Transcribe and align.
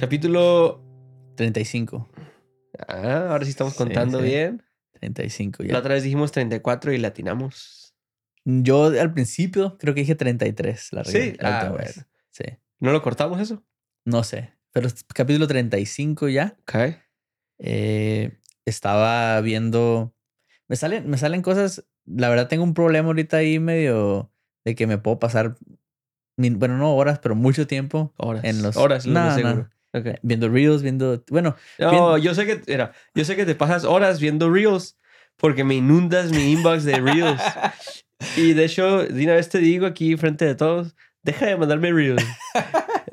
Capítulo. 0.00 0.82
35. 1.36 2.08
Ah, 2.88 3.26
ahora 3.30 3.44
sí 3.44 3.50
estamos 3.50 3.74
Sí, 3.74 3.78
contando 3.78 4.18
sí. 4.20 4.24
bien. 4.24 4.62
35 4.94 5.62
La 5.62 5.68
ya. 5.68 5.78
otra 5.78 5.92
vez 5.94 6.02
dijimos 6.02 6.32
34 6.32 6.92
y 6.94 6.98
latinamos. 6.98 7.94
Yo 8.46 8.86
al 8.86 9.12
principio 9.12 9.76
creo 9.78 9.92
que 9.94 10.00
dije 10.00 10.14
33. 10.14 10.92
La 10.94 11.04
Sí, 11.04 11.12
regué 11.18 11.36
la 11.40 11.60
ah, 11.60 11.72
vez. 11.72 12.06
Sí. 12.30 12.44
¿No 12.78 12.92
lo 12.92 13.02
cortamos 13.02 13.40
eso? 13.42 13.62
No 14.06 14.24
sé. 14.24 14.54
Pero 14.72 14.86
es 14.86 15.04
capítulo 15.04 15.46
35 15.46 16.28
ya. 16.30 16.56
Ok. 16.62 16.94
eh, 17.58 18.38
estaba 18.64 19.38
viendo. 19.42 20.14
Me 20.66 20.76
salen, 20.76 21.10
me 21.10 21.18
salen 21.18 21.42
cosas. 21.42 21.84
La 22.06 22.30
verdad, 22.30 22.48
tengo 22.48 22.64
un 22.64 22.72
problema 22.72 23.08
ahorita 23.08 23.36
ahí 23.38 23.58
medio 23.58 24.32
de 24.64 24.74
que 24.74 24.86
me 24.86 24.96
puedo 24.96 25.18
pasar. 25.18 25.56
Bueno, 26.38 26.78
no 26.78 26.94
horas, 26.96 27.18
pero 27.18 27.34
mucho 27.34 27.66
tiempo 27.66 28.14
Horas. 28.16 28.44
En 28.44 28.62
los- 28.62 28.78
Horas, 28.78 29.04
No, 29.06 29.12
más 29.20 29.38
no. 29.42 29.68
Seguro. 29.92 30.12
Ok. 30.12 30.18
viendo 30.22 30.48
reels, 30.48 30.82
viendo. 30.82 31.22
Bueno, 31.30 31.56
No, 31.78 32.16
yo 32.18 32.34
sé 32.34 32.46
que, 32.46 32.60
mira, 32.66 32.92
yo 33.14 33.24
sé 33.24 33.36
que 33.36 33.46
te 33.46 33.54
pasas 33.54 33.84
horas 33.84 34.20
viendo 34.20 34.50
Reels 34.50 34.96
porque 35.36 35.64
me 35.64 35.74
inundas 35.76 36.30
mi 36.30 36.52
inbox 36.52 36.84
de 36.84 37.00
Reels. 37.00 37.40
y 38.36 38.52
de 38.52 38.64
hecho, 38.64 39.04
de 39.04 39.24
una 39.24 39.34
vez 39.34 39.48
te 39.48 39.58
digo 39.58 39.86
aquí 39.86 40.16
frente 40.16 40.44
de 40.44 40.54
todos, 40.54 40.94
deja 41.22 41.46
de 41.46 41.56
mandarme 41.56 41.92
Reels. 41.92 42.22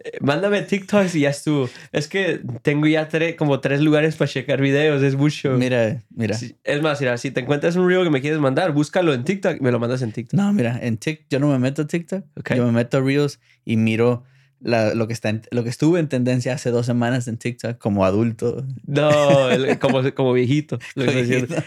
Eh, 0.04 0.18
Mándame 0.22 0.62
TikToks 0.62 1.16
y 1.16 1.22
ya 1.22 1.30
estuvo. 1.30 1.70
Es 1.92 2.08
que 2.08 2.42
tengo 2.62 2.88
ya 2.88 3.08
tre- 3.10 3.36
como 3.36 3.60
tres 3.60 3.82
lugares 3.82 4.16
para 4.16 4.28
checar 4.30 4.62
videos, 4.62 5.02
es 5.04 5.16
mucho. 5.16 5.52
mira, 5.52 6.04
mira. 6.10 6.38
Es 6.64 6.82
más, 6.82 7.00
mira, 7.00 7.18
si 7.18 7.32
te 7.32 7.40
encuentras 7.42 7.76
un 7.76 7.88
reel 7.88 8.04
que 8.04 8.10
me 8.10 8.22
quieres 8.22 8.40
mandar, 8.40 8.72
búscalo 8.74 9.14
en 9.14 9.24
TikTok 9.24 9.58
y 9.58 9.60
me 9.62 9.72
lo 9.72 9.80
mandas 9.80 10.02
en 10.02 10.12
TikTok. 10.12 10.38
No, 10.40 10.52
mira, 10.54 10.78
en 10.82 10.98
TikTok 10.98 11.28
yo 11.30 11.40
no 11.40 11.48
me 11.50 11.60
meto 11.60 11.84
a 11.84 11.88
TikTok. 11.88 12.24
Ok. 12.38 12.54
Yo 12.56 12.66
me 12.66 12.72
meto 12.72 12.98
a 12.98 13.02
Reels 13.02 13.40
y 13.66 13.78
miro 13.78 14.24
la- 14.62 14.94
lo, 14.94 15.08
que 15.08 15.14
está 15.14 15.30
en- 15.30 15.42
lo 15.52 15.64
que 15.64 15.70
estuvo 15.70 15.98
en 15.98 16.08
tendencia 16.10 16.54
hace 16.54 16.70
dos 16.72 16.86
semanas 16.86 17.28
en 17.28 17.38
TikTok 17.38 17.78
como 17.78 18.06
adulto. 18.06 18.66
No, 18.86 19.50
el- 19.50 19.78
como, 19.80 20.02
como 20.14 20.34
viejito. 20.34 20.80
lo 20.96 21.06
que 21.06 21.26
ya. 21.28 21.64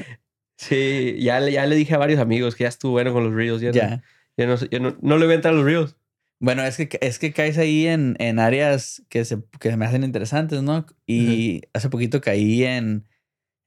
Sí, 0.57 1.17
ya, 1.21 1.41
ya 1.49 1.67
le 1.67 1.75
dije 1.77 1.95
a 1.95 1.99
varios 1.99 2.21
amigos 2.21 2.55
que 2.55 2.65
ya 2.65 2.69
estuvo 2.69 2.93
bueno 2.93 3.13
con 3.13 3.25
los 3.25 3.33
reels. 3.33 3.61
Ya, 3.63 3.73
No, 3.73 4.03
ya 4.37 4.47
no, 4.47 4.57
ya 4.57 4.79
no, 4.79 4.97
no 5.01 5.17
le 5.17 5.25
voy 5.25 5.33
a 5.33 5.37
entrar 5.37 5.55
a 5.55 5.57
los 5.57 5.65
reels. 5.65 5.97
Bueno, 6.39 6.63
es 6.65 6.77
que, 6.77 6.99
es 7.03 7.19
que 7.19 7.33
caes 7.33 7.59
ahí 7.59 7.87
en, 7.87 8.17
en 8.19 8.39
áreas 8.39 9.03
que 9.09 9.25
se, 9.25 9.39
que 9.59 9.77
me 9.77 9.85
hacen 9.87 10.05
interesantes, 10.05 10.63
¿no? 10.63 10.87
Y 11.07 11.63
hace 11.75 11.89
poquito 11.91 12.21
caí 12.21 12.65
en, 12.65 13.07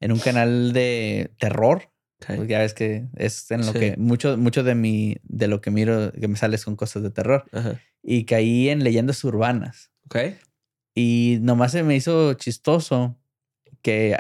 en 0.02 0.12
un 0.12 0.20
canal 0.20 0.74
de 0.74 1.32
terror. 1.40 1.90
Porque 2.26 2.48
ya 2.48 2.60
ves 2.60 2.74
que 2.74 3.08
es 3.18 3.52
en 3.52 3.66
lo 3.66 3.74
Sí. 3.74 3.80
que 3.80 3.96
mucho, 3.98 4.38
mucho 4.38 4.64
de 4.64 4.76
mi, 4.76 5.18
de 5.24 5.48
lo 5.48 5.60
que 5.62 5.72
miro, 5.72 6.12
que 6.14 6.28
me 6.30 6.38
sale 6.38 6.58
son 6.58 6.76
cosas 6.78 7.04
de 7.04 7.10
terror. 7.12 7.44
Ajá. 7.52 7.80
Y 8.04 8.26
caí 8.26 8.70
en 8.70 8.84
leyendas 8.84 9.24
urbanas. 9.24 9.92
Ok. 10.06 10.18
Y 10.96 11.40
nomás 11.42 11.72
se 11.72 11.84
me 11.84 11.96
hizo 11.96 12.34
chistoso 12.36 13.18
que 13.82 14.18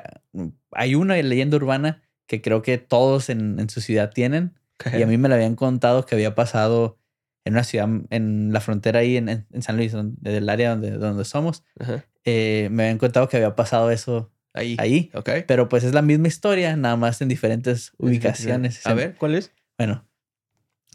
hay 0.71 0.95
una 0.95 1.15
leyenda 1.21 1.57
urbana 1.57 2.01
que 2.25 2.41
creo 2.41 2.61
que 2.61 2.77
todos 2.77 3.29
en, 3.29 3.59
en 3.59 3.69
su 3.69 3.81
ciudad 3.81 4.11
tienen. 4.11 4.57
ok. 4.79 4.93
Y 4.97 5.03
a 5.03 5.07
mí 5.07 5.17
me 5.17 5.29
la 5.29 5.35
habían 5.35 5.55
contado 5.55 6.05
que 6.05 6.15
había 6.15 6.33
pasado 6.35 6.97
en 7.45 7.53
una 7.53 7.63
ciudad, 7.65 7.89
en 8.09 8.53
la 8.53 8.61
frontera 8.61 8.99
ahí 8.99 9.17
en, 9.17 9.27
en- 9.29 9.61
San 9.61 9.75
Luis, 9.77 9.93
del 9.93 10.49
área 10.49 10.69
donde, 10.71 10.91
donde 10.91 11.25
somos. 11.25 11.63
Ajá. 11.79 12.05
eh, 12.23 12.69
me 12.71 12.83
habían 12.83 12.97
contado 12.97 13.27
que 13.27 13.35
había 13.37 13.53
pasado 13.55 13.91
eso 13.91 14.31
Ahí. 14.55 14.75
ahí. 14.79 15.11
Ok. 15.13 15.29
Pero 15.47 15.67
pues 15.67 15.83
es 15.83 15.93
la 15.93 16.01
misma 16.01 16.27
historia, 16.29 16.75
nada 16.77 16.95
más 16.95 17.21
en 17.21 17.27
diferentes 17.27 17.91
ubicaciones. 17.97 18.85
A 18.87 18.93
ver, 18.93 19.15
¿cuál 19.15 19.35
es? 19.35 19.51
Bueno, 19.77 20.07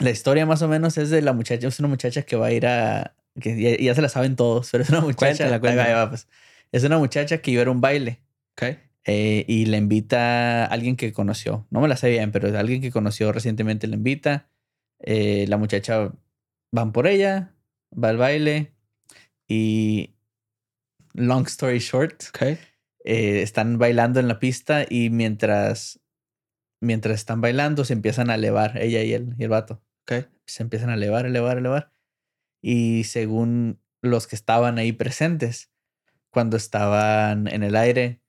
la 0.00 0.10
historia 0.10 0.46
más 0.46 0.62
o 0.62 0.68
menos 0.68 0.98
es 0.98 1.10
de 1.10 1.22
la 1.22 1.32
muchacha, 1.32 1.68
es 1.68 1.78
una 1.80 1.88
muchacha 1.88 2.22
que 2.22 2.36
va 2.36 2.46
a 2.46 2.52
ir 2.52 2.66
a, 2.66 3.14
que 3.40 3.60
ya, 3.60 3.76
ya 3.76 3.94
se 3.94 4.02
la 4.02 4.08
saben 4.08 4.36
todos, 4.36 4.68
pero 4.70 4.82
es 4.84 4.90
una 4.90 5.00
muchacha, 5.00 5.48
Cuéntala, 5.48 5.60
cuéntala. 5.60 5.94
va, 6.04 6.08
pues. 6.10 6.28
es 6.72 6.84
una 6.84 6.98
muchacha 6.98 7.38
que 7.38 7.50
iba 7.52 7.60
a 7.60 7.62
ir 7.62 7.68
a 7.68 7.70
un 7.72 7.80
baile 7.80 8.20
Ok. 8.54 8.76
eh, 9.04 9.44
y 9.48 9.66
le 9.66 9.76
invita 9.76 10.64
a 10.64 10.66
alguien 10.66 10.96
que 10.96 11.12
conoció, 11.12 11.66
no 11.70 11.80
me 11.80 11.88
la 11.88 11.96
sé 11.96 12.10
bien, 12.10 12.32
pero 12.32 12.48
es 12.48 12.54
alguien 12.54 12.80
que 12.80 12.90
conoció 12.90 13.32
recientemente 13.32 13.86
le 13.86 13.96
invita, 13.96 14.48
eh, 15.00 15.46
la 15.48 15.56
muchacha 15.56 16.12
van 16.72 16.92
por 16.92 17.06
ella, 17.06 17.54
va 17.92 18.08
al 18.10 18.16
baile 18.18 18.72
y 19.48 20.14
long 21.14 21.46
story 21.46 21.78
short, 21.78 22.22
eh, 23.04 23.42
están 23.42 23.78
bailando 23.78 24.20
en 24.20 24.28
la 24.28 24.38
pista 24.38 24.84
y 24.88 25.08
mientras, 25.10 26.00
mientras 26.80 27.14
están 27.16 27.40
bailando 27.40 27.84
se 27.84 27.94
empiezan 27.94 28.28
a 28.30 28.34
elevar, 28.34 28.76
ella 28.78 29.02
y 29.02 29.12
el, 29.14 29.34
y 29.38 29.44
el 29.44 29.48
vato. 29.48 29.82
Se 30.46 30.62
empiezan 30.62 30.90
a 30.90 30.94
elevar, 30.94 31.26
elevar, 31.26 31.58
elevar. 31.58 31.92
Y 32.62 33.04
según 33.04 33.80
los 34.02 34.26
que 34.26 34.34
estaban 34.36 34.78
ahí 34.78 34.92
presentes, 34.92 35.70
cuando 36.30 36.56
estaban 36.56 37.48
en 37.48 37.62
el 37.62 37.76
aire, 37.76 38.20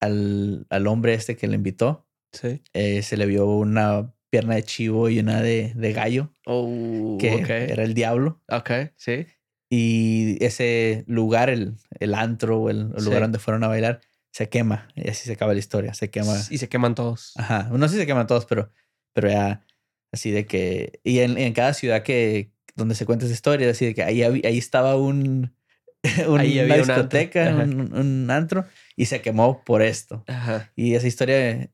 al, 0.00 0.66
al 0.70 0.86
hombre 0.86 1.14
este 1.14 1.36
que 1.36 1.48
le 1.48 1.56
invitó, 1.56 2.06
Sí. 2.32 2.62
eh, 2.72 3.02
se 3.02 3.16
le 3.16 3.26
vio 3.26 3.46
una 3.46 4.12
pierna 4.30 4.54
de 4.54 4.62
chivo 4.62 5.10
y 5.10 5.18
una 5.18 5.42
de, 5.42 5.72
de 5.74 5.92
gallo, 5.92 6.32
Oh, 6.46 7.18
que 7.20 7.34
era 7.70 7.82
el 7.82 7.92
diablo. 7.94 8.40
Ok, 8.48 8.70
sí. 8.96 9.26
Y 9.70 10.42
ese 10.44 11.04
lugar, 11.06 11.50
el, 11.50 11.74
el 12.00 12.14
antro 12.14 12.60
o 12.62 12.70
el, 12.70 12.90
el 12.96 13.04
lugar 13.04 13.22
donde 13.22 13.38
fueron 13.38 13.64
a 13.64 13.68
bailar, 13.68 14.00
se 14.32 14.48
quema. 14.48 14.88
Y 14.94 15.08
así 15.10 15.26
se 15.26 15.32
acaba 15.32 15.52
la 15.52 15.58
historia. 15.58 15.92
Se 15.94 16.10
quema. 16.10 16.34
Y 16.50 16.58
se 16.58 16.68
queman 16.68 16.94
todos. 16.94 17.32
Ajá. 17.36 17.68
No 17.72 17.86
sé 17.88 17.94
si 17.94 18.00
se 18.00 18.06
queman 18.06 18.26
todos, 18.26 18.46
pero, 18.46 18.70
pero 19.14 19.28
ya 19.30 19.64
así 20.12 20.30
de 20.30 20.46
que. 20.46 21.00
Y 21.04 21.18
en, 21.20 21.36
en 21.38 21.52
cada 21.52 21.74
ciudad 21.74 22.02
que 22.02 22.52
donde 22.76 22.94
se 22.94 23.04
cuenta 23.06 23.24
esa 23.24 23.34
historia, 23.34 23.68
así 23.70 23.86
de 23.86 23.94
que 23.94 24.02
ahí, 24.02 24.22
ahí 24.22 24.58
estaba 24.58 24.96
un. 24.96 25.54
un- 26.28 26.40
Ahí 26.40 26.52
una 26.54 26.62
había 26.62 26.74
un 26.74 26.80
antro. 26.80 26.94
discoteca, 26.96 27.54
un, 27.54 27.94
un 27.94 28.30
antro, 28.30 28.64
y 28.96 29.06
se 29.06 29.20
quemó 29.22 29.62
por 29.64 29.82
esto. 29.82 30.24
Ajá. 30.26 30.70
Y 30.76 30.94
esa 30.94 31.06
historia 31.06 31.70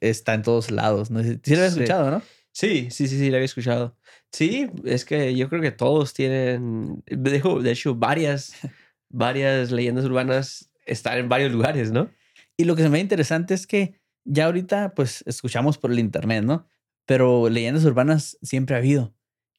está 0.00 0.34
en 0.34 0.42
todos 0.42 0.70
lados. 0.70 1.10
¿no? 1.10 1.22
Sí, 1.22 1.28
lo 1.46 1.56
habías 1.58 1.74
Sí. 1.74 1.80
escuchado, 1.80 2.10
¿no? 2.10 2.22
Sí, 2.52 2.88
sí, 2.90 3.06
sí, 3.06 3.18
sí, 3.18 3.30
la 3.30 3.36
había 3.36 3.44
escuchado. 3.44 3.96
Sí, 4.32 4.68
es 4.84 5.04
que 5.04 5.34
yo 5.36 5.48
creo 5.48 5.62
que 5.62 5.70
todos 5.70 6.12
tienen, 6.12 7.02
de 7.06 7.36
hecho, 7.36 7.60
de 7.60 7.70
hecho, 7.70 7.94
varias, 7.94 8.52
varias 9.08 9.70
leyendas 9.70 10.04
urbanas 10.04 10.70
están 10.86 11.18
en 11.18 11.28
varios 11.28 11.52
lugares, 11.52 11.92
¿no? 11.92 12.10
Y 12.56 12.64
lo 12.64 12.74
que 12.74 12.82
se 12.82 12.88
me 12.88 12.94
ve 12.94 13.00
interesante 13.00 13.54
es 13.54 13.66
que 13.66 13.94
ya 14.24 14.46
ahorita, 14.46 14.94
pues, 14.94 15.22
escuchamos 15.26 15.78
por 15.78 15.92
el 15.92 15.98
internet, 16.00 16.42
¿no? 16.44 16.66
Pero 17.08 17.48
leyendas 17.48 17.86
urbanas 17.86 18.36
siempre 18.42 18.76
ha 18.76 18.80
habido. 18.80 19.14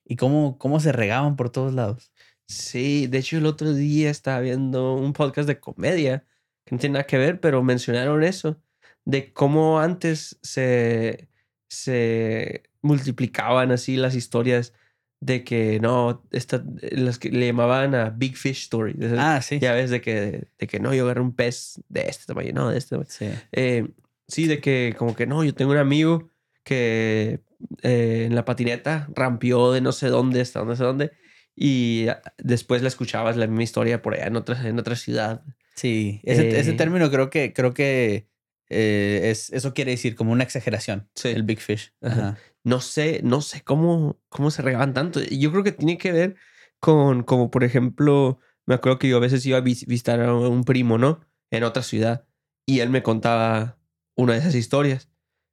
Y 0.06 0.18
cómo, 0.18 0.60
cómo 0.60 0.80
se 0.80 0.92
regaban 0.92 1.36
por 1.36 1.50
todos 1.50 1.74
lados. 1.74 2.14
Sí, 2.48 3.08
de 3.08 3.18
hecho 3.18 3.38
el 3.38 3.48
otro 3.48 3.74
día 3.74 4.12
estaba 4.12 4.40
viendo 4.40 4.94
un 4.94 5.14
podcast 5.14 5.48
de 5.48 5.60
comedia 5.60 6.28
que 6.64 6.76
no 6.76 6.80
tiene 6.80 6.94
nada 6.94 7.08
que 7.08 7.18
ver, 7.18 7.40
pero 7.40 7.64
mencionaron 7.64 8.24
eso, 8.24 8.62
de 9.04 9.34
cómo 9.34 9.80
antes 9.80 10.38
se, 10.44 11.28
se 11.70 12.70
multiplicaban 12.84 13.72
así 13.72 13.98
las 13.98 14.14
historias 14.14 14.74
de 15.20 15.44
que 15.44 15.80
no, 15.80 16.24
esta, 16.30 16.64
las 16.92 17.18
que 17.18 17.32
le 17.32 17.48
llamaban 17.48 17.96
a 17.96 18.12
Big 18.12 18.38
Fish 18.38 18.62
Story. 18.64 18.96
Ah, 19.18 19.42
sí. 19.42 19.58
Ya 19.58 19.74
ves, 19.74 19.90
de 19.90 20.02
que, 20.02 20.48
de 20.56 20.68
que 20.68 20.80
no, 20.80 20.94
yo 20.94 21.06
agarré 21.06 21.22
un 21.22 21.36
pez 21.36 21.82
de 21.90 22.02
este 22.02 22.26
tamaño, 22.28 22.54
no, 22.54 22.70
de 22.70 22.78
este 22.78 22.92
tamaño. 22.92 23.10
Sí. 23.10 23.30
Eh, 23.52 23.88
sí, 24.28 24.46
de 24.46 24.62
que 24.62 24.94
como 24.96 25.16
que 25.16 25.26
no, 25.26 25.44
yo 25.44 25.56
tengo 25.56 25.72
un 25.72 25.78
amigo 25.78 26.30
que 26.70 27.42
eh, 27.84 28.26
en 28.28 28.36
la 28.36 28.46
patineta 28.46 29.08
rampió 29.16 29.72
de 29.72 29.82
no 29.82 29.92
sé 29.92 30.08
dónde 30.08 30.42
hasta 30.42 30.64
no 30.64 30.76
sé 30.76 30.84
dónde 30.84 31.12
y 31.56 32.06
después 32.38 32.82
la 32.82 32.88
escuchabas 32.88 33.36
la 33.38 33.48
misma 33.48 33.64
historia 33.64 34.02
por 34.02 34.14
allá 34.14 34.28
en 34.28 34.36
otra, 34.38 34.68
en 34.68 34.78
otra 34.80 34.96
ciudad. 34.96 35.42
Sí. 35.76 36.22
Ese, 36.24 36.58
ese 36.60 36.72
Eh. 36.72 36.74
término 36.74 37.10
creo 37.12 37.30
que, 37.30 37.52
creo 37.54 37.74
que 37.74 38.28
eh, 38.70 39.30
es, 39.32 39.50
eso 39.52 39.74
quiere 39.74 39.92
decir 39.92 40.16
como 40.16 40.32
una 40.32 40.44
exageración. 40.44 41.10
Sí. 41.16 41.30
El 41.30 41.44
Big 41.44 41.60
Fish. 41.60 41.92
Ajá. 42.02 42.14
Ajá. 42.30 42.38
No 42.64 42.80
sé, 42.82 43.22
no 43.24 43.42
sé 43.42 43.62
cómo, 43.62 44.20
cómo 44.30 44.52
se 44.52 44.62
regaban 44.62 44.94
tanto. 44.94 45.20
Yo 45.22 45.52
creo 45.52 45.64
que 45.64 45.72
tiene 45.72 45.98
que 45.98 46.12
ver 46.12 46.36
con, 46.80 47.24
como 47.24 47.50
por 47.52 47.64
ejemplo, 47.64 48.40
me 48.66 48.76
acuerdo 48.76 49.00
que 49.00 49.10
yo 49.10 49.18
a 49.18 49.22
veces 49.22 49.46
iba 49.46 49.58
a 49.58 49.62
vis- 49.62 49.86
visitar 49.88 50.22
a 50.22 50.34
un 50.34 50.64
primo, 50.64 50.98
¿no? 50.98 51.20
En 51.52 51.64
otra 51.64 51.82
ciudad 51.84 52.26
y 52.66 52.80
él 52.82 52.90
me 52.90 53.02
contaba 53.02 53.78
una 54.16 54.34
de 54.34 54.40
esas 54.40 54.56
historias 54.56 55.10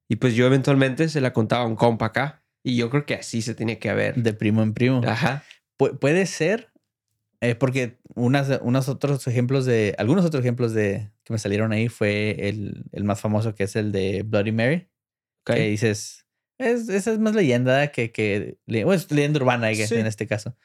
y 0.09 0.17
pues 0.17 0.35
yo 0.35 0.45
eventualmente 0.45 1.09
se 1.09 1.21
la 1.21 1.33
contaba 1.33 1.63
a 1.63 1.67
un 1.67 1.75
compa 1.75 2.07
acá 2.07 2.43
y 2.63 2.75
yo 2.77 2.89
creo 2.89 3.05
que 3.05 3.15
así 3.15 3.41
se 3.41 3.55
tiene 3.55 3.79
que 3.79 3.89
haber. 3.89 4.15
De 4.15 4.33
primo 4.33 4.61
en 4.63 4.73
primo. 4.73 5.01
Ajá. 5.05 5.43
Pu- 5.77 5.97
puede 5.99 6.25
ser, 6.25 6.71
eh, 7.41 7.55
porque 7.55 7.99
unas, 8.15 8.59
unos 8.61 8.89
otros 8.89 9.25
ejemplos 9.27 9.65
de, 9.65 9.95
algunos 9.97 10.25
otros 10.25 10.41
ejemplos 10.41 10.73
de 10.73 11.11
que 11.23 11.33
me 11.33 11.39
salieron 11.39 11.71
ahí 11.71 11.87
fue 11.89 12.49
el, 12.49 12.85
el 12.91 13.03
más 13.03 13.21
famoso 13.21 13.53
que 13.55 13.63
es 13.65 13.75
el 13.75 13.91
de 13.91 14.23
Bloody 14.23 14.51
Mary. 14.51 14.87
ok. 15.45 15.55
Que 15.55 15.67
dices, 15.69 16.25
es, 16.57 16.89
esa 16.89 17.11
es 17.11 17.19
más 17.19 17.35
leyenda 17.35 17.87
que, 17.91 18.11
que 18.11 18.57
bueno, 18.65 18.93
es 18.93 19.11
leyenda 19.11 19.39
urbana 19.39 19.71
I 19.71 19.75
guess, 19.77 19.89
Sí. 19.89 19.95
en 19.95 20.07
este 20.07 20.25
caso. 20.27 20.55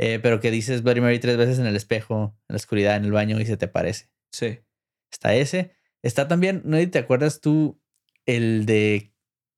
Eh, 0.00 0.18
pero 0.22 0.38
que 0.40 0.50
dices 0.50 0.82
Bloody 0.82 1.00
Mary 1.00 1.18
tres 1.18 1.36
veces 1.36 1.58
en 1.58 1.66
el 1.66 1.74
espejo, 1.76 2.36
en 2.48 2.54
la 2.54 2.56
oscuridad, 2.56 2.96
en 2.96 3.04
el 3.04 3.12
baño 3.12 3.40
y 3.40 3.46
se 3.46 3.56
te 3.56 3.68
parece. 3.68 4.08
Sí. 4.32 4.60
Está 5.12 5.34
ese. 5.34 5.72
Está 6.02 6.28
también, 6.28 6.62
¿no 6.64 6.76
te 6.90 6.98
acuerdas 6.98 7.40
tú 7.40 7.80
el 8.28 8.64
de 8.66 9.12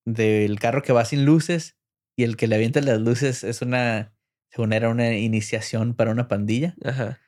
del 0.06 0.58
carro 0.58 0.82
que 0.82 0.92
va 0.94 1.04
sin 1.04 1.24
luces 1.26 1.76
y 2.16 2.24
el 2.24 2.36
que 2.36 2.46
le 2.46 2.54
avienta 2.56 2.80
las 2.80 3.00
luces 3.00 3.44
es 3.44 3.60
una, 3.62 4.14
según 4.50 4.72
era 4.72 4.88
una 4.88 5.14
iniciación 5.16 5.94
para 5.94 6.10
una 6.10 6.26
pandilla? 6.28 6.74
Ajá. 6.84 7.20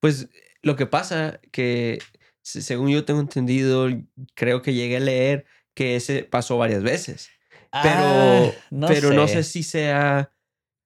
Pues 0.00 0.28
lo 0.62 0.74
que 0.76 0.86
pasa 0.86 1.40
que, 1.52 1.98
se- 2.42 2.62
según 2.62 2.88
yo 2.90 3.04
tengo 3.04 3.20
entendido, 3.20 3.88
creo 4.34 4.62
que 4.62 4.74
llegué 4.74 4.96
a 4.96 5.00
leer 5.00 5.46
que 5.74 5.96
ese 5.96 6.24
pasó 6.24 6.58
varias 6.58 6.82
veces. 6.82 7.30
Pero, 7.82 8.42
Ah, 8.70 8.86
pero 8.88 9.12
no 9.12 9.28
sé 9.28 9.42
si 9.44 9.62
sea 9.62 10.32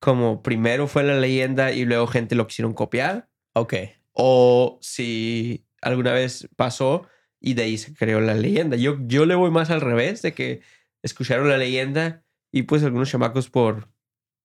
como 0.01 0.43
primero 0.43 0.89
fue 0.89 1.03
la 1.05 1.19
leyenda 1.19 1.73
y 1.73 1.85
luego 1.85 2.07
gente 2.09 2.35
lo 2.35 2.47
quisieron 2.49 2.75
copiar 2.75 3.29
Ok. 3.55 3.75
o 4.13 4.79
si 4.83 5.65
alguna 5.81 6.13
vez 6.13 6.49
pasó 6.57 7.07
y 7.43 7.55
de 7.55 7.65
ahí 7.65 7.77
se 7.77 7.93
creó 7.93 8.21
la 8.21 8.35
leyenda. 8.35 8.77
Yo, 8.77 8.97
yo 9.07 9.27
le 9.27 9.35
voy 9.35 9.51
más 9.51 9.71
al 9.71 9.81
revés, 9.81 10.23
de 10.23 10.33
que 10.33 10.61
escucharon 11.03 11.49
la 11.49 11.59
leyenda 11.59 12.23
y 12.53 12.63
pues 12.63 12.83
algunos 12.85 13.11
chamacos 13.11 13.51
por, 13.51 13.89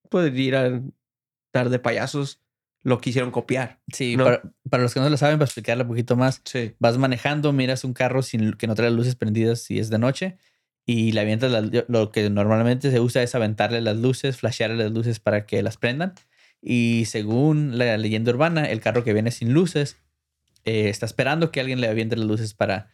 por 0.10 0.28
ir 0.36 0.56
a 0.56 0.82
dar 1.54 1.70
de 1.70 1.80
payasos 1.80 2.42
lo 2.84 3.00
quisieron 3.00 3.32
copiar. 3.32 3.80
Sí, 3.94 4.16
No. 4.18 4.24
para, 4.24 4.42
para 4.70 4.84
los 4.84 4.94
que 4.94 5.00
no 5.00 5.10
lo 5.10 5.18
saben, 5.18 5.38
para 5.38 5.46
explicarle 5.46 5.84
un 5.84 5.90
poquito 5.90 6.16
más, 6.16 6.42
Sí. 6.46 6.74
vas 6.80 6.98
manejando, 6.98 7.54
miras 7.54 7.84
un 7.84 7.94
carro 7.94 8.22
sin 8.24 8.54
que 8.54 8.66
no 8.68 8.76
trae 8.76 8.90
luces 8.92 9.16
prendidas 9.16 9.62
si 9.62 9.78
es 9.80 9.90
de 9.90 10.00
noche 10.00 10.38
y 10.86 11.12
le 11.12 11.20
avientas 11.22 11.52
lo 11.90 12.12
que 12.12 12.30
normalmente 12.30 12.90
se 12.92 13.00
usa 13.02 13.22
es 13.22 13.36
aventarle 13.36 13.82
las 13.82 13.98
luces, 13.98 14.38
flashearle 14.38 14.84
las 14.84 14.92
luces 14.94 15.20
para 15.20 15.46
que 15.46 15.62
las 15.62 15.78
prendan. 15.78 16.14
Y 16.62 17.06
según 17.06 17.78
la 17.78 17.98
leyenda 17.98 18.32
urbana, 18.32 18.66
el 18.70 18.80
carro 18.80 19.04
que 19.04 19.14
viene 19.14 19.32
sin 19.32 19.54
luces 19.54 19.98
eh, 20.68 20.90
está 20.90 21.06
esperando 21.06 21.50
que 21.52 21.60
alguien 21.62 21.80
le 21.82 21.88
aviente 21.88 22.16
las 22.18 22.28
luces 22.28 22.54
para, 22.54 22.92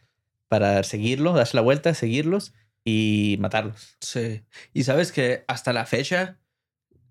para 0.47 0.83
seguirlo, 0.83 1.33
darse 1.33 1.57
la 1.57 1.61
vuelta, 1.61 1.93
seguirlos 1.93 2.53
y 2.85 3.37
matarlos. 3.39 3.97
Sí. 3.99 4.43
Y 4.73 4.83
sabes 4.83 5.11
que 5.11 5.43
hasta 5.47 5.73
la 5.73 5.85
fecha, 5.85 6.39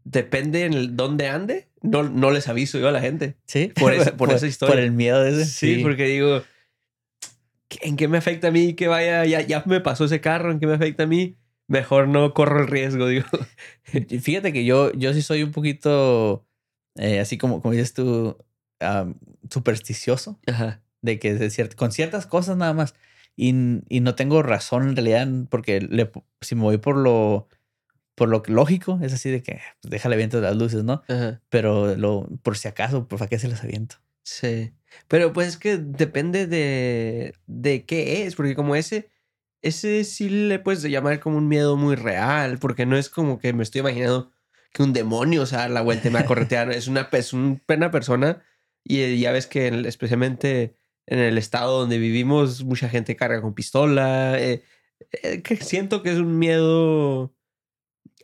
depende 0.04 0.64
en 0.64 0.72
el 0.74 0.96
dónde 0.96 1.28
ande, 1.28 1.68
no, 1.82 2.02
no 2.04 2.30
les 2.30 2.48
aviso 2.48 2.78
yo 2.78 2.88
a 2.88 2.92
la 2.92 3.00
gente. 3.00 3.36
Sí, 3.46 3.72
Por 3.74 3.92
esa- 3.94 4.16
por 4.16 4.32
esa 4.32 4.46
historia. 4.46 4.74
Por 4.74 4.82
el 4.82 4.92
miedo 4.92 5.22
de 5.22 5.30
ese. 5.32 5.44
Sí, 5.46 5.78
porque 5.82 6.04
digo, 6.06 6.42
¿en 7.80 7.96
qué 7.96 8.08
me 8.08 8.18
afecta 8.18 8.48
a 8.48 8.50
mí 8.50 8.74
que 8.74 8.88
vaya? 8.88 9.24
Ya, 9.24 9.40
ya 9.40 9.62
me 9.66 9.80
pasó 9.80 10.04
ese 10.04 10.20
carro, 10.20 10.52
¿en 10.52 10.60
qué 10.60 10.66
me 10.66 10.74
afecta 10.74 11.04
a 11.04 11.06
mí? 11.06 11.36
Mejor 11.68 12.08
no 12.08 12.34
corro 12.34 12.60
el 12.60 12.68
riesgo, 12.68 13.06
digo. 13.08 13.26
Fíjate 14.20 14.52
que 14.52 14.64
yo, 14.64 14.92
yo 14.92 15.12
sí 15.14 15.22
soy 15.22 15.42
un 15.42 15.52
poquito, 15.52 16.46
eh, 16.96 17.20
así 17.20 17.38
como, 17.38 17.62
como 17.62 17.72
dices 17.72 17.94
tú, 17.94 18.36
supersticioso, 19.50 20.38
Ajá. 20.46 20.80
de 21.00 21.18
que 21.18 21.34
de 21.34 21.46
ciert- 21.48 21.74
con 21.74 21.92
ciertas 21.92 22.26
cosas 22.26 22.56
nada 22.56 22.72
más. 22.72 22.94
Y, 23.36 23.54
y 23.88 24.00
no 24.00 24.14
tengo 24.14 24.42
razón 24.42 24.88
en 24.88 24.96
realidad, 24.96 25.26
porque 25.48 25.80
le 25.80 26.10
si 26.42 26.54
me 26.54 26.62
voy 26.62 26.78
por 26.78 26.96
lo, 26.96 27.48
por 28.14 28.28
lo 28.28 28.42
lógico, 28.46 28.98
es 29.02 29.12
así 29.14 29.30
de 29.30 29.42
que 29.42 29.60
pues, 29.80 29.90
déjale 29.90 30.16
viento 30.16 30.40
las 30.40 30.56
luces, 30.56 30.84
¿no? 30.84 31.02
Ajá. 31.08 31.40
Pero 31.48 31.96
lo, 31.96 32.28
por 32.42 32.58
si 32.58 32.68
acaso, 32.68 33.08
pues, 33.08 33.18
¿para 33.18 33.28
qué 33.28 33.38
se 33.38 33.48
las 33.48 33.64
aviento? 33.64 33.96
Sí. 34.22 34.72
Pero 35.08 35.32
pues 35.32 35.48
es 35.48 35.56
que 35.56 35.78
depende 35.78 36.46
de, 36.46 37.34
de 37.46 37.84
qué 37.86 38.24
es, 38.24 38.34
porque 38.36 38.54
como 38.54 38.76
ese, 38.76 39.08
ese 39.62 40.04
sí 40.04 40.28
le 40.28 40.58
puedes 40.58 40.82
llamar 40.82 41.18
como 41.20 41.38
un 41.38 41.48
miedo 41.48 41.76
muy 41.76 41.96
real, 41.96 42.58
porque 42.58 42.84
no 42.84 42.96
es 42.98 43.08
como 43.08 43.38
que 43.38 43.54
me 43.54 43.62
estoy 43.62 43.80
imaginando 43.80 44.30
que 44.72 44.82
un 44.82 44.92
demonio 44.92 45.46
se 45.46 45.56
da 45.56 45.68
la 45.68 45.80
vuelta 45.80 46.08
y 46.08 46.10
me 46.10 46.18
va 46.18 46.24
a 46.24 46.26
corretear. 46.26 46.70
es 46.72 46.88
una, 46.88 47.08
es 47.12 47.32
una 47.32 47.90
persona 47.90 48.42
y 48.84 49.00
eh, 49.00 49.18
ya 49.18 49.32
ves 49.32 49.46
que 49.46 49.66
en- 49.68 49.86
especialmente 49.86 50.76
en 51.06 51.18
el 51.18 51.38
estado 51.38 51.80
donde 51.80 51.98
vivimos 51.98 52.64
mucha 52.64 52.88
gente 52.88 53.16
carga 53.16 53.40
con 53.42 53.54
pistola. 53.54 54.38
eh, 54.40 54.62
eh, 55.22 55.42
que 55.42 55.56
siento 55.56 56.02
que 56.02 56.10
es 56.12 56.18
un 56.18 56.38
miedo 56.38 57.34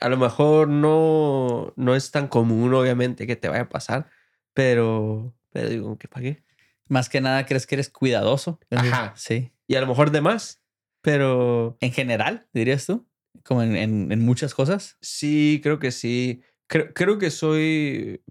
a 0.00 0.08
lo 0.08 0.16
mejor 0.16 0.68
no, 0.68 1.72
no 1.76 1.94
es 1.96 2.10
tan 2.12 2.28
común 2.28 2.72
obviamente 2.74 3.26
que 3.26 3.34
te 3.36 3.48
vaya 3.48 3.62
a 3.62 3.68
pasar, 3.68 4.08
pero, 4.54 5.34
pero 5.50 5.68
digo, 5.68 5.98
¿qué 5.98 6.06
para 6.08 6.22
qué? 6.22 6.44
Más 6.88 7.08
que 7.08 7.20
nada, 7.20 7.44
¿crees 7.46 7.66
que 7.66 7.74
eres 7.74 7.90
cuidadoso? 7.90 8.60
Ajá. 8.70 9.12
Sí. 9.16 9.52
Y 9.66 9.74
a 9.74 9.80
lo 9.80 9.86
mejor 9.88 10.10
de 10.12 10.20
más, 10.20 10.62
pero 11.02 11.76
En 11.80 11.92
general, 11.92 12.46
dirías 12.52 12.86
tú, 12.86 13.08
como 13.44 13.62
en, 13.62 13.76
en, 13.76 14.12
en 14.12 14.20
muchas 14.24 14.54
cosas. 14.54 14.96
sí, 15.00 15.60
creo 15.62 15.78
que 15.78 15.90
sí. 15.90 16.42
Creo, 16.68 16.92
creo 16.94 17.18
que 17.18 17.30
soy, 17.30 18.22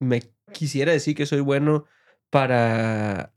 me 0.00 0.22
quisiera 0.52 0.92
decir 0.92 1.14
que 1.14 1.26
soy 1.26 1.40
bueno 1.40 1.86
para, 2.30 3.32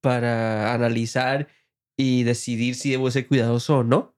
para 0.00 0.74
analizar 0.74 1.48
y 1.96 2.24
decidir 2.24 2.74
si 2.74 2.90
debo 2.90 3.10
ser 3.10 3.26
cuidadoso 3.26 3.78
o 3.78 3.84
no. 3.84 4.14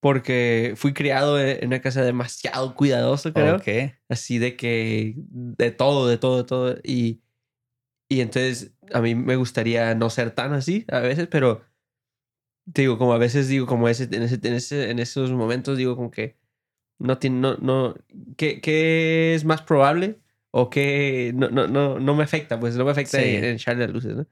Porque 0.00 0.74
fui 0.76 0.94
criado 0.94 1.40
en 1.40 1.58
en 1.58 1.66
una 1.66 1.80
casa 1.80 2.04
demasiado 2.04 2.76
cuidadosa, 2.76 3.32
creo. 3.32 3.56
Ok. 3.56 3.96
Así 4.08 4.38
de 4.38 4.56
que 4.56 5.14
de 5.16 5.72
todo, 5.72 6.06
de 6.06 6.18
todo, 6.18 6.36
de 6.36 6.44
todo. 6.44 6.76
Y, 6.84 7.20
y 8.08 8.20
entonces 8.20 8.72
a 8.92 9.00
mí 9.00 9.16
me 9.16 9.34
gustaría 9.34 9.96
no 9.96 10.08
ser 10.08 10.30
tan 10.30 10.52
así 10.52 10.84
a 10.88 11.00
veces, 11.00 11.26
pero 11.26 11.62
te 12.72 12.82
digo, 12.82 12.98
como 12.98 13.12
a 13.12 13.18
veces 13.18 13.48
digo, 13.48 13.66
como 13.66 13.88
ese, 13.88 14.04
en, 14.04 14.22
ese, 14.22 14.38
en, 14.42 14.54
ese, 14.54 14.90
en 14.90 14.98
esos 14.98 15.32
momentos 15.32 15.76
digo 15.76 15.96
como 15.96 16.10
que 16.10 16.36
no 16.98 17.18
tiene, 17.18 17.40
no, 17.40 17.56
no, 17.56 17.94
¿qué, 18.36 18.60
qué 18.60 19.34
es 19.34 19.44
más 19.44 19.62
probable? 19.62 20.20
O 20.50 20.70
que 20.70 21.32
no, 21.34 21.50
no, 21.50 21.66
no, 21.68 21.98
no 21.98 22.14
me 22.14 22.24
afecta, 22.24 22.58
pues 22.58 22.76
no 22.76 22.84
me 22.84 22.90
afecta 22.92 23.18
Sí. 23.18 23.24
en, 23.34 23.44
en 23.44 23.54
echarle 23.56 23.84
las 23.86 23.94
luces, 23.94 24.16
¿no? 24.16 24.26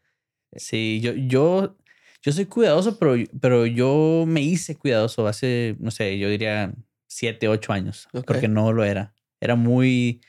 Sí, 0.55 1.01
yo, 1.03 1.13
yo, 1.13 1.77
yo 2.23 2.33
soy 2.33 2.47
cuidadoso, 2.47 2.99
pero, 2.99 3.15
pero 3.41 3.67
yo 3.67 4.25
me 4.27 4.41
hice 4.41 4.77
cuidadoso 4.77 5.27
hace, 5.27 5.77
no 5.79 5.91
sé, 5.91 6.19
yo 6.19 6.29
diría 6.31 6.73
siete, 7.07 7.49
ocho 7.49 7.73
años, 7.73 8.09
porque 8.27 8.49
no 8.49 8.73
lo 8.73 8.85
era. 8.85 9.15
Era 9.41 9.55
muy, 9.55 10.23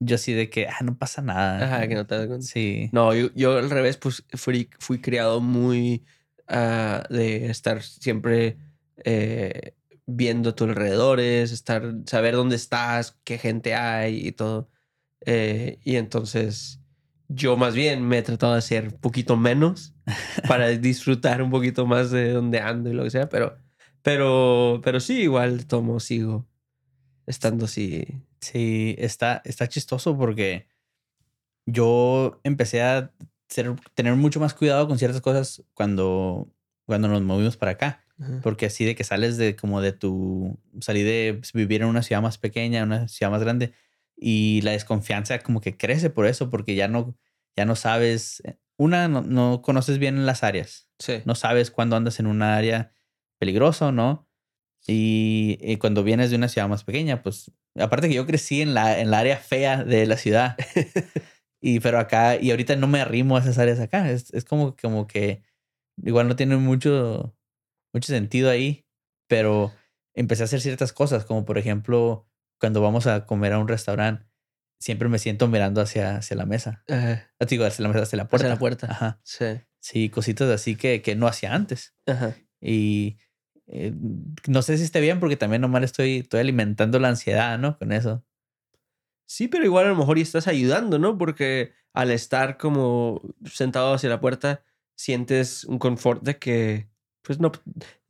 yo 0.00 0.16
así 0.16 0.32
de 0.32 0.50
que, 0.50 0.66
ah, 0.66 0.82
no 0.82 0.98
pasa 0.98 1.22
nada. 1.22 1.64
Ajá, 1.64 1.86
que 1.88 1.94
no 1.94 2.06
te 2.06 2.16
das 2.16 2.26
cuenta. 2.26 2.46
Sí. 2.46 2.90
No, 2.92 3.14
yo, 3.14 3.28
yo 3.34 3.58
al 3.58 3.70
revés, 3.70 3.96
pues 3.98 4.24
fui, 4.34 4.68
fui 4.80 5.00
criado 5.00 5.40
muy 5.40 6.04
ah, 6.48 7.04
de 7.08 7.46
estar 7.46 7.82
siempre 7.82 8.56
eh, 9.04 9.74
viendo 10.06 10.50
a 10.50 10.54
tus 10.56 10.68
alrededores, 10.68 11.52
estar, 11.52 11.94
saber 12.06 12.34
dónde 12.34 12.56
estás, 12.56 13.18
qué 13.24 13.38
gente 13.38 13.74
hay 13.74 14.26
y 14.26 14.32
todo. 14.32 14.68
Eh, 15.26 15.78
y 15.84 15.96
entonces 15.96 16.80
yo 17.28 17.56
más 17.56 17.74
bien 17.74 18.06
me 18.06 18.18
he 18.18 18.22
tratado 18.22 18.52
de 18.52 18.58
hacer 18.58 18.84
un 18.88 18.98
poquito 19.00 19.36
menos 19.36 19.94
para 20.48 20.68
disfrutar 20.68 21.42
un 21.42 21.50
poquito 21.50 21.86
más 21.86 22.10
de 22.10 22.32
dónde 22.32 22.60
ando 22.60 22.90
y 22.90 22.94
lo 22.94 23.04
que 23.04 23.10
sea, 23.10 23.28
pero, 23.28 23.56
pero, 24.02 24.80
pero 24.84 25.00
sí, 25.00 25.22
igual 25.22 25.66
tomo, 25.66 26.00
sigo 26.00 26.46
estando 27.26 27.64
así. 27.66 28.04
Sí, 28.40 28.94
está, 28.98 29.40
está 29.44 29.68
chistoso 29.68 30.16
porque 30.18 30.66
yo 31.66 32.40
empecé 32.44 32.82
a 32.82 33.12
ser- 33.48 33.76
tener 33.94 34.14
mucho 34.16 34.40
más 34.40 34.54
cuidado 34.54 34.88
con 34.88 34.98
ciertas 34.98 35.20
cosas 35.20 35.62
cuando, 35.74 36.48
cuando 36.86 37.08
nos 37.08 37.22
movimos 37.22 37.56
para 37.56 37.72
acá. 37.72 38.04
Ajá. 38.18 38.40
Porque 38.42 38.66
así 38.66 38.84
de 38.84 38.94
que 38.94 39.04
sales 39.04 39.36
de 39.36 39.56
como 39.56 39.80
de 39.80 39.92
tu, 39.92 40.58
salí 40.80 41.02
de 41.02 41.40
vivir 41.54 41.82
en 41.82 41.88
una 41.88 42.02
ciudad 42.02 42.22
más 42.22 42.38
pequeña, 42.38 42.82
una 42.84 43.08
ciudad 43.08 43.30
más 43.30 43.40
grande 43.42 43.72
y 44.22 44.60
la 44.62 44.70
desconfianza 44.72 45.40
como 45.40 45.60
que 45.60 45.76
crece 45.76 46.10
por 46.10 46.26
eso, 46.26 46.48
porque 46.50 46.74
ya 46.74 46.88
no, 46.88 47.16
ya 47.56 47.64
no 47.64 47.76
sabes, 47.76 48.40
eh, 48.44 48.56
una, 48.78 49.08
no, 49.08 49.22
no 49.22 49.60
conoces 49.62 49.98
bien 49.98 50.24
las 50.26 50.42
áreas, 50.44 50.88
Sí. 50.98 51.22
no 51.24 51.34
sabes 51.34 51.70
cuándo 51.70 51.96
andas 51.96 52.20
en 52.20 52.26
una 52.26 52.56
área 52.56 52.92
peligrosa 53.38 53.88
o 53.88 53.92
no. 53.92 54.28
Y, 54.86 55.58
y 55.60 55.76
cuando 55.76 56.02
vienes 56.02 56.30
de 56.30 56.36
una 56.36 56.48
ciudad 56.48 56.68
más 56.68 56.82
pequeña, 56.84 57.22
pues 57.22 57.52
aparte 57.78 58.08
que 58.08 58.14
yo 58.14 58.26
crecí 58.26 58.62
en 58.62 58.74
la, 58.74 58.98
en 58.98 59.10
la 59.10 59.20
área 59.20 59.36
fea 59.36 59.84
de 59.84 60.06
la 60.06 60.16
ciudad. 60.16 60.56
y 61.60 61.80
pero 61.80 61.98
acá, 62.00 62.36
y 62.36 62.50
ahorita 62.50 62.74
no 62.76 62.88
me 62.88 63.00
arrimo 63.00 63.36
a 63.36 63.40
esas 63.40 63.58
áreas 63.58 63.78
acá. 63.80 64.10
Es, 64.10 64.32
es 64.34 64.44
como, 64.44 64.76
como 64.76 65.06
que 65.06 65.42
igual 66.02 66.26
no 66.28 66.34
tiene 66.36 66.56
mucho, 66.56 67.36
mucho 67.94 68.08
sentido 68.12 68.50
ahí, 68.50 68.84
pero 69.28 69.72
empecé 70.14 70.42
a 70.42 70.46
hacer 70.46 70.60
ciertas 70.60 70.92
cosas, 70.92 71.24
como 71.24 71.44
por 71.44 71.58
ejemplo, 71.58 72.26
cuando 72.62 72.80
vamos 72.80 73.08
a 73.08 73.26
comer 73.26 73.54
a 73.54 73.58
un 73.58 73.66
restaurante, 73.66 74.24
siempre 74.78 75.08
me 75.08 75.18
siento 75.18 75.48
mirando 75.48 75.80
hacia, 75.80 76.18
hacia 76.18 76.36
la 76.36 76.46
mesa. 76.46 76.84
Ajá. 76.88 77.28
Ah, 77.40 77.44
Digo, 77.44 77.64
hacia 77.64 77.82
la 77.82 77.88
mesa, 77.88 78.02
hacia 78.04 78.16
la 78.18 78.28
puerta. 78.28 78.48
la 78.48 78.56
puerta. 78.56 78.86
Ajá. 78.88 79.20
Sí. 79.24 79.46
Sí, 79.80 80.10
cositas 80.10 80.48
así 80.48 80.76
que, 80.76 81.02
que 81.02 81.16
no 81.16 81.26
hacía 81.26 81.56
antes. 81.56 81.96
Ajá. 82.06 82.36
Y 82.60 83.18
eh, 83.66 83.92
no 84.46 84.62
sé 84.62 84.78
si 84.78 84.84
esté 84.84 85.00
bien 85.00 85.18
porque 85.18 85.36
también 85.36 85.60
nomás 85.60 85.82
estoy, 85.82 86.18
estoy 86.18 86.38
alimentando 86.38 87.00
la 87.00 87.08
ansiedad, 87.08 87.58
¿no? 87.58 87.76
Con 87.78 87.90
eso. 87.90 88.24
Sí, 89.26 89.48
pero 89.48 89.64
igual 89.64 89.86
a 89.86 89.88
lo 89.88 89.96
mejor 89.96 90.18
y 90.18 90.22
estás 90.22 90.46
ayudando, 90.46 91.00
¿no? 91.00 91.18
Porque 91.18 91.72
al 91.92 92.12
estar 92.12 92.58
como 92.58 93.22
sentado 93.44 93.92
hacia 93.92 94.08
la 94.08 94.20
puerta, 94.20 94.62
sientes 94.94 95.64
un 95.64 95.80
confort 95.80 96.22
de 96.22 96.38
que, 96.38 96.90
pues 97.22 97.40
no, 97.40 97.50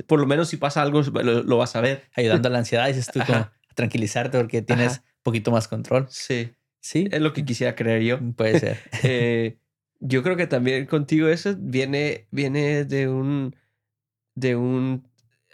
por 0.07 0.21
lo 0.21 0.27
menos 0.27 0.49
si 0.51 0.59
pasa 0.59 0.83
algo, 0.83 1.01
lo, 1.01 1.43
lo 1.43 1.57
vas 1.57 1.75
a 1.75 1.81
ver. 1.81 2.03
Ayudando 2.15 2.49
a 2.49 2.51
la 2.53 2.59
ansiedad, 2.59 2.87
dices 2.89 3.07
tú, 3.07 3.21
como 3.27 3.49
tranquilizarte 3.75 4.39
porque 4.39 4.63
tienes 4.63 4.93
Ajá. 4.93 5.05
un 5.07 5.23
poquito 5.23 5.51
más 5.51 5.69
control. 5.69 6.07
Sí, 6.11 6.51
Sí, 6.85 7.09
es 7.13 7.21
lo 7.21 7.33
que 7.33 7.45
quisiera 7.45 7.77
creer 7.77 8.03
yo. 8.03 8.19
puede 8.37 8.59
ser. 8.59 8.79
Eh, 9.05 9.59
yo 10.01 10.23
creo 10.25 10.37
que 10.37 10.49
también 10.49 10.87
contigo 10.87 11.29
eso 11.29 11.55
viene, 11.57 12.27
viene 12.33 12.85
de 12.85 13.09
un, 13.09 13.55
de 14.35 14.57
un, 14.57 15.07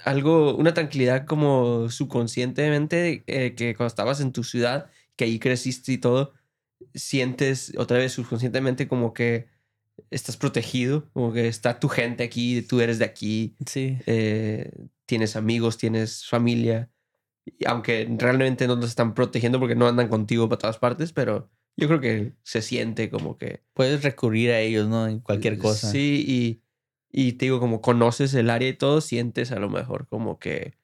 algo, 0.04 0.56
una 0.56 0.72
tranquilidad 0.72 1.26
como 1.26 1.90
subconscientemente 1.90 3.24
eh, 3.26 3.54
que 3.54 3.74
cuando 3.74 3.88
estabas 3.88 4.20
en 4.20 4.32
tu 4.32 4.44
ciudad, 4.44 4.90
que 5.16 5.24
ahí 5.24 5.38
creciste 5.38 5.92
y 5.92 5.98
todo, 5.98 6.32
sientes 6.94 7.72
otra 7.76 7.98
vez 7.98 8.12
subconscientemente 8.12 8.88
como 8.88 9.12
que 9.12 9.48
estás 10.10 10.36
protegido, 10.38 11.10
como 11.12 11.32
que 11.32 11.48
está 11.48 11.78
tu 11.80 11.88
gente 11.88 12.24
aquí, 12.24 12.62
tú 12.62 12.80
eres 12.80 12.98
de 12.98 13.04
aquí, 13.04 13.54
Sí. 13.66 13.98
eh, 14.06 14.70
tienes 15.06 15.36
amigos, 15.36 15.76
tienes 15.76 16.24
familia, 16.26 16.88
aunque 17.66 18.08
realmente 18.18 18.66
no 18.66 18.78
te 18.78 18.86
están 18.86 19.14
protegiendo 19.14 19.58
porque 19.58 19.74
no 19.74 19.86
andan 19.86 20.08
contigo 20.08 20.48
para 20.48 20.58
todas 20.58 20.78
partes, 20.78 21.12
pero 21.12 21.50
yo 21.76 21.86
creo 21.86 22.00
que 22.00 22.32
se 22.42 22.62
siente 22.62 23.10
como 23.10 23.38
que... 23.38 23.62
Puedes 23.72 24.02
recurrir 24.02 24.50
a 24.50 24.60
ellos, 24.60 24.88
¿no? 24.88 25.06
En 25.06 25.20
cualquier 25.20 25.58
cosa. 25.58 25.90
Sí, 25.90 26.24
y, 26.26 26.62
y 27.10 27.34
te 27.34 27.46
digo, 27.46 27.60
como 27.60 27.80
conoces 27.80 28.34
el 28.34 28.50
área 28.50 28.68
y 28.68 28.74
todo, 28.74 29.00
sientes 29.00 29.52
a 29.52 29.58
lo 29.58 29.70
mejor 29.70 30.08
como 30.08 30.38
que 30.38 30.76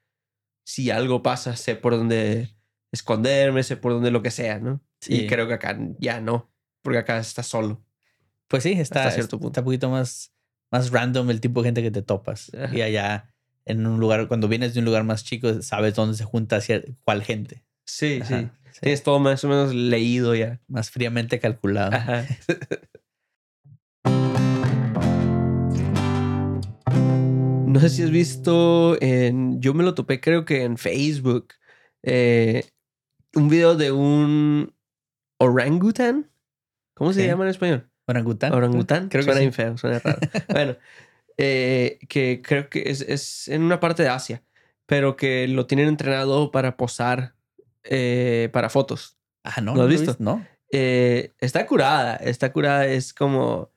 si 0.65 0.91
algo 0.91 1.23
pasa, 1.23 1.57
sé 1.57 1.77
por 1.77 1.97
dónde 1.97 2.55
esconderme, 2.93 3.63
sé 3.63 3.77
por 3.77 3.93
dónde 3.93 4.11
lo 4.11 4.23
que 4.23 4.31
sea, 4.31 4.59
¿no? 4.61 4.81
Sí. 5.01 5.23
Y 5.23 5.27
creo 5.27 5.49
que 5.49 5.55
acá 5.55 5.77
ya 5.99 6.21
no, 6.21 6.53
porque 6.81 6.99
acá 6.99 7.19
estás 7.19 7.47
solo. 7.47 7.85
Pues 8.47 8.63
sí, 8.63 8.73
está, 8.73 9.11
cierto 9.11 9.37
está 9.37 9.39
punto. 9.39 9.61
un 9.61 9.65
poquito 9.65 9.91
más, 9.91 10.33
más 10.71 10.91
random 10.91 11.31
el 11.31 11.41
tipo 11.41 11.61
de 11.61 11.69
gente 11.69 11.83
que 11.83 11.91
te 11.91 12.03
topas. 12.03 12.53
Ajá. 12.55 12.77
Y 12.77 12.83
allá 12.83 13.34
en 13.67 13.87
un 13.87 14.01
lugar, 14.01 14.29
cuando 14.29 14.49
vienes 14.49 14.75
de 14.75 14.81
un 14.81 14.87
lugar 14.87 15.05
más 15.05 15.25
chico, 15.25 15.63
sabes 15.63 15.95
dónde 15.95 16.17
se 16.17 16.25
junta 16.25 16.61
cuál 17.03 17.23
gente. 17.23 17.65
Sí, 17.87 18.21
Ajá, 18.23 18.41
sí. 18.41 18.49
sí. 18.73 18.81
Tienes 18.81 19.03
todo 19.03 19.19
más 19.19 19.45
o 19.45 19.49
menos 19.49 19.75
leído 19.75 20.35
ya. 20.35 20.61
Más 20.69 20.91
fríamente 20.91 21.39
calculado. 21.41 21.95
Ajá. 21.95 22.27
No 27.75 27.81
sé 27.81 27.89
si 27.91 28.05
has 28.05 28.11
visto 28.13 28.97
en. 29.03 29.61
Yo 29.61 29.75
me 29.75 29.83
lo 29.83 29.95
topé, 29.95 30.21
creo 30.21 30.45
que 30.45 30.63
en 30.63 30.79
Facebook. 30.79 31.55
eh, 32.05 32.63
un 33.35 33.49
video 33.49 33.75
de 33.75 33.91
un 33.91 34.73
orangutan. 35.39 36.31
¿Cómo 36.95 37.13
se 37.13 37.27
llama 37.27 37.43
en 37.43 37.51
español? 37.51 37.91
¿Orangután? 38.07 38.53
Orangután. 38.53 39.09
Creo 39.09 39.23
que 39.23 39.25
suena 39.25 39.41
sí. 39.41 39.47
bien 39.47 39.53
feo, 39.53 39.77
suena 39.77 39.99
raro. 39.99 40.21
bueno, 40.49 40.77
eh, 41.37 41.99
que 42.09 42.41
creo 42.43 42.69
que 42.69 42.85
es, 42.87 43.01
es 43.01 43.49
en 43.49 43.63
una 43.63 43.81
parte 43.81 44.03
de 44.03 44.09
Asia, 44.09 44.43
pero 44.87 45.17
que 45.17 45.49
lo 45.49 45.67
tienen 45.67 45.89
entrenado 45.89 46.51
para 46.51 46.77
posar 46.77 47.35
eh, 47.85 48.49
para 48.53 48.71
fotos. 48.71 49.17
Ah, 49.43 49.61
no. 49.61 49.75
¿Lo 49.75 49.83
has 49.83 49.89
visto? 49.89 50.17
No. 50.19 50.47
Eh, 50.73 51.33
está 51.41 51.67
curada, 51.67 52.17
está 52.17 52.53
curada, 52.53 52.87
es 52.87 53.13
como 53.15 53.71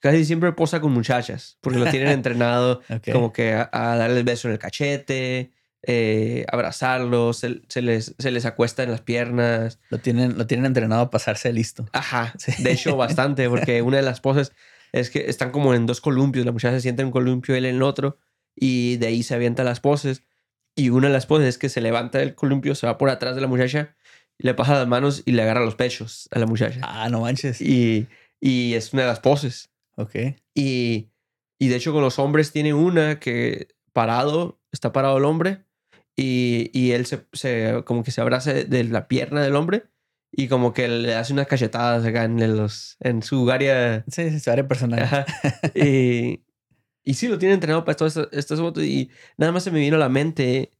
casi 0.00 0.24
siempre 0.24 0.52
posa 0.52 0.80
con 0.80 0.92
muchachas, 0.92 1.58
porque 1.60 1.78
lo 1.78 1.86
tienen 1.90 2.08
entrenado 2.12 2.80
Ok. 2.90 3.10
como 3.12 3.32
que 3.32 3.52
a, 3.54 3.68
a 3.72 3.96
darle 3.96 4.18
el 4.18 4.24
beso 4.24 4.48
en 4.48 4.52
el 4.52 4.58
cachete, 4.58 5.52
eh, 5.82 6.44
abrazarlos, 6.50 7.38
se, 7.38 7.62
se 7.68 7.82
les, 7.82 8.14
se 8.18 8.30
les 8.30 8.44
acuesta 8.44 8.82
en 8.82 8.90
las 8.90 9.00
piernas. 9.00 9.78
Lo 9.90 9.98
tienen, 9.98 10.36
lo 10.36 10.46
tienen 10.46 10.66
entrenado 10.66 11.02
a 11.02 11.10
pasarse 11.10 11.52
listo. 11.52 11.86
Ajá, 11.92 12.34
Sí. 12.38 12.62
de 12.62 12.72
hecho 12.72 12.96
bastante, 12.96 13.48
porque 13.48 13.80
una 13.82 13.96
de 13.98 14.02
las 14.02 14.20
poses 14.20 14.52
es 14.92 15.10
que 15.10 15.28
están 15.28 15.50
como 15.50 15.74
en 15.74 15.86
dos 15.86 16.00
columpios, 16.00 16.46
la 16.46 16.52
muchacha 16.52 16.76
se 16.76 16.80
sienta 16.82 17.02
en 17.02 17.06
un 17.06 17.12
columpio, 17.12 17.54
él 17.54 17.64
en 17.66 17.76
el 17.76 17.82
otro, 17.82 18.18
y 18.54 18.96
de 18.96 19.08
ahí 19.08 19.22
se 19.22 19.34
avientan 19.34 19.66
las 19.66 19.80
poses. 19.80 20.24
Y 20.76 20.90
una 20.90 21.08
de 21.08 21.12
las 21.12 21.26
poses 21.26 21.48
es 21.48 21.58
que 21.58 21.68
se 21.68 21.80
levanta 21.80 22.18
del 22.18 22.34
columpio, 22.34 22.74
se 22.74 22.86
va 22.86 22.98
por 22.98 23.10
atrás 23.10 23.34
de 23.34 23.40
la 23.40 23.48
muchacha, 23.48 23.96
y 24.38 24.46
le 24.46 24.54
pasa 24.54 24.74
las 24.74 24.86
manos 24.86 25.22
y 25.26 25.32
le 25.32 25.42
agarra 25.42 25.64
los 25.64 25.74
pechos 25.74 26.28
a 26.30 26.38
la 26.38 26.46
muchacha. 26.46 26.80
Ah, 26.82 27.08
no 27.10 27.22
manches. 27.22 27.60
Y, 27.60 28.06
y 28.40 28.74
es 28.74 28.92
una 28.92 29.02
de 29.02 29.08
las 29.08 29.20
poses. 29.20 29.70
Ok. 29.96 30.14
Y, 30.54 31.08
y 31.58 31.68
de 31.68 31.76
hecho 31.76 31.92
con 31.92 32.02
los 32.02 32.18
hombres 32.20 32.52
tiene 32.52 32.74
una 32.74 33.18
que 33.18 33.68
parado, 33.92 34.60
está 34.70 34.92
parado 34.92 35.18
el 35.18 35.24
hombre 35.24 35.64
y, 36.14 36.70
y 36.72 36.92
él 36.92 37.06
se, 37.06 37.26
se- 37.32 37.82
como 37.84 38.04
que 38.04 38.12
se 38.12 38.20
abraza 38.20 38.52
de 38.52 38.84
la 38.84 39.08
pierna 39.08 39.42
del 39.42 39.56
hombre 39.56 39.84
y 40.30 40.48
como 40.48 40.72
que 40.72 40.88
le 40.88 41.14
hace 41.14 41.32
unas 41.32 41.46
cachetadas 41.46 42.04
acá 42.04 42.24
en, 42.24 42.56
los, 42.56 42.96
en 43.00 43.22
su 43.22 43.50
área. 43.50 44.04
Sí, 44.08 44.30
sí, 44.30 44.40
su 44.40 44.50
área 44.50 44.68
personal. 44.68 45.02
Ajá. 45.02 45.26
y, 45.74 46.44
y 47.02 47.14
sí, 47.14 47.28
lo 47.28 47.38
tiene 47.38 47.54
entrenado 47.54 47.84
para 47.84 47.96
todas 47.96 48.16
estas, 48.32 48.60
fotos 48.60 48.84
y 48.84 49.10
nada 49.36 49.52
más 49.52 49.64
se 49.64 49.70
me 49.70 49.80
vino 49.80 49.96
a 49.96 50.00
la 50.00 50.08
mente 50.08 50.72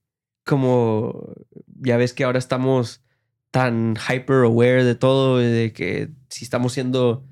como 0.45 1.35
ya 1.81 1.97
ves 1.97 2.13
que 2.13 2.25
ahora 2.25 2.39
estamos 2.39 3.03
tan 3.51 3.97
hyper 3.97 4.45
aware 4.45 4.85
de 4.85 4.95
todo, 4.95 5.39
de 5.39 5.73
que 5.73 6.11
si 6.29 6.45
estamos 6.45 6.73
siendo 6.73 7.27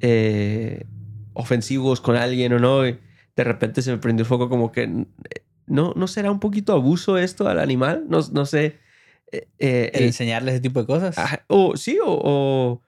eh, 0.00 0.84
ofensivos 1.32 2.00
con 2.00 2.16
alguien 2.16 2.52
o 2.52 2.58
no, 2.58 2.82
de 2.82 2.98
repente 3.36 3.82
se 3.82 3.90
me 3.90 3.98
prendió 3.98 4.22
el 4.22 4.28
foco 4.28 4.48
como 4.48 4.72
que 4.72 4.82
eh, 4.82 5.44
no, 5.66 5.92
no 5.96 6.06
será 6.06 6.30
un 6.30 6.40
poquito 6.40 6.72
abuso 6.72 7.18
esto 7.18 7.48
al 7.48 7.58
animal, 7.58 8.06
no, 8.08 8.20
no 8.32 8.46
sé. 8.46 8.78
Eh, 9.32 9.48
eh, 9.58 9.90
El 9.94 10.04
enseñarle 10.04 10.52
ese 10.52 10.60
tipo 10.60 10.80
de 10.80 10.86
cosas. 10.86 11.16
Ajá, 11.18 11.44
O 11.48 11.76
sí, 11.76 11.98
o, 12.02 12.06
o 12.08 12.82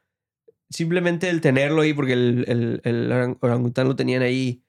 simplemente 0.69 1.29
el 1.29 1.41
tenerlo 1.41 1.83
ahí, 1.83 1.93
porque 1.95 2.13
el, 2.13 2.45
el, 2.49 2.81
el 2.85 3.13
orang- 3.13 3.39
orangután 3.41 3.89
lo 3.89 3.97
tenían 3.97 4.23
ahí 4.23 4.63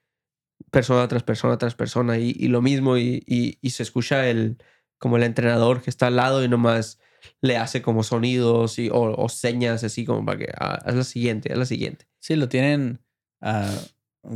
persona 0.69 1.07
tras 1.07 1.23
persona 1.23 1.57
tras 1.57 1.75
persona 1.75 2.17
y, 2.17 2.35
y 2.37 2.47
lo 2.47 2.61
mismo 2.61 2.97
y, 2.97 3.23
y, 3.25 3.57
y 3.61 3.69
se 3.71 3.83
escucha 3.83 4.29
el 4.29 4.57
como 4.99 5.17
el 5.17 5.23
entrenador 5.23 5.81
que 5.81 5.89
está 5.89 6.07
al 6.07 6.15
lado 6.15 6.43
y 6.43 6.47
nomás 6.47 6.99
le 7.41 7.57
hace 7.57 7.81
como 7.81 8.03
sonidos 8.03 8.77
y, 8.79 8.89
o, 8.89 9.15
o 9.15 9.29
señas 9.29 9.83
así 9.83 10.05
como 10.05 10.23
para 10.25 10.37
que 10.39 10.47
ah, 10.59 10.79
haz 10.85 10.95
la 10.95 11.03
siguiente, 11.03 11.51
haz 11.51 11.57
la 11.57 11.65
siguiente. 11.65 12.05
Sí, 12.19 12.35
lo 12.35 12.47
tienen, 12.49 12.99
ah, 13.41 13.75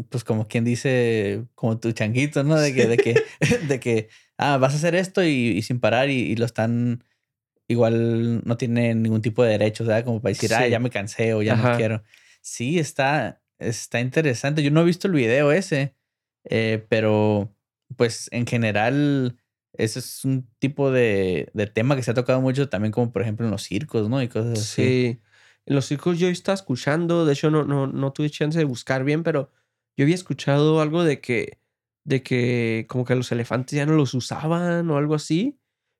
pues 0.09 0.23
como 0.23 0.47
quien 0.47 0.63
dice, 0.63 1.45
como 1.53 1.79
tu 1.79 1.91
changuito, 1.91 2.43
¿no? 2.43 2.55
De 2.55 2.73
que, 2.73 2.87
de 2.87 2.97
que, 2.97 3.23
de 3.67 3.79
que, 3.79 4.09
ah, 4.37 4.57
vas 4.57 4.73
a 4.73 4.77
hacer 4.77 4.95
esto 4.95 5.23
y, 5.23 5.61
sin 5.61 5.79
parar 5.79 6.09
y 6.09 6.35
lo 6.35 6.45
están, 6.45 7.03
igual 7.67 8.41
no 8.45 8.57
tienen 8.57 9.01
ningún 9.01 9.21
tipo 9.21 9.43
de 9.43 9.51
derechos, 9.51 9.87
¿verdad? 9.87 10.05
Como 10.05 10.21
para 10.21 10.31
decir, 10.31 10.53
ah, 10.53 10.63
Sí. 10.65 10.69
ya 10.71 10.79
me 10.79 10.89
cansé 10.89 11.33
o 11.33 11.41
ya 11.41 11.55
no 11.55 11.63
Ajá. 11.63 11.77
quiero. 11.77 12.03
Sí, 12.41 12.77
está, 12.79 13.41
está 13.59 13.99
interesante. 13.99 14.61
Yo 14.63 14.71
no 14.71 14.81
he 14.81 14.85
visto 14.85 15.07
el 15.07 15.13
video 15.13 15.51
ese, 15.51 15.95
eh, 16.43 16.85
pero 16.89 17.51
pues 17.95 18.29
en 18.31 18.45
general 18.45 19.37
ese 19.73 19.99
es 19.99 20.23
un 20.25 20.47
tipo 20.59 20.91
de, 20.91 21.49
de 21.53 21.67
tema 21.67 21.95
que 21.95 22.03
se 22.03 22.11
ha 22.11 22.13
tocado 22.13 22.39
mucho 22.41 22.69
también 22.69 22.91
como 22.91 23.11
por 23.11 23.21
ejemplo 23.21 23.45
en 23.45 23.51
los 23.51 23.63
circos, 23.63 24.09
¿no? 24.09 24.21
Y 24.21 24.27
cosas 24.27 24.59
así. 24.59 24.63
Sí. 24.83 25.19
En 25.65 25.75
los 25.75 25.85
circos 25.87 26.19
yo 26.19 26.27
estaba 26.29 26.53
escuchando, 26.53 27.25
de 27.25 27.33
hecho 27.33 27.49
no, 27.49 27.63
no, 27.63 27.87
no 27.87 28.13
tuve 28.13 28.29
chance 28.29 28.57
de 28.57 28.65
buscar 28.65 29.03
bien, 29.03 29.23
pero 29.23 29.51
yo 29.97 30.03
había 30.05 30.13
escuchado 30.15 30.79
algo 30.81 31.03
de 31.03 31.19
que, 31.19 31.57
de 32.03 32.21
que 32.21 32.85
como 32.87 33.03
que 33.05 33.15
los 33.15 33.31
elefantes 33.31 33.75
ya 33.75 33.85
no 33.87 33.93
los 33.93 34.13
usaban 34.13 34.87
o 34.91 34.97
algo 34.97 35.15
así, 35.15 35.57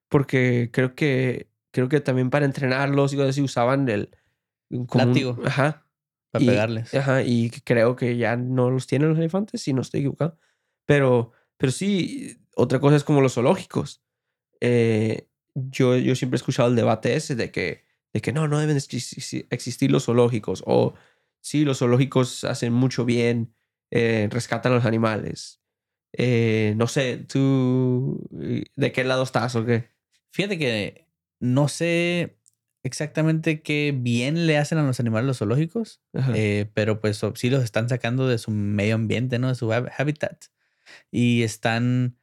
porque 0.09 0.69
creo 0.71 0.93
que, 0.93 1.47
creo 1.75 1.89
que 1.89 1.99
también 1.99 2.29
para 2.29 2.45
entrenarlos 2.45 3.11
y 3.11 3.17
cosas 3.17 3.31
así 3.31 3.41
usaban 3.41 3.87
el... 3.89 4.09
como 4.87 5.03
un- 5.03 5.09
Látigo. 5.09 5.37
ajá. 5.45 5.85
Para 6.31 6.43
y- 6.43 6.47
pegarles. 6.47 6.93
Ajá, 6.93 7.21
y 7.21 7.49
creo 7.49 7.95
que 7.97 8.15
ya 8.17 8.37
no 8.37 8.69
los 8.71 8.87
tienen 8.87 9.09
los 9.09 9.17
elefantes, 9.19 9.61
si 9.61 9.73
no 9.73 9.81
estoy 9.81 9.99
equivocado. 9.99 10.39
Pero, 10.85 11.31
pero 11.57 11.71
sí, 11.71 12.37
otra 12.55 12.79
cosa 12.79 12.95
es 12.95 13.03
como 13.03 13.19
los 13.21 13.33
zoológicos. 13.33 14.01
Eh, 14.61 15.27
yo, 15.53 15.97
yo 15.97 16.15
siempre 16.15 16.35
he 16.37 16.39
escuchado 16.39 16.69
el 16.69 16.75
debate 16.75 17.15
ese 17.15 17.35
de 17.35 17.51
que, 17.51 17.83
de 18.13 18.21
que 18.21 18.31
no, 18.31 18.47
no 18.47 18.59
deben 18.59 18.77
existi- 18.77 19.45
existir 19.49 19.91
los 19.91 20.05
zoológicos. 20.05 20.63
O 20.65 20.93
sí, 21.41 21.65
los 21.65 21.79
zoológicos 21.79 22.43
hacen 22.45 22.71
mucho 22.73 23.03
bien, 23.05 23.53
eh, 23.91 24.27
rescatan 24.31 24.71
a 24.71 24.75
los 24.75 24.85
animales. 24.85 25.61
Eh, 26.17 26.73
no 26.77 26.87
sé, 26.87 27.17
tú, 27.17 28.25
¿de 28.31 28.91
qué 28.93 29.03
lado 29.03 29.23
estás 29.23 29.55
o 29.55 29.65
qué? 29.65 29.89
Fíjate 30.31 30.57
que 30.57 31.04
no 31.39 31.67
sé 31.67 32.37
exactamente 32.83 33.61
qué 33.61 33.93
bien 33.97 34.45
le 34.47 34.57
hacen 34.57 34.77
a 34.77 34.83
los 34.83 34.99
animales 34.99 35.25
los 35.27 35.37
zoológicos, 35.39 36.01
eh, 36.35 36.69
pero 36.73 37.01
pues 37.01 37.19
sí 37.35 37.49
los 37.49 37.63
están 37.63 37.89
sacando 37.89 38.27
de 38.27 38.37
su 38.37 38.51
medio 38.51 38.95
ambiente, 38.95 39.39
¿no? 39.39 39.47
De 39.49 39.55
su 39.55 39.71
hábitat. 39.73 40.45
Y 41.11 41.41
están, 41.43 42.17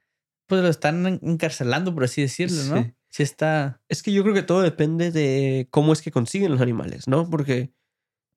pues 0.46 0.62
lo 0.62 0.68
están 0.68 1.04
en- 1.06 1.20
encarcelando, 1.22 1.94
por 1.94 2.04
así 2.04 2.22
decirlo, 2.22 2.62
¿no? 2.64 2.82
Sí. 2.82 2.94
Sí 3.10 3.22
está... 3.22 3.82
Es 3.88 4.02
que 4.02 4.12
yo 4.12 4.22
creo 4.22 4.34
que 4.34 4.42
todo 4.42 4.62
depende 4.62 5.10
de 5.10 5.66
cómo 5.70 5.92
es 5.92 6.00
que 6.00 6.10
consiguen 6.10 6.50
los 6.52 6.60
animales, 6.62 7.06
¿no? 7.08 7.28
Porque 7.28 7.72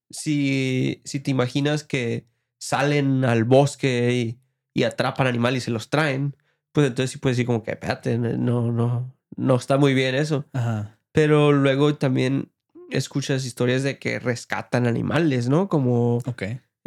si, 0.10 1.02
si 1.06 1.20
te 1.20 1.32
imaginas 1.32 1.84
que 1.84 2.28
salen 2.58 3.24
al 3.26 3.44
bosque 3.44 4.12
y, 4.14 4.40
y 4.74 4.84
atrapan 4.84 5.28
animales 5.28 5.64
y 5.64 5.66
se 5.66 5.72
los 5.72 5.90
traen, 5.90 6.36
pues 6.72 6.88
entonces 6.88 7.12
sí 7.12 7.18
puedes 7.20 7.38
decir 7.38 7.46
como 7.46 7.64
que, 7.64 7.72
espérate, 7.72 8.18
no, 8.18 8.72
no, 8.72 9.15
no 9.38 9.56
está 9.56 9.78
muy 9.78 9.94
bien 9.94 10.16
eso. 10.16 10.46
Ajá. 10.54 10.98
Pero 11.12 11.52
luego 11.52 11.96
también 11.96 12.52
escuchas 12.92 13.46
historias 13.46 13.84
de 13.84 13.98
que 14.00 14.20
rescatan 14.20 14.86
animales, 14.88 15.50
¿no? 15.50 15.70
Como... 15.70 16.22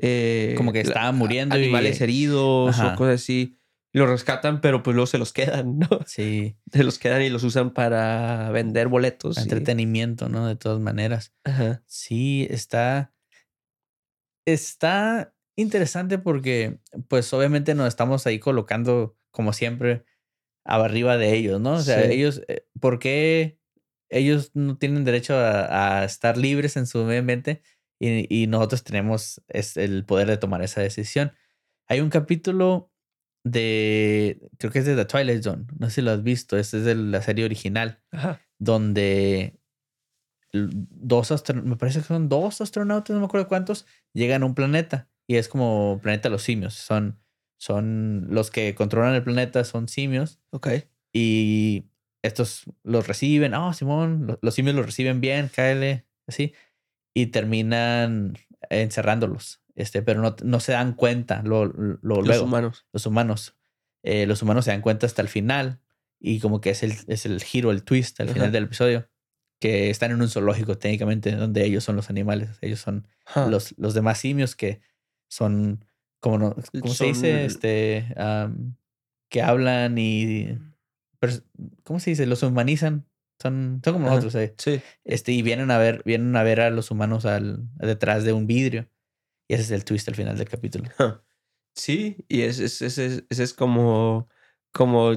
Eh, 0.01 0.55
Como 0.57 0.73
que 0.73 0.81
estaban 0.81 1.17
muriendo 1.17 1.57
Animales 1.57 2.01
heridos 2.01 2.79
Ajá. 2.79 2.95
o 2.95 2.97
cosas 2.97 3.17
así. 3.23 3.57
Y 3.93 3.99
los 3.99 4.09
rescatan, 4.09 4.61
pero 4.61 4.83
pues 4.83 4.95
luego 4.95 5.07
se 5.07 5.19
los 5.19 5.33
quedan, 5.33 5.79
¿no? 5.81 5.89
Sí. 6.07 6.57
Se 6.73 6.85
los 6.85 6.99
quedan 6.99 7.23
y 7.23 7.31
los 7.31 7.43
usan 7.43 7.73
para 7.73 8.51
vender 8.51 8.89
boletos. 8.89 9.39
y- 9.39 9.41
Entretenimiento, 9.41 10.29
¿no? 10.29 10.47
De 10.47 10.57
todas 10.57 10.79
maneras. 10.79 11.33
Ajá. 11.45 11.83
Sí, 11.87 12.47
está. 12.51 13.13
Está 14.47 15.35
interesante 15.57 16.19
porque, 16.19 16.79
pues, 17.09 17.33
obviamente 17.33 17.75
nos 17.75 17.89
estamos 17.89 18.27
ahí 18.27 18.39
colocando, 18.39 19.17
como 19.31 19.53
siempre, 19.53 20.05
arriba 20.69 21.17
de 21.17 21.35
ellos, 21.35 21.61
¿no? 21.61 21.75
O 21.75 21.81
sea, 21.81 22.05
Sí. 22.05 22.13
ellos, 22.13 22.43
eh, 22.49 22.67
¿por 22.81 22.99
qué 22.99 23.59
ellos 24.11 24.53
no 24.55 24.79
tienen 24.79 25.05
derecho 25.05 25.37
a, 25.37 26.01
a 26.01 26.05
estar 26.05 26.37
libres 26.39 26.77
en 26.77 26.87
su 26.87 27.05
medio 27.05 27.21
ambiente 27.21 27.63
y, 28.01 28.27
y 28.43 28.47
nosotros 28.47 28.83
tenemos 28.85 29.43
es 29.49 29.77
el 29.77 30.05
poder 30.07 30.29
de 30.29 30.37
tomar 30.39 30.63
esa 30.63 30.81
decisión. 30.81 31.33
Hay 31.89 32.01
un 32.01 32.09
capítulo 32.11 32.91
de, 33.45 34.41
creo 34.59 34.73
que 34.73 34.79
es 34.81 34.87
de 34.87 34.95
The 34.97 35.05
Twilight 35.05 35.43
Zone, 35.43 35.67
no 35.79 35.89
sé 35.89 35.97
si 35.97 36.03
lo 36.03 36.11
has 36.13 36.23
visto, 36.23 36.57
este 36.59 36.79
es 36.79 36.85
de 36.85 36.95
la 36.95 37.23
serie 37.23 37.45
original, 37.45 38.03
Ajá. 38.13 38.41
donde 38.59 39.59
dos 40.53 41.31
astronautas, 41.31 41.71
me 41.71 41.77
parece 41.77 42.01
que 42.01 42.07
son 42.07 42.29
dos 42.29 42.61
astronautas, 42.61 43.15
no 43.15 43.21
me 43.21 43.27
acuerdo 43.27 43.49
cuántos, 43.49 43.87
llegan 44.15 44.43
a 44.43 44.47
un 44.47 44.55
planeta 44.55 45.09
y 45.27 45.37
es 45.37 45.49
como 45.49 46.01
planeta 46.03 46.29
de 46.29 46.33
los 46.33 46.43
simios, 46.43 46.75
son, 46.75 47.21
son 47.59 48.27
los 48.31 48.51
que 48.51 48.75
controlan 48.75 49.15
el 49.15 49.23
planeta, 49.25 49.65
son 49.65 49.89
simios. 49.89 50.41
Ok. 50.51 50.69
y 51.13 51.85
estos 52.23 52.65
los 52.83 53.07
reciben, 53.07 53.55
oh, 53.55 53.73
Simón, 53.73 54.27
lo- 54.27 54.39
los 54.43 54.55
simios 54.55 54.75
los 54.75 54.85
reciben 54.87 55.21
bien, 55.21 55.49
cáele, 55.55 56.05
así, 56.27 56.53
y 57.15 57.27
terminan 57.27 58.37
encerrándolos, 58.71 59.63
este, 59.77 60.03
pero 60.03 60.21
no, 60.21 60.35
no 60.43 60.61
se 60.61 60.73
dan 60.73 60.95
cuenta 60.95 61.43
lo, 61.43 61.67
lo 61.67 61.99
Los 62.03 62.27
luego, 62.27 62.45
humanos. 62.45 62.87
los 62.93 63.07
humanos. 63.07 63.55
Eh, 64.03 64.27
los 64.27 64.43
humanos 64.43 64.65
se 64.65 64.73
dan 64.73 64.81
cuenta 64.83 65.07
hasta 65.07 65.23
el 65.23 65.29
final 65.29 65.81
y 66.21 66.41
como 66.41 66.61
que 66.61 66.71
es 66.71 66.83
el, 66.83 66.95
es 67.07 67.25
el 67.27 67.43
giro, 67.43 67.71
el 67.71 67.85
twist 67.85 68.21
al 68.21 68.29
final 68.31 68.51
del 68.53 68.65
episodio, 68.65 69.09
que 69.61 69.89
están 69.91 70.11
en 70.11 70.21
un 70.21 70.29
zoológico 70.29 70.77
técnicamente, 70.79 71.33
donde 71.35 71.65
ellos 71.65 71.85
son 71.85 71.97
los 71.97 72.11
animales, 72.11 72.59
ellos 72.61 72.81
son 72.81 73.07
los, 73.49 73.75
los 73.79 73.95
demás 73.95 74.19
simios 74.19 74.57
que 74.57 74.81
son, 75.29 75.85
como 76.21 76.39
no, 76.39 76.57
¿cómo 76.81 76.95
se 76.95 77.07
dice? 77.07 77.45
Este, 77.45 78.15
que 79.31 79.43
hablan 79.43 79.99
y, 79.99 80.59
pers- 81.21 81.45
¿cómo 81.85 82.01
se 82.01 82.11
dice? 82.11 82.27
Los 82.27 82.43
humanizan. 82.43 83.07
Son, 83.41 83.81
son 83.85 83.93
como 83.95 84.07
Ajá. 84.07 84.17
nosotros, 84.17 84.35
eh. 84.35 84.55
Sí. 84.59 84.81
Este, 85.05 85.31
y 85.31 85.43
vienen 85.43 85.71
a 85.71 85.79
ver, 85.79 86.03
vienen 86.05 86.35
a 86.35 86.43
ver 86.43 86.61
a 86.61 86.71
los 86.71 86.91
humanos 86.91 87.25
al, 87.25 87.69
detrás 87.77 88.25
de 88.25 88.33
un 88.33 88.47
vidrio. 88.49 88.89
Y 89.49 89.55
ese 89.55 89.63
es 89.63 89.71
el 89.71 89.85
twist 89.85 90.09
al 90.09 90.17
final 90.17 90.37
del 90.37 90.49
capítulo. 90.49 90.91
Sí, 91.77 92.25
y 92.29 92.43
ese 92.43 92.65
es, 92.65 92.83
es, 92.83 92.99
ese 92.99 93.25
es 93.29 93.55
como, 93.55 94.29
como, 94.73 95.13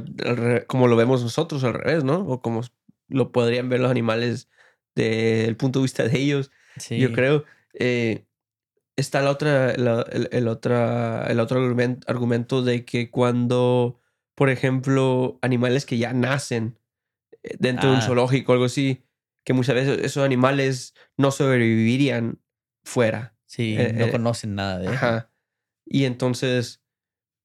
como 0.68 0.88
lo 0.88 0.96
vemos 0.96 1.24
nosotros 1.24 1.64
al 1.64 1.74
revés, 1.74 2.04
¿no? 2.04 2.20
O 2.28 2.42
como 2.42 2.62
lo 3.08 3.32
podrían 3.32 3.70
ver 3.70 3.80
los 3.80 3.90
animales 3.90 4.48
desde 4.94 5.46
el 5.46 5.58
punto 5.58 5.80
de 5.80 5.84
vista 5.84 6.08
de 6.08 6.20
ellos. 6.20 6.52
Sí. 6.78 7.00
Yo 7.00 7.12
creo. 7.14 7.44
eh, 7.74 8.26
está 9.02 9.22
la 9.22 9.32
otra, 9.32 9.76
la- 9.78 10.06
el, 10.12 10.30
el 10.32 10.48
otra, 10.48 11.26
el 11.28 11.40
otro 11.40 11.60
argumen- 11.60 12.02
argumento 12.08 12.62
de 12.64 12.86
que 12.86 13.10
cuando, 13.12 14.00
por 14.36 14.50
ejemplo, 14.50 15.38
animales 15.42 15.86
que 15.86 15.98
ya 15.98 16.14
nacen 16.14 16.78
eh, 17.44 17.56
dentro 17.60 17.90
de 17.90 17.96
un 17.96 18.02
Ah. 18.02 18.06
zoológico 18.06 18.52
o 18.52 18.54
algo 18.54 18.66
así, 18.66 19.04
que 19.44 19.54
muchas 19.54 19.76
veces 19.76 20.00
esos 20.04 20.24
animales 20.24 20.94
no 21.18 21.32
sobrevivirían 21.32 22.40
fuera. 22.84 23.36
Sí, 23.46 23.76
eh, 23.78 23.92
no 23.94 24.06
eh, 24.06 24.12
conocen 24.12 24.56
nada 24.56 24.78
de 24.80 24.86
eso. 24.86 24.94
Ajá. 24.94 25.32
Y 25.86 26.06
entonces, 26.06 26.82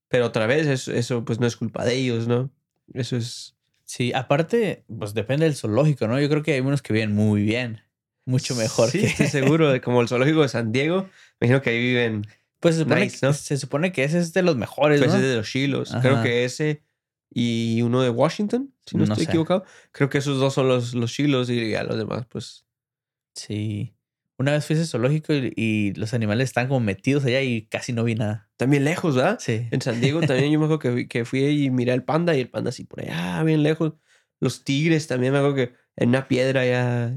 pero 0.09 0.27
otra 0.27 0.47
vez, 0.47 0.67
eso, 0.67 0.93
eso 0.93 1.25
pues 1.25 1.41
no 1.41 1.47
es 1.47 1.57
culpa 1.57 1.85
de 1.85 1.95
ellos, 1.95 2.29
¿no? 2.29 2.51
Eso 2.95 3.17
es... 3.17 3.57
Sí, 3.85 4.13
aparte, 4.15 4.85
pues 4.99 5.15
depende 5.15 5.47
del 5.47 5.55
zoológico, 5.57 6.07
¿no? 6.09 6.21
Yo 6.21 6.29
creo 6.29 6.43
que 6.43 6.53
hay 6.55 6.61
unos 6.61 6.83
que 6.83 6.93
viven 6.93 7.13
muy 7.15 7.43
bien. 7.43 7.81
Mucho 8.27 8.55
mejor 8.55 8.91
sí, 8.91 9.01
que. 9.01 9.07
estoy 9.07 9.27
seguro, 9.29 9.71
de 9.71 9.81
como 9.81 10.03
el 10.03 10.09
zoológico 10.09 10.43
de 10.43 10.49
San 10.49 10.73
Diego, 10.73 11.09
me 11.41 11.47
imagino 11.47 11.63
que 11.63 11.71
ahí 11.71 11.79
viven 11.79 12.27
Pues 12.61 12.75
se 12.75 12.83
supone, 12.83 13.01
Nice, 13.05 13.21
que, 13.21 13.27
¿no? 13.27 13.33
se 13.33 13.57
supone 13.57 13.93
que 13.93 14.05
ese 14.05 14.19
es 14.19 14.33
de 14.35 14.43
los 14.43 14.57
mejores, 14.57 15.01
Pues 15.01 15.13
¿no? 15.13 15.19
ese 15.19 15.27
de 15.27 15.37
los 15.37 15.47
Shilos. 15.47 15.95
Creo 16.03 16.23
que 16.23 16.45
ese 16.45 16.83
y 17.31 17.83
uno 17.83 18.03
de 18.03 18.11
Washington, 18.11 18.73
si 18.87 18.97
no, 18.97 19.05
No 19.07 19.13
estoy 19.15 19.25
sé. 19.27 19.31
equivocado. 19.31 19.65
Creo 19.93 20.09
que 20.09 20.19
esos 20.19 20.39
dos 20.39 20.55
son 20.55 20.69
los, 20.69 20.95
los 20.95 21.11
Shilos 21.11 21.49
y 21.51 21.71
ya 21.71 21.83
los 21.85 21.97
demás, 21.99 22.27
pues. 22.29 22.67
Sí. 23.35 23.95
Una 24.39 24.53
vez 24.53 24.67
fui 24.67 24.77
a 24.77 24.81
ese 24.81 24.91
zoológico 24.91 25.33
y, 25.33 25.53
y 25.57 25.95
los 25.95 26.13
animales 26.13 26.51
están 26.51 26.69
como 26.69 26.81
metidos 26.81 27.25
allá 27.25 27.41
y 27.43 27.67
casi 27.67 27.93
no 27.93 28.05
vi 28.05 28.15
nada. 28.15 28.51
También 28.57 28.85
lejos, 28.85 29.17
¿verdad? 29.17 29.39
Sí. 29.41 29.67
En 29.71 29.81
San 29.81 30.01
Diego 30.01 30.21
también 30.21 30.51
yo 30.53 30.59
me 30.59 30.67
acuerdo 30.67 30.79
que, 30.79 30.91
fui- 30.93 31.09
que 31.09 31.25
fui 31.25 31.41
y 31.65 31.71
miré 31.71 31.93
el 31.95 32.05
panda 32.05 32.35
y 32.37 32.41
el 32.41 32.51
panda 32.51 32.69
así 32.71 32.85
por 32.85 33.01
allá, 33.01 33.43
bien 33.45 33.63
lejos. 33.63 33.95
Los 34.41 34.65
tigres 34.65 35.07
también 35.07 35.33
me 35.33 35.39
acuerdo 35.39 35.57
que 35.57 35.75
en 35.97 36.11
una 36.11 36.29
piedra 36.29 36.67
ya, 36.67 37.15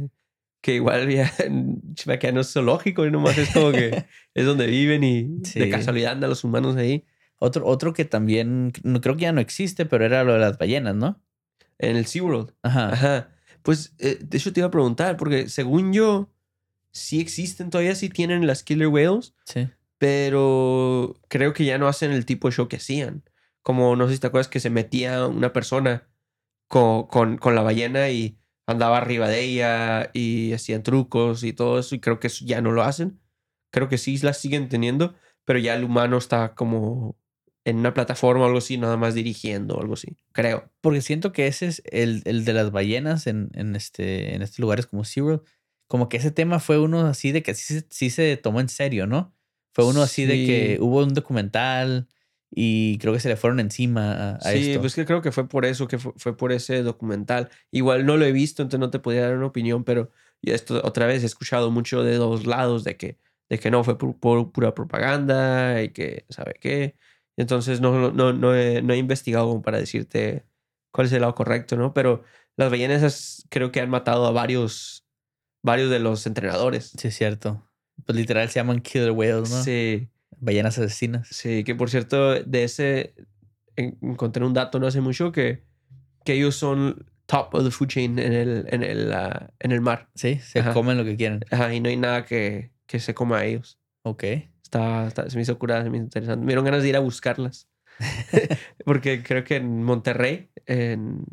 que 0.62 0.76
igual 0.76 1.10
ya, 1.10 1.32
que 2.20 2.32
no 2.32 2.42
es 2.42 2.52
zoológico 2.54 3.06
y 3.06 3.12
nomás 3.12 3.38
es 3.38 3.50
como 3.52 3.72
que 3.72 4.06
es 4.34 4.46
donde 4.46 4.68
viven 4.68 5.04
y 5.04 5.30
Sí. 5.44 5.60
de 5.60 5.70
casualidad 5.70 6.12
andan 6.14 6.30
los 6.30 6.44
humanos 6.44 6.76
ahí. 6.76 7.06
Otro, 7.38 7.66
otro 7.66 7.94
que 7.94 8.04
también, 8.06 8.72
creo 9.02 9.16
que 9.16 9.22
ya 9.22 9.32
no 9.32 9.40
existe, 9.40 9.86
pero 9.86 10.06
era 10.06 10.24
lo 10.26 10.34
de 10.34 10.40
las 10.40 10.58
ballenas, 10.58 10.96
¿no? 10.96 11.22
En 11.78 11.96
el 11.96 12.06
SeaWorld. 12.06 12.54
Ajá. 12.64 12.90
Ajá. 12.94 13.30
Pues 13.64 13.94
eh, 14.00 14.18
de 14.22 14.38
hecho 14.38 14.52
te 14.52 14.60
iba 14.60 14.68
a 14.68 14.72
preguntar, 14.72 15.16
porque 15.16 15.48
según 15.48 15.94
yo, 15.94 16.30
sí 16.92 17.22
existen 17.22 17.70
todavía, 17.70 17.96
sí 17.96 18.10
tienen 18.10 18.46
las 18.48 18.64
killer 18.64 18.88
whales, 18.88 19.36
Sí. 19.46 19.70
pero 19.98 21.16
creo 21.28 21.54
que 21.54 21.64
ya 21.66 21.78
no 21.78 21.88
hacen 21.88 22.12
el 22.12 22.26
tipo 22.26 22.48
de 22.50 22.56
show 22.56 22.68
que 22.68 22.78
hacían. 22.78 23.24
Como 23.62 23.96
no 23.96 24.08
sé 24.08 24.16
si 24.16 24.20
te 24.20 24.28
acuerdas 24.28 24.48
que 24.48 24.60
se 24.60 24.70
metía 24.70 25.28
una 25.28 25.54
persona 25.54 26.08
con, 26.68 27.08
con, 27.08 27.38
con 27.38 27.54
la 27.56 27.62
ballena 27.62 28.10
y 28.10 28.39
andaba 28.70 28.98
arriba 28.98 29.28
de 29.28 29.42
ella 29.44 30.10
y 30.14 30.54
hacían 30.54 30.84
trucos 30.84 31.44
y 31.44 31.54
todo 31.54 31.80
eso, 31.80 31.96
y 31.96 32.00
creo 32.00 32.20
que 32.20 32.28
eso 32.28 32.46
ya 32.46 32.62
no 32.62 32.72
lo 32.72 32.84
hacen. 32.84 33.20
Creo 33.72 33.90
que 33.90 33.98
sí 33.98 34.18
las 34.20 34.38
siguen 34.40 34.70
teniendo, 34.70 35.16
pero 35.46 35.60
ya 35.60 35.76
el 35.76 35.84
humano 35.84 36.18
está 36.18 36.56
como 36.56 37.18
en 37.66 37.78
una 37.78 37.94
plataforma 37.94 38.44
o 38.44 38.48
algo 38.48 38.58
así, 38.60 38.78
nada 38.78 38.98
más 38.98 39.14
dirigiendo 39.14 39.76
o 39.76 39.82
algo 39.82 39.94
así, 39.94 40.16
creo. 40.32 40.72
Porque 40.82 41.02
siento 41.02 41.32
que 41.32 41.48
ese 41.48 41.68
es 41.68 41.84
el, 41.92 42.22
el 42.26 42.46
de 42.46 42.54
las 42.54 42.72
ballenas 42.72 43.28
en, 43.28 43.50
en, 43.54 43.76
este, 43.76 44.34
en 44.36 44.42
estos 44.42 44.60
lugares 44.60 44.88
como 44.88 45.04
SeaWorld. 45.04 45.42
Como 45.88 46.08
que 46.08 46.18
ese 46.18 46.32
tema 46.32 46.60
fue 46.60 46.80
uno 46.80 47.02
así 47.08 47.32
de 47.32 47.44
que 47.44 47.54
sí, 47.56 47.74
se- 47.82 47.88
sí 47.90 48.10
se 48.10 48.38
tomó 48.38 48.60
en 48.62 48.70
serio, 48.70 49.08
¿no? 49.08 49.34
Fue 49.74 49.86
uno 49.86 50.02
así 50.02 50.26
de 50.26 50.36
que 50.46 50.78
hubo 50.82 51.04
un 51.04 51.14
documental 51.14 52.08
y 52.52 52.98
creo 52.98 53.14
que 53.14 53.20
se 53.20 53.30
le 53.30 53.36
fueron 53.36 53.60
encima 53.60 54.12
a, 54.14 54.36
a 54.38 54.42
Sí, 54.52 54.70
esto. 54.72 54.82
pues 54.82 54.96
que 54.96 55.06
creo 55.06 55.22
que 55.22 55.32
fue 55.32 55.48
por 55.48 55.66
eso, 55.66 55.88
que 55.88 55.98
fue, 56.00 56.14
fue 56.18 56.36
por 56.36 56.52
ese 56.52 56.82
documental. 56.84 57.50
Igual 57.72 58.06
no 58.06 58.18
lo 58.18 58.26
he 58.26 58.32
visto, 58.32 58.62
entonces 58.64 58.80
no 58.80 58.90
te 58.90 59.00
podía 59.00 59.22
dar 59.22 59.38
una 59.38 59.46
opinión, 59.48 59.84
pero 59.84 60.12
esto 60.42 60.82
otra 60.84 61.06
vez 61.06 61.24
he 61.24 61.26
escuchado 61.28 61.70
mucho 61.72 62.04
de 62.04 62.16
dos 62.16 62.46
lados, 62.48 62.84
de 62.84 62.98
que, 62.98 63.18
de 63.50 63.60
que 63.60 63.70
no 63.72 63.84
fue 63.84 63.98
por, 63.98 64.18
por 64.18 64.52
pura 64.52 64.74
propaganda 64.74 65.82
y 65.84 65.90
que, 65.90 66.26
¿sabe 66.30 66.56
qué? 66.60 66.96
Entonces 67.38 67.82
no, 67.82 68.12
no, 68.12 68.34
no, 68.34 68.56
he, 68.56 68.82
no 68.82 68.94
he 68.94 68.98
investigado 68.98 69.48
como 69.48 69.62
para 69.62 69.78
decirte 69.80 70.46
cuál 70.92 71.08
es 71.08 71.14
el 71.14 71.22
lado 71.22 71.36
correcto, 71.36 71.78
¿no? 71.78 71.94
Pero 71.94 72.24
las 72.58 72.70
ballenas 72.70 73.46
creo 73.50 73.72
que 73.72 73.80
han 73.80 73.90
matado 73.90 74.26
a 74.26 74.32
varios, 74.32 75.06
varios 75.64 75.90
de 75.90 76.00
los 76.00 76.26
entrenadores. 76.28 76.92
Sí, 76.98 77.08
es 77.08 77.16
cierto. 77.16 77.66
Pues 78.06 78.18
literal 78.18 78.50
se 78.50 78.60
llaman 78.60 78.82
killer 78.82 79.12
whales, 79.12 79.50
¿no? 79.52 79.64
Sí. 79.64 80.10
Ballenas 80.40 80.78
asesinas. 80.78 81.28
Sí, 81.30 81.64
que 81.64 81.76
por 81.76 81.90
cierto, 81.90 82.42
de 82.44 82.64
ese 82.64 83.14
en- 83.76 83.98
encontré 84.02 84.44
un 84.46 84.54
dato 84.54 84.80
no 84.80 84.88
hace 84.88 85.02
mucho 85.02 85.32
que, 85.32 85.64
que 86.26 86.34
ellos 86.34 86.56
son 86.56 87.06
top 87.26 87.54
of 87.54 87.64
the 87.64 87.72
food 87.72 87.88
chain 87.88 88.20
en 88.20 88.34
el, 88.34 88.66
en 88.70 88.84
el, 88.84 89.14
ah, 89.14 89.52
en 89.60 89.72
el 89.72 89.82
mar. 89.82 90.10
Sí, 90.16 90.40
se 90.40 90.60
Ajá. 90.60 90.74
comen 90.74 90.98
lo 90.98 91.06
que 91.06 91.16
quieren. 91.16 91.46
Ajá, 91.52 91.74
y 91.74 91.80
no 91.80 91.90
hay 91.90 91.98
nada 91.98 92.26
que, 92.26 92.72
que 92.88 93.00
se 93.00 93.14
coma 93.14 93.40
a 93.40 93.46
ellos. 93.46 93.80
Ok. 94.04 94.24
Está, 94.64 95.08
está- 95.08 95.30
se 95.30 95.36
me 95.36 95.42
hizo 95.44 95.58
curada, 95.60 95.84
se 95.84 95.90
me 95.90 95.98
hizo 95.98 96.04
interesante. 96.06 96.46
Me 96.46 96.52
dieron 96.52 96.66
ganas 96.66 96.84
de 96.84 96.90
ir 96.90 96.96
a 96.96 97.00
buscarlas. 97.00 97.68
Porque 98.86 99.24
creo 99.24 99.44
que 99.44 99.58
en 99.58 99.84
Monterrey, 99.84 100.50
en 100.66 101.24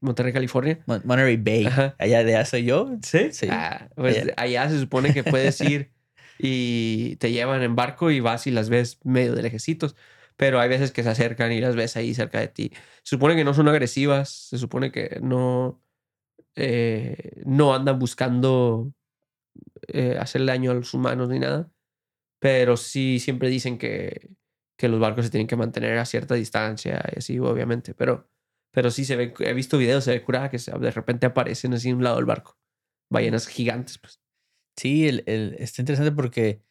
Monterrey, 0.00 0.32
California. 0.32 0.80
Mon- 0.86 1.02
Monterey 1.04 1.36
Bay. 1.36 1.66
Ajá. 1.66 1.94
Allá 1.98 2.24
de 2.24 2.34
allá 2.36 2.44
soy 2.44 2.64
yo. 2.64 2.96
¿Sí? 3.02 3.28
Sí. 3.32 3.46
Ah, 3.50 3.88
pues 3.94 4.18
Allá. 4.18 4.34
allá 4.36 4.68
se 4.68 4.78
supone 4.80 5.12
que 5.14 5.24
puedes 5.24 5.60
ir 5.60 5.90
y 6.38 7.16
te 7.16 7.32
llevan 7.32 7.62
en 7.62 7.76
barco 7.76 8.10
y 8.10 8.20
vas 8.20 8.46
y 8.46 8.50
las 8.50 8.68
ves 8.70 8.98
medio 9.04 9.34
de 9.34 9.42
lejecitos. 9.42 9.96
Pero 10.36 10.60
hay 10.60 10.68
veces 10.68 10.92
que 10.92 11.02
se 11.02 11.08
acercan 11.10 11.52
y 11.52 11.60
las 11.60 11.74
ves 11.76 11.96
ahí 11.96 12.14
cerca 12.14 12.40
de 12.40 12.48
ti. 12.48 12.70
Se 13.02 13.16
supone 13.16 13.34
que 13.36 13.44
no 13.44 13.54
son 13.54 13.68
agresivas, 13.68 14.30
se 14.30 14.58
supone 14.58 14.92
que 14.92 15.18
no, 15.22 15.82
eh, 16.56 17.42
no 17.46 17.74
andan 17.74 17.98
buscando 17.98 18.92
eh, 19.88 20.16
hacerle 20.18 20.52
daño 20.52 20.70
a 20.70 20.74
los 20.74 20.94
humanos 20.94 21.28
ni 21.28 21.38
nada. 21.38 21.70
Pero 22.40 22.76
sí 22.76 23.20
siempre 23.20 23.48
dicen 23.50 23.78
que, 23.78 24.30
que 24.78 24.88
los 24.88 25.00
barcos 25.00 25.26
se 25.26 25.32
tienen 25.32 25.48
que 25.48 25.56
mantener 25.56 25.98
a 25.98 26.06
cierta 26.06 26.34
distancia 26.36 27.02
y 27.14 27.18
así, 27.20 27.38
obviamente. 27.40 27.94
Pero, 27.94 28.30
pero 28.72 28.90
sí 28.90 29.04
se 29.04 29.16
ve, 29.16 29.34
he 29.40 29.54
visto 29.54 29.78
videos, 29.78 30.04
se 30.04 30.12
ve 30.12 30.22
curada 30.24 30.50
que 30.50 30.58
se- 30.58 30.72
de 30.78 30.90
repente 30.92 31.26
aparecen 31.26 31.74
así 31.74 31.90
a 31.90 31.96
un 31.96 32.04
lado 32.04 32.16
del 32.16 32.26
barco. 32.26 32.58
Ballenas 33.10 33.48
gigantes, 33.48 33.98
pues. 33.98 34.20
Sí, 34.78 35.08
el, 35.08 35.24
el- 35.26 35.56
está 35.58 35.82
interesante 35.82 36.12
porque 36.12 36.62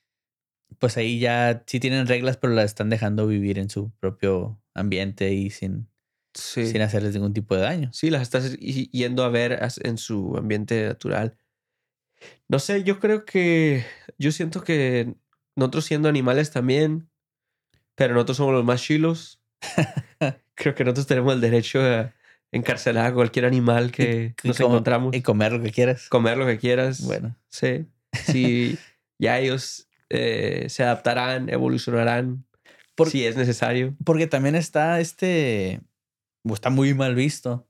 pues 0.80 0.98
ahí 0.98 1.20
ya 1.20 1.64
sí 1.68 1.80
tienen 1.80 2.08
reglas, 2.08 2.38
pero 2.38 2.54
las 2.54 2.66
están 2.66 2.90
dejando 2.90 3.28
vivir 3.28 3.58
en 3.60 3.70
su 3.70 3.92
propio 4.00 4.60
ambiente 4.74 5.32
y 5.34 5.50
sin, 5.50 5.88
Sí. 6.34 6.68
sin 6.68 6.82
hacerles 6.82 7.14
ningún 7.14 7.34
tipo 7.34 7.56
de 7.56 7.62
daño. 7.62 7.90
Sí, 7.94 8.10
las 8.10 8.22
estás 8.22 8.58
yendo 8.58 9.24
a 9.24 9.30
ver 9.30 9.60
en 9.84 9.98
su 9.98 10.36
ambiente 10.38 10.86
natural. 10.88 11.38
No 12.48 12.60
sé, 12.60 12.84
yo 12.84 13.00
creo 13.00 13.26
que. 13.26 13.84
Yo 14.18 14.32
siento 14.32 14.64
que 14.64 15.14
nosotros 15.56 15.86
siendo 15.86 16.10
animales 16.10 16.52
también, 16.52 17.10
pero 17.96 18.14
nosotros 18.14 18.38
somos 18.38 18.54
los 18.54 18.66
más 18.66 18.82
chilos. 18.82 19.42
creo 20.56 20.76
que 20.76 20.84
nosotros 20.84 21.08
tenemos 21.08 21.34
el 21.34 21.42
derecho 21.42 21.82
a 21.82 22.14
encarcelar 22.52 23.08
a 23.08 23.14
cualquier 23.14 23.46
animal 23.46 23.92
que 23.92 24.36
Y 24.44 24.48
nos 24.48 24.60
encontramos. 24.60 25.16
Y 25.16 25.22
comer 25.22 25.52
lo 25.54 25.62
que 25.62 25.72
quieras. 25.72 26.08
comer 26.10 26.38
lo 26.38 26.46
que 26.46 26.58
quieras. 26.58 27.02
Bueno, 27.06 27.36
Sí. 27.50 27.86
Si, 28.26 28.78
ya 29.20 29.40
ellos 29.40 29.88
eh, 30.10 30.66
se 30.70 30.84
adaptarán, 30.84 31.50
evolucionarán, 31.50 32.46
Por- 32.96 33.10
si 33.10 33.26
es 33.26 33.36
necesario. 33.36 33.96
Porque 34.04 34.28
también 34.28 34.56
está 34.56 35.00
este. 35.00 35.82
Está 36.52 36.70
muy 36.70 36.94
mal 36.94 37.16
visto. 37.16 37.68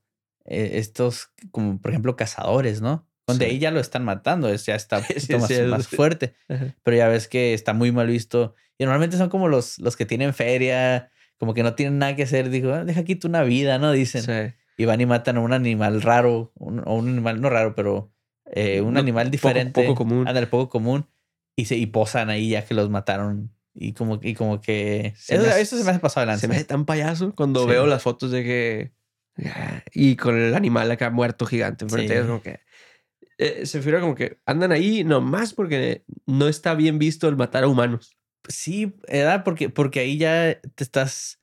eh, 0.50 0.78
estos, 0.78 1.30
como 1.50 1.78
por 1.80 1.90
ejemplo, 1.90 2.16
cazadores, 2.16 2.80
¿no? 2.80 3.06
Donde 3.26 3.44
Sí. 3.44 3.50
ahí 3.50 3.58
ya 3.58 3.70
lo 3.70 3.80
están 3.80 4.04
matando. 4.04 4.54
Ya 4.54 4.74
está 4.74 5.02
Sí, 5.18 5.34
sí, 5.46 5.62
más, 5.68 5.88
fuerte. 5.88 6.34
Ajá. 6.48 6.74
Pero 6.82 6.96
ya 6.96 7.08
ves 7.08 7.28
que 7.28 7.52
está 7.52 7.74
muy 7.74 7.92
mal 7.92 8.06
visto. 8.06 8.54
Y 8.78 8.84
normalmente 8.84 9.18
son 9.18 9.28
como 9.28 9.48
los, 9.48 9.78
los 9.78 9.96
que 9.96 10.06
tienen 10.06 10.32
feria, 10.32 11.10
como 11.36 11.52
que 11.52 11.62
no 11.62 11.74
tienen 11.74 11.98
nada 11.98 12.16
que 12.16 12.22
hacer. 12.22 12.48
Digo, 12.48 12.72
"Ah, 12.72 12.84
deja 12.84 13.00
aquí 13.00 13.14
tú 13.16 13.28
una 13.28 13.42
vida, 13.42 13.78
¿no? 13.78 13.92
Dicen. 13.92 14.54
Y 14.78 14.84
van 14.86 15.00
y 15.02 15.06
matan 15.06 15.36
a 15.36 15.40
un 15.40 15.52
animal 15.52 16.00
raro, 16.00 16.52
un- 16.54 16.82
o 16.86 16.94
un 16.94 17.08
animal 17.10 17.40
no 17.42 17.50
raro, 17.50 17.74
pero 17.74 18.10
eh, 18.52 18.80
un 18.80 18.94
No, 18.94 19.00
animal 19.00 19.26
poco- 19.26 19.30
diferente. 19.32 19.82
poco 19.82 19.94
común. 19.94 20.26
Ándale, 20.28 20.46
poco 20.46 20.68
común. 20.68 21.06
Y, 21.56 21.64
se, 21.64 21.76
y 21.76 21.86
posan 21.86 22.30
ahí 22.30 22.50
ya 22.50 22.64
que 22.64 22.74
los 22.74 22.88
mataron. 22.90 23.50
Y 23.74 23.92
como, 23.92 24.18
y 24.22 24.34
como 24.34 24.60
que... 24.60 25.12
Se 25.16 25.34
eso, 25.36 25.44
me 25.44 25.50
hace- 25.50 25.60
eso 25.60 25.78
se 25.78 25.84
me 25.84 25.90
hace 25.90 26.00
pasado 26.00 26.22
adelante. 26.22 26.40
Se 26.42 26.48
me 26.48 26.54
hace 26.56 26.64
tan 26.64 26.84
payaso 26.84 27.34
cuando 27.34 27.62
Sí. 27.64 27.68
veo 27.70 27.86
las 27.86 28.02
fotos 28.02 28.30
de 28.30 28.42
que. 28.44 28.92
Y 29.92 30.16
con 30.16 30.36
el 30.36 30.54
animal 30.54 30.90
acá 30.90 31.10
muerto 31.10 31.46
gigante 31.46 31.84
enfrente. 31.84 32.14
Sí. 32.14 32.20
es 32.20 32.26
como 32.26 32.42
que. 32.42 32.60
eh, 33.38 33.66
se 33.66 33.78
refiere 33.78 34.00
como 34.00 34.14
que 34.16 34.38
andan 34.46 34.72
ahí 34.72 35.04
nomás 35.04 35.52
porque 35.54 36.04
no 36.26 36.48
está 36.48 36.74
bien 36.74 36.98
visto 36.98 37.28
el 37.28 37.36
matar 37.36 37.62
a 37.64 37.68
humanos. 37.68 38.16
Sí, 38.48 38.94
¿verdad? 39.08 39.44
Porque, 39.44 39.68
porque 39.70 40.00
ahí 40.00 40.16
ya 40.18 40.60
te 40.74 40.82
estás... 40.82 41.40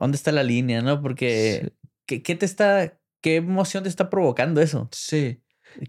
¿Dónde 0.00 0.16
está 0.16 0.32
la 0.32 0.42
línea, 0.42 0.80
no? 0.82 1.00
Porque... 1.02 1.72
¿qué, 2.06 2.22
qué 2.22 2.34
te 2.34 2.46
está... 2.46 2.98
¿Qué 3.20 3.36
emoción 3.36 3.82
te 3.82 3.88
está 3.88 4.08
provocando 4.10 4.60
eso? 4.60 4.88
Sí. 4.92 5.40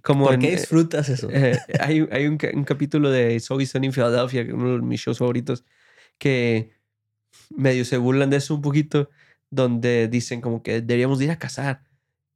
Como 0.01 0.25
¿Por 0.25 0.35
en, 0.35 0.41
qué 0.41 0.49
eh, 0.49 0.55
disfrutas 0.57 1.09
eso? 1.09 1.29
eh, 1.31 1.57
hay 1.79 2.07
hay 2.11 2.27
un, 2.27 2.37
un 2.53 2.63
capítulo 2.63 3.09
de 3.11 3.39
Philadelphia, 3.39 4.43
que 4.43 4.49
es 4.49 4.53
uno 4.53 4.73
de 4.75 4.81
mis 4.81 5.01
shows 5.01 5.17
favoritos, 5.17 5.65
que 6.17 6.73
medio 7.55 7.85
se 7.85 7.97
burlan 7.97 8.29
de 8.29 8.37
eso 8.37 8.55
un 8.55 8.61
poquito, 8.61 9.09
donde 9.49 10.07
dicen 10.07 10.41
como 10.41 10.61
que 10.63 10.81
deberíamos 10.81 11.19
de 11.19 11.25
ir 11.25 11.31
a 11.31 11.39
cazar. 11.39 11.83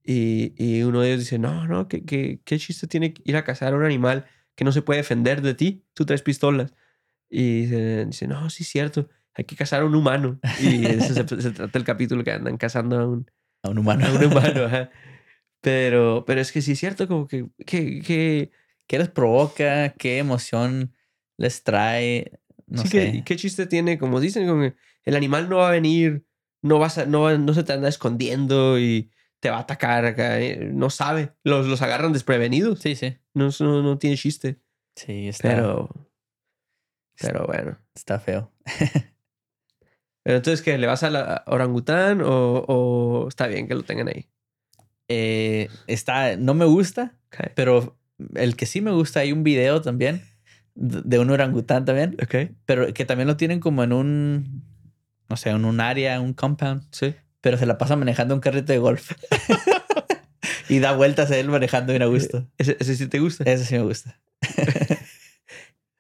Y, 0.03 0.53
y 0.58 0.84
uno 0.84 1.01
de 1.01 1.10
ellos 1.10 1.21
dice, 1.21 1.39
no, 1.39 1.65
no, 1.67 1.88
¿qué, 1.88 2.03
qué, 2.03 2.41
qué 2.43 2.60
chiste 2.60 2.88
tiene 2.88 3.13
ir 3.23 3.38
a 3.38 3.43
cazar 3.45 3.73
a 3.73 3.77
un 3.77 3.84
animal 3.86 4.25
que 4.56 4.65
no 4.65 4.71
se 4.71 4.82
puede 4.82 4.97
defender 4.99 5.41
de 5.41 5.53
ti? 5.53 5.86
Tú 5.93 6.06
traes 6.06 6.21
pistolas. 6.21 6.73
Y 7.29 7.62
dice, 7.62 8.06
dice, 8.06 8.27
no, 8.27 8.49
sí 8.49 8.63
es 8.63 8.69
cierto, 8.69 9.10
hay 9.34 9.45
que 9.45 9.56
cazar 9.56 9.82
a 9.82 9.86
un 9.86 9.95
humano. 9.95 10.39
Y 10.62 10.86
eso 10.86 11.13
se, 11.13 11.41
se 11.41 11.51
trata 11.51 11.77
el 11.77 11.86
capítulo 11.86 12.23
que 12.23 12.32
andan 12.32 12.58
cazando 12.58 12.99
a 12.99 13.08
un, 13.08 13.32
A 13.63 13.69
un 13.69 13.77
humano. 13.77 14.06
a 14.06 14.12
un 14.12 14.23
humano. 14.25 14.65
ajá. 14.65 14.89
Pero, 15.63 16.26
pero 16.28 16.41
es 16.41 16.52
que 16.52 16.62
sí 16.62 16.73
es 16.73 16.80
cierto, 16.80 17.08
como 17.08 17.26
que, 17.26 17.45
que, 17.65 18.02
que 18.02 18.52
¿Qué 18.86 18.99
les 18.99 19.08
provoca? 19.10 19.93
¿Qué 19.93 20.17
emoción 20.17 20.93
les 21.38 21.63
trae? 21.63 22.39
No 22.67 22.82
sí, 22.82 22.89
sé. 22.89 23.12
¿qué, 23.12 23.23
qué 23.23 23.36
chiste 23.38 23.65
tiene? 23.65 23.97
Como 23.97 24.19
dicen, 24.19 24.45
como 24.45 24.62
que 24.62 24.76
el 25.06 25.15
animal 25.15 25.47
no 25.47 25.58
va 25.58 25.69
a 25.69 25.71
venir, 25.71 26.26
no, 26.62 26.80
vas 26.80 26.97
a, 26.97 27.06
no, 27.06 27.36
no 27.38 27.54
se 27.54 27.63
te 27.63 27.71
anda 27.71 27.88
escondiendo 27.88 28.78
y 28.78 29.10
te 29.39 29.49
va 29.49 29.58
a 29.58 29.62
atacar 29.62 30.06
acá. 30.06 30.41
eh, 30.41 30.69
No 30.73 30.89
sabe. 30.89 31.32
Los, 31.45 31.65
los 31.65 31.82
agarran 31.82 32.12
desprevenidos. 32.12 32.80
Sí, 32.80 32.95
sí. 32.95 33.17
No, 33.34 33.49
no, 33.62 33.82
no 33.82 33.97
tiene 33.97 34.17
chiste. 34.17 34.60
Sí, 34.97 35.30
está, 35.30 35.47
Pero. 35.49 35.89
Pero 37.21 37.45
bueno. 37.47 37.80
está 37.95 38.19
feo. 38.19 38.52
Pero 40.23 40.38
entonces, 40.38 40.62
¿qué? 40.62 40.78
¿Le 40.78 40.88
vas 40.88 41.04
a 41.04 41.10
la 41.10 41.43
orangután 41.47 42.21
o, 42.21 42.65
o 42.67 43.28
está 43.30 43.47
bien 43.47 43.67
que 43.67 43.76
lo 43.76 43.84
tengan 43.84 44.10
ahí? 44.10 44.30
Eh, 45.07 45.69
está, 45.87 46.37
no 46.37 46.53
me 46.53 46.65
gusta, 46.65 47.13
pero 47.55 47.97
el 48.35 48.55
que 48.55 48.65
sí 48.65 48.81
me 48.81 48.91
gusta, 48.91 49.19
hay 49.21 49.31
un 49.31 49.43
video 49.43 49.81
también 49.81 50.23
de 50.75 51.19
un 51.19 51.29
orangután 51.29 51.85
también, 51.85 52.17
pero 52.65 52.93
que 52.93 53.05
también 53.05 53.27
lo 53.27 53.37
tienen 53.37 53.59
como 53.59 53.83
en 53.83 53.93
un, 53.93 54.63
no 55.29 55.37
sé, 55.37 55.49
en 55.51 55.65
un 55.65 55.79
área, 55.81 56.19
un 56.21 56.33
compound, 56.33 56.83
Sí. 56.91 57.13
pero 57.41 57.57
se 57.57 57.65
la 57.65 57.77
pasa 57.77 57.95
manejando 57.95 58.33
un 58.33 58.41
carrito 58.41 58.73
de 58.73 58.79
golf. 58.79 59.11
y 60.69 60.79
da 60.79 60.93
vueltas 60.93 61.29
a 61.31 61.37
él 61.37 61.49
manejando 61.49 61.93
bien 61.93 62.01
a 62.01 62.07
gusto. 62.07 62.49
Ese, 62.57 62.77
ese 62.79 62.95
sí 62.95 63.07
te 63.07 63.19
gusta. 63.19 63.43
Eso 63.43 63.65
sí 63.65 63.75
me 63.75 63.83
gusta. 63.83 64.19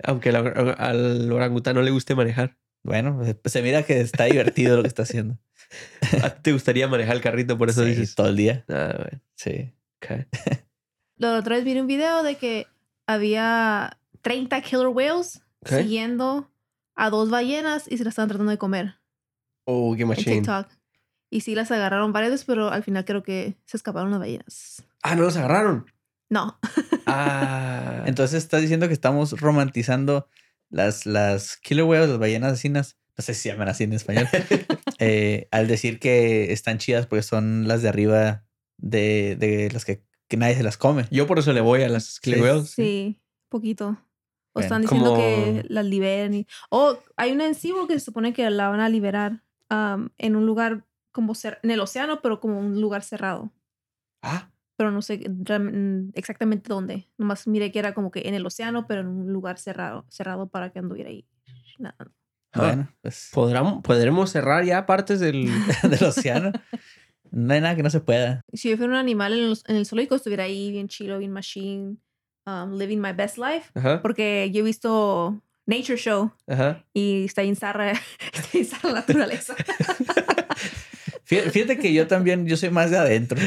Aunque 0.03 0.31
la- 0.31 0.39
al 0.77 1.31
orangután 1.31 1.75
no 1.75 1.81
le 1.81 1.91
guste 1.91 2.15
manejar. 2.15 2.57
Bueno, 2.83 3.17
pues 3.41 3.53
se 3.53 3.61
mira 3.61 3.83
que 3.83 4.01
está 4.01 4.25
divertido 4.25 4.75
lo 4.75 4.81
que 4.83 4.89
está 4.89 5.03
haciendo. 5.03 5.37
¿A 6.23 6.29
ti 6.35 6.39
te 6.43 6.53
gustaría 6.53 6.87
manejar 6.87 7.15
el 7.15 7.21
carrito? 7.21 7.57
Por 7.57 7.69
eso 7.69 7.83
Sí, 7.83 7.89
dices. 7.89 8.15
todo 8.15 8.27
el 8.27 8.35
día. 8.37 8.65
Ah, 8.69 8.93
bueno. 8.97 9.21
Sí. 9.35 9.73
ok. 10.01 10.27
La 11.17 11.37
otra 11.37 11.55
vez 11.55 11.63
vi 11.65 11.77
un 11.79 11.87
video 11.87 12.23
de 12.23 12.35
que 12.35 12.67
había 13.07 13.97
30 14.21 14.61
killer 14.61 14.87
whales 14.87 15.41
siguiendo 15.65 16.51
a 16.95 17.09
dos 17.09 17.29
ballenas 17.29 17.85
y 17.89 17.97
se 17.97 18.03
las 18.03 18.11
estaban 18.11 18.29
tratando 18.29 18.51
de 18.51 18.57
comer 18.57 18.95
Oh, 19.65 19.93
qué 19.95 20.01
en 20.01 20.07
machine. 20.09 20.35
TikTok. 20.37 20.67
Y 21.29 21.41
sí 21.41 21.55
las 21.55 21.71
agarraron 21.71 22.11
varias 22.13 22.31
veces, 22.31 22.45
pero 22.45 22.69
al 22.69 22.83
final 22.83 23.05
creo 23.05 23.23
que 23.23 23.55
se 23.65 23.77
escaparon 23.77 24.11
las 24.11 24.19
ballenas. 24.19 24.83
Ah, 25.01 25.15
no 25.15 25.23
los 25.23 25.37
agarraron. 25.37 25.85
No. 26.29 26.59
Ah. 27.05 28.03
Entonces 28.05 28.43
estás 28.43 28.61
diciendo 28.61 28.87
que 28.87 28.93
estamos 28.93 29.39
romantizando 29.39 30.27
las, 30.69 31.05
las 31.05 31.57
killer 31.57 31.85
whales, 31.85 32.09
las 32.09 32.19
ballenas 32.19 32.53
asesinas. 32.53 32.97
No 33.17 33.21
sé 33.23 33.33
si 33.33 33.41
se 33.41 33.49
llaman 33.49 33.69
así 33.69 33.83
en 33.83 33.93
español. 33.93 34.27
eh, 34.99 35.47
al 35.51 35.67
decir 35.67 35.99
que 35.99 36.51
están 36.51 36.77
chidas 36.79 37.05
porque 37.07 37.23
son 37.23 37.67
las 37.67 37.81
de 37.81 37.89
arriba 37.89 38.43
de, 38.77 39.35
de 39.35 39.69
las 39.71 39.85
que, 39.85 40.03
que 40.27 40.37
nadie 40.37 40.55
se 40.55 40.63
las 40.63 40.77
come. 40.77 41.05
Yo 41.11 41.27
por 41.27 41.39
eso 41.39 41.53
le 41.53 41.61
voy 41.61 41.83
a 41.83 41.89
las 41.89 42.19
Killer 42.19 42.61
Sí. 42.61 42.67
Sí, 42.67 43.21
poquito. 43.49 43.97
O 44.53 44.59
están 44.59 44.81
diciendo 44.83 45.11
como- 45.11 45.21
que 45.21 45.65
las 45.69 45.85
liberen. 45.85 46.33
Y... 46.33 46.47
O 46.69 46.97
hay 47.17 47.31
una 47.31 47.45
en 47.47 47.55
Cibo 47.55 47.87
que 47.87 47.93
se 47.99 48.05
supone 48.05 48.33
que 48.33 48.49
la 48.49 48.69
van 48.69 48.79
a 48.79 48.89
liberar 48.89 49.43
en 49.69 50.35
un 50.35 50.45
lugar 50.45 50.85
como 51.11 51.33
cer- 51.33 51.59
en 51.63 51.71
el 51.71 51.79
océano, 51.79 52.21
pero 52.21 52.39
como 52.39 52.59
un 52.59 52.79
lugar 52.81 53.03
cerrado. 53.03 53.51
Ah, 54.21 54.51
Pero 54.77 54.91
no 54.91 55.01
sé 55.01 55.23
exactamente 56.13 56.69
dónde. 56.69 57.07
Nomás 57.17 57.47
miré 57.47 57.71
que 57.71 57.79
era 57.79 57.93
como 57.93 58.11
que 58.11 58.27
en 58.27 58.33
el 58.35 58.45
océano, 58.45 58.85
pero 58.87 59.01
en 59.01 59.07
un 59.07 59.33
lugar 59.33 59.57
cerrado, 59.59 60.05
cerrado 60.09 60.47
para 60.47 60.71
que 60.71 60.79
anduviera 60.79 61.09
ahí. 61.09 61.27
Nada. 61.79 61.95
Bueno, 62.55 62.87
pues 63.01 63.29
¿podrán- 63.33 63.81
¿podremos 63.81 64.29
cerrar 64.31 64.63
ya 64.65 64.85
partes 64.85 65.19
del. 65.19 65.49
del 65.83 66.03
océano. 66.03 66.51
No 67.31 67.53
hay 67.53 67.61
nada 67.61 67.75
que 67.75 67.81
no 67.83 67.89
se 67.89 67.99
pueda. 67.99 68.41
Si 68.53 68.69
yo 68.69 68.77
fuera 68.77 68.91
un 68.93 68.99
animal 68.99 69.33
en, 69.33 69.49
los- 69.49 69.63
en 69.67 69.75
el 69.75 69.85
zoológico, 69.85 70.15
estuviera 70.15 70.43
ahí 70.43 70.71
bien 70.71 70.87
chido, 70.87 71.17
bien 71.17 71.31
machine, 71.31 71.97
um, 72.45 72.77
living 72.77 72.99
my 72.99 73.11
best 73.13 73.37
life. 73.37 73.71
Ajá. 73.73 74.01
Porque 74.03 74.51
yo 74.53 74.59
he 74.59 74.63
visto 74.63 75.41
Nature 75.65 75.97
Show 75.97 76.31
Ajá. 76.47 76.83
y 76.93 77.25
está 77.25 77.41
bien 77.41 77.55
zarra, 77.55 77.93
está 78.53 78.77
zarra 78.77 78.93
la 78.93 78.99
naturaleza. 78.99 79.55
Fí- 81.25 81.39
Fíjate 81.51 81.77
que 81.79 81.93
yo 81.93 82.05
también, 82.07 82.45
yo 82.45 82.57
soy 82.57 82.69
más 82.69 82.91
de 82.91 82.97
adentro. 82.97 83.39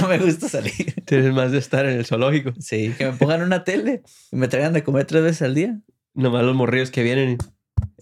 no 0.00 0.08
me 0.08 0.18
gusta 0.18 0.48
salir. 0.48 0.94
Tienes 1.04 1.32
más 1.34 1.50
de 1.52 1.58
estar 1.58 1.84
en 1.86 1.98
el 1.98 2.06
zoológico. 2.06 2.52
Sí, 2.60 2.94
que 2.96 3.06
me 3.06 3.12
pongan 3.12 3.42
una 3.42 3.64
tele 3.64 4.02
y 4.30 4.36
me 4.36 4.48
traigan 4.48 4.72
de 4.72 4.82
comer 4.84 5.04
tres 5.06 5.22
veces 5.22 5.42
al 5.42 5.54
día. 5.54 5.78
Nomás 6.14 6.44
los 6.44 6.54
morrillos 6.54 6.90
que 6.90 7.02
vienen 7.02 7.38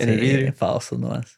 en 0.01 0.09
el 0.09 0.21
Sí, 0.21 0.27
vidrio. 0.27 0.53
Falsos 0.55 0.99
nomás. 0.99 1.37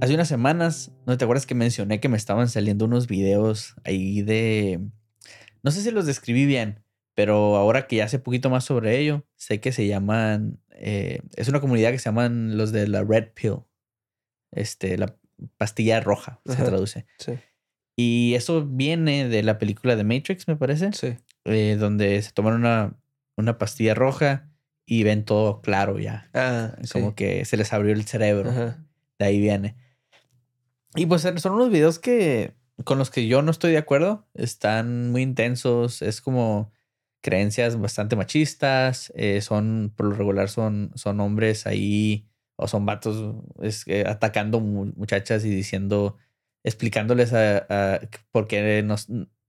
Hace 0.00 0.14
unas 0.14 0.28
semanas, 0.28 0.92
¿no 1.06 1.16
te 1.16 1.24
acuerdas 1.24 1.46
que 1.46 1.54
mencioné 1.54 1.98
que 2.00 2.08
me 2.08 2.16
estaban 2.16 2.48
saliendo 2.48 2.84
unos 2.84 3.06
videos 3.08 3.74
ahí 3.84 4.22
de... 4.22 4.80
No 5.62 5.70
sé 5.72 5.80
si 5.82 5.90
los 5.90 6.06
describí 6.06 6.46
bien, 6.46 6.80
pero 7.14 7.56
ahora 7.56 7.86
que 7.88 7.96
ya 7.96 8.06
sé 8.08 8.18
poquito 8.20 8.50
más 8.50 8.62
sobre 8.64 8.98
ello, 8.98 9.26
sé 9.34 9.58
que 9.60 9.72
se 9.72 9.86
llaman... 9.88 10.60
eh, 10.70 11.20
es 11.34 11.48
una 11.48 11.60
comunidad 11.60 11.90
que 11.90 11.98
se 11.98 12.04
llaman 12.04 12.56
los 12.56 12.70
de 12.72 12.86
la 12.86 13.02
Red 13.02 13.30
Pill. 13.34 13.56
Este, 14.52 14.96
la 14.96 15.16
pastilla 15.56 16.00
roja, 16.00 16.40
se 16.44 16.56
traduce. 16.62 17.06
Sí. 17.18 17.32
Y 17.96 18.34
eso 18.34 18.64
viene 18.66 19.28
de 19.28 19.42
la 19.42 19.58
película 19.58 19.96
de 19.96 20.04
Matrix, 20.04 20.46
me 20.46 20.56
parece 20.56 20.92
Sí. 20.92 21.16
eh, 21.46 21.76
donde 21.80 22.20
se 22.22 22.32
toman 22.32 22.54
una, 22.54 22.94
una 23.36 23.58
pastilla 23.58 23.94
roja 23.94 24.48
y 24.86 25.02
ven 25.02 25.24
todo 25.24 25.60
claro 25.62 25.98
ya. 25.98 26.30
Ah, 26.34 26.76
sí. 26.82 26.92
Como 26.92 27.14
que 27.14 27.44
se 27.44 27.56
les 27.56 27.72
abrió 27.72 27.92
el 27.92 28.04
cerebro. 28.04 28.50
Ajá. 28.50 28.84
De 29.18 29.24
ahí 29.26 29.40
viene. 29.40 29.76
Y 30.94 31.06
pues 31.06 31.22
son 31.22 31.52
unos 31.52 31.70
videos 31.70 31.98
que 31.98 32.54
con 32.84 32.98
los 32.98 33.10
que 33.10 33.26
yo 33.26 33.42
no 33.42 33.50
estoy 33.50 33.72
de 33.72 33.78
acuerdo. 33.78 34.26
Están 34.34 35.10
muy 35.10 35.22
intensos. 35.22 36.02
Es 36.02 36.20
como 36.20 36.72
creencias 37.22 37.78
bastante 37.78 38.16
machistas. 38.16 39.12
eh, 39.16 39.40
son, 39.40 39.92
por 39.96 40.06
lo 40.06 40.14
regular, 40.14 40.48
son, 40.48 40.92
son 40.94 41.20
hombres 41.20 41.66
ahí 41.66 42.28
o 42.56 42.68
son 42.68 42.86
vatos 42.86 43.34
es, 43.60 43.84
atacando 44.06 44.60
mu- 44.60 44.92
muchachas 44.96 45.44
y 45.44 45.50
diciendo, 45.50 46.16
explicándoles 46.64 47.32
a, 47.34 47.66
a 47.68 48.00
por 48.30 48.46
qué 48.46 48.82
nos, 48.82 49.08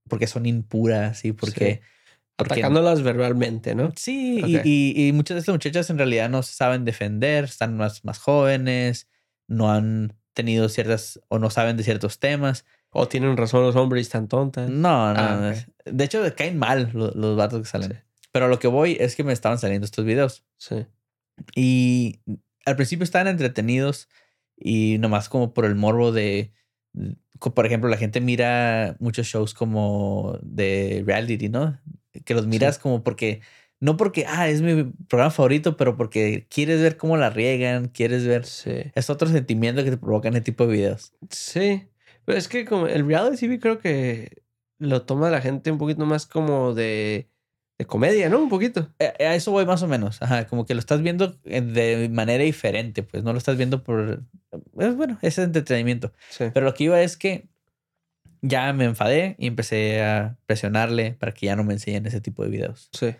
por 0.10 0.20
qué 0.20 0.28
son 0.28 0.46
impuras 0.46 1.24
y 1.24 1.32
por 1.32 1.50
Sí. 1.50 1.56
qué. 1.56 1.66
por 1.76 1.80
qué- 1.80 1.97
Atacándolas 2.38 3.02
verbalmente, 3.02 3.74
¿no? 3.76 3.92
Sí, 3.96 4.42
y- 4.46 4.56
Ok. 4.58 4.62
y, 4.66 5.08
y 5.08 5.12
muchas 5.14 5.36
de 5.36 5.40
estas 5.40 5.54
muchachas 5.54 5.90
en 5.90 5.98
realidad 5.98 6.30
no 6.30 6.44
saben 6.44 6.86
defender, 6.86 7.46
están 7.46 7.76
más, 7.78 8.06
más 8.06 8.20
jóvenes, 8.20 9.08
no 9.48 9.72
han 9.72 10.14
tenido 10.34 10.70
ciertas 10.70 11.20
o 11.30 11.40
no 11.40 11.50
saben 11.50 11.78
de 11.78 11.84
ciertos 11.84 12.20
temas. 12.20 12.66
O 12.92 13.08
tienen 13.08 13.36
razón 13.38 13.64
los 13.64 13.76
hombres 13.76 14.02
y 14.02 14.04
están 14.04 14.28
tontas. 14.28 14.70
No, 14.70 15.14
no. 15.14 15.20
Ah. 15.20 15.54
De 15.86 16.04
hecho, 16.04 16.24
caen 16.36 16.58
mal 16.58 16.92
los, 16.94 17.16
los 17.16 17.36
vatos 17.36 17.62
que 17.62 17.68
salen. 17.68 17.92
Sí. 17.94 17.98
Pero 18.32 18.48
lo 18.48 18.60
que 18.60 18.68
voy 18.68 18.98
es 19.00 19.16
que 19.16 19.24
me 19.24 19.34
estaban 19.34 19.58
saliendo 19.60 19.86
estos 19.86 20.06
videos. 20.06 20.44
Sí. 20.58 20.86
Y 21.56 22.20
al 22.66 22.76
principio 22.76 23.04
estaban 23.04 23.28
entretenidos 23.28 24.10
y 24.56 24.98
nomás 25.00 25.30
como 25.30 25.54
por 25.54 25.66
el 25.66 25.76
morbo 25.76 26.12
de, 26.12 26.52
por 27.40 27.66
ejemplo, 27.66 27.90
la 27.90 27.98
gente 27.98 28.22
mira 28.22 28.96
muchos 29.00 29.28
shows 29.28 29.54
como 29.54 30.40
de 30.42 31.04
reality, 31.06 31.50
¿no? 31.50 31.80
Que 32.26 32.34
los 32.34 32.48
miras 32.48 32.80
como 32.80 33.04
porque, 33.04 33.42
no 33.80 33.98
porque, 33.98 34.26
ah, 34.28 34.50
es 34.50 34.62
mi 34.62 34.86
programa 35.08 35.32
favorito, 35.32 35.78
pero 35.78 35.98
porque 35.98 36.48
quieres 36.50 36.82
ver 36.82 36.98
cómo 36.98 37.18
la 37.18 37.30
riegan, 37.30 37.90
quieres 37.90 38.26
ver... 38.26 38.46
Sí. 38.46 38.92
Es 38.96 39.10
otro 39.10 39.28
sentimiento 39.28 39.84
que 39.84 39.92
te 39.92 39.98
provocan 39.98 40.34
ese 40.34 40.42
tipo 40.42 40.66
de 40.66 40.74
videos. 40.74 41.14
Sí. 41.30 41.88
Pero 42.26 42.38
es 42.38 42.48
que 42.48 42.66
como 42.66 42.88
el 42.88 43.06
reality 43.08 43.38
TV 43.38 43.60
creo 43.60 43.80
que 43.80 44.44
lo 44.80 45.04
toma 45.04 45.30
la 45.30 45.42
gente 45.42 45.72
un 45.72 45.78
poquito 45.78 46.06
más 46.06 46.26
como 46.26 46.74
de, 46.74 47.30
de 47.78 47.86
comedia, 47.86 48.30
¿no? 48.30 48.40
Un 48.40 48.50
poquito. 48.50 48.90
A 49.00 49.36
eso 49.36 49.52
voy 49.52 49.66
más 49.66 49.84
o 49.84 49.88
menos. 49.88 50.22
Ajá, 50.22 50.48
como 50.48 50.66
que 50.66 50.74
lo 50.74 50.80
estás 50.80 51.02
viendo 51.02 51.38
eh, 51.46 51.62
de 51.62 52.10
manera 52.10 52.44
diferente, 52.44 53.04
pues 53.04 53.24
no 53.24 53.32
lo 53.34 53.38
estás 53.38 53.58
viendo 53.58 53.84
por... 53.84 54.24
eh, 54.52 54.90
Bueno, 54.90 55.20
ese 55.22 55.44
entretenimiento. 55.44 56.12
Sí. 56.30 56.46
Pero 56.54 56.66
lo 56.66 56.74
que 56.74 56.86
iba 56.86 57.02
es 57.02 57.18
que 57.18 57.48
ya 58.42 58.72
me 58.74 58.86
enfadé 58.86 59.36
y 59.40 59.48
empecé 59.48 60.02
a 60.04 60.38
presionarle 60.46 61.14
para 61.14 61.34
que 61.34 61.48
ya 61.48 61.56
no 61.56 61.64
me 61.64 61.74
enseñen 61.74 62.06
ese 62.06 62.22
tipo 62.22 62.44
de 62.44 62.50
videos. 62.50 62.90
Sí. 62.94 63.16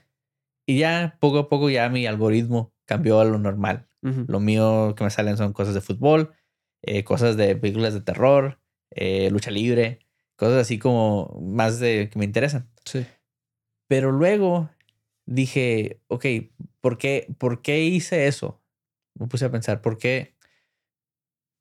Y 0.66 0.80
ya 0.80 1.18
poco 1.20 1.40
a 1.40 1.50
poco 1.50 1.70
ya 1.70 1.88
mi 1.90 2.06
algoritmo 2.06 2.74
cambió 2.86 3.20
a 3.20 3.26
lo 3.26 3.38
normal. 3.38 3.88
Lo 4.02 4.40
mío 4.40 4.96
que 4.96 5.04
me 5.04 5.10
salen 5.10 5.36
son 5.36 5.52
cosas 5.52 5.74
de 5.74 5.82
fútbol, 5.82 6.32
eh, 6.82 7.04
cosas 7.04 7.36
de 7.36 7.58
películas 7.58 7.94
de 7.94 8.00
terror, 8.00 8.58
eh, 8.92 9.30
lucha 9.32 9.52
libre, 9.52 10.00
cosas 10.38 10.62
así 10.62 10.80
como 10.80 11.38
más 11.42 11.80
de 11.80 12.10
que 12.10 12.18
me 12.18 12.24
interesan. 12.24 12.70
Sí. 12.86 13.06
Pero 13.88 14.12
luego 14.12 14.70
dije, 15.26 16.00
ok, 16.08 16.26
¿por 16.82 16.98
qué, 16.98 17.28
¿por 17.38 17.62
qué 17.62 17.84
hice 17.84 18.28
eso? 18.28 18.62
Me 19.16 19.28
puse 19.28 19.46
a 19.46 19.52
pensar, 19.52 19.82
¿por 19.82 19.98
qué, 19.98 20.36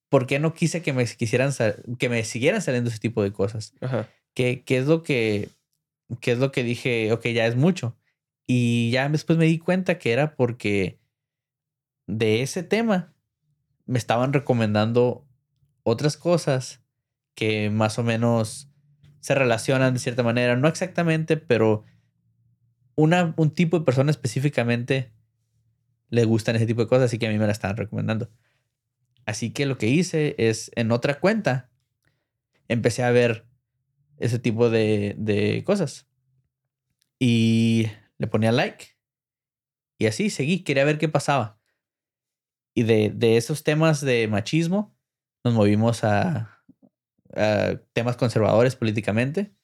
¿por 0.08 0.26
qué 0.26 0.38
no 0.38 0.54
quise 0.54 0.82
que 0.82 0.92
me, 0.92 1.04
quisieran, 1.06 1.52
que 1.98 2.08
me 2.08 2.24
siguieran 2.24 2.62
saliendo 2.62 2.90
ese 2.90 2.98
tipo 2.98 3.22
de 3.22 3.32
cosas? 3.32 3.74
Ajá. 3.80 4.08
¿Qué, 4.34 4.62
qué 4.64 4.78
es 4.78 4.86
lo 4.86 5.02
que, 5.02 5.50
qué 6.20 6.32
es 6.32 6.38
lo 6.38 6.52
que 6.52 6.62
dije, 6.62 7.12
ok, 7.12 7.26
ya 7.28 7.46
es 7.46 7.56
mucho? 7.56 7.96
Y 8.46 8.90
ya 8.90 9.08
después 9.08 9.38
me 9.38 9.46
di 9.46 9.58
cuenta 9.58 9.98
que 9.98 10.12
era 10.12 10.36
porque 10.36 11.00
de 12.06 12.42
ese 12.42 12.62
tema 12.62 13.12
me 13.86 13.98
estaban 13.98 14.32
recomendando 14.32 15.26
otras 15.82 16.16
cosas 16.16 16.82
que 17.34 17.70
más 17.70 17.98
o 17.98 18.02
menos 18.02 18.70
se 19.20 19.34
relacionan 19.34 19.94
de 19.94 20.00
cierta 20.00 20.22
manera, 20.22 20.56
no 20.56 20.68
exactamente, 20.68 21.36
pero 21.36 21.84
una, 22.96 23.34
un 23.36 23.50
tipo 23.50 23.78
de 23.78 23.84
persona 23.84 24.10
específicamente 24.10 25.12
le 26.08 26.24
gustan 26.24 26.56
ese 26.56 26.66
tipo 26.66 26.82
de 26.82 26.88
cosas, 26.88 27.06
así 27.06 27.18
que 27.18 27.26
a 27.26 27.30
mí 27.30 27.38
me 27.38 27.46
la 27.46 27.52
estaban 27.52 27.76
recomendando. 27.76 28.30
Así 29.24 29.52
que 29.52 29.66
lo 29.66 29.78
que 29.78 29.88
hice 29.88 30.34
es 30.38 30.70
en 30.74 30.92
otra 30.92 31.20
cuenta 31.20 31.70
empecé 32.68 33.02
a 33.02 33.10
ver 33.10 33.46
ese 34.18 34.38
tipo 34.38 34.70
de, 34.70 35.14
de 35.18 35.62
cosas. 35.64 36.08
Y 37.18 37.86
le 38.18 38.26
ponía 38.26 38.52
like. 38.52 38.96
Y 39.98 40.06
así 40.06 40.30
seguí, 40.30 40.62
quería 40.62 40.84
ver 40.84 40.98
qué 40.98 41.08
pasaba. 41.08 41.58
Y 42.74 42.82
de, 42.82 43.10
de 43.14 43.36
esos 43.36 43.62
temas 43.62 44.00
de 44.00 44.28
machismo 44.28 44.94
nos 45.44 45.54
movimos 45.54 46.04
a, 46.04 46.52
temas 47.92 48.16
conservadores 48.16 48.76
políticamente. 48.76 49.54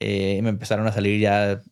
Eh, 0.00 0.40
me 0.42 0.50
empezaron 0.50 0.86
a 0.86 0.92
salir 0.92 1.20
ya 1.20 1.62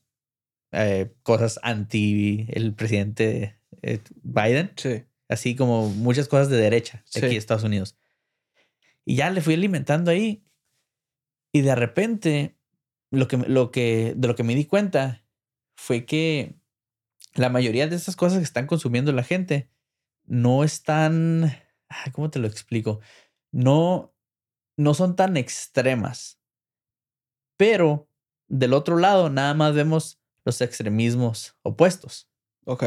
eh, 0.73 1.13
cosas 1.23 1.59
anti 1.63 2.47
el 2.51 2.75
presidente 2.75 3.61
eh, 3.83 4.01
Biden 4.23 4.73
Sí. 4.77 5.05
así 5.29 5.57
como 5.57 5.89
muchas 5.91 6.29
cosas 6.29 6.49
de 6.49 6.57
derecha 6.59 6.99
de 7.15 7.21
Sí. 7.21 7.27
aquí 7.27 7.35
de 7.35 7.39
Estados 7.39 7.65
Unidos. 7.65 7.97
Y 9.05 9.17
ya 9.17 9.31
le 9.31 9.41
fui 9.41 9.55
alimentando 9.55 10.11
ahí. 10.11 10.45
Y 11.53 11.63
de 11.63 11.75
repente, 11.75 12.57
lo 13.11 13.27
que, 13.27 13.37
lo 13.39 13.71
que, 13.73 14.15
de 14.17 14.29
lo 14.29 14.37
que 14.37 14.45
me 14.45 14.55
di 14.55 14.67
cuenta 14.67 15.25
fue 15.77 16.05
que 16.07 16.55
la 17.35 17.49
mayoría 17.49 17.89
de 17.89 17.97
estas 17.97 18.17
cosas 18.17 18.39
que 18.39 18.45
están 18.45 18.67
consumiendo 18.67 19.13
la 19.13 19.25
gente 19.25 19.71
no 20.27 20.63
están, 20.63 21.53
¿cómo 22.13 22.31
te 22.31 22.39
lo 22.39 22.47
explico? 22.47 23.01
No, 23.51 24.15
no 24.77 24.95
son 24.95 25.17
tan 25.17 25.37
extremas. 25.37 26.39
Pero 27.57 28.09
del 28.49 28.73
otro 28.75 28.97
lado, 28.97 29.29
nada 29.31 29.55
más 29.55 29.75
vemos 29.75 30.20
los 30.45 30.61
extremismos 30.61 31.57
opuestos. 31.63 32.29
Ok. 32.65 32.85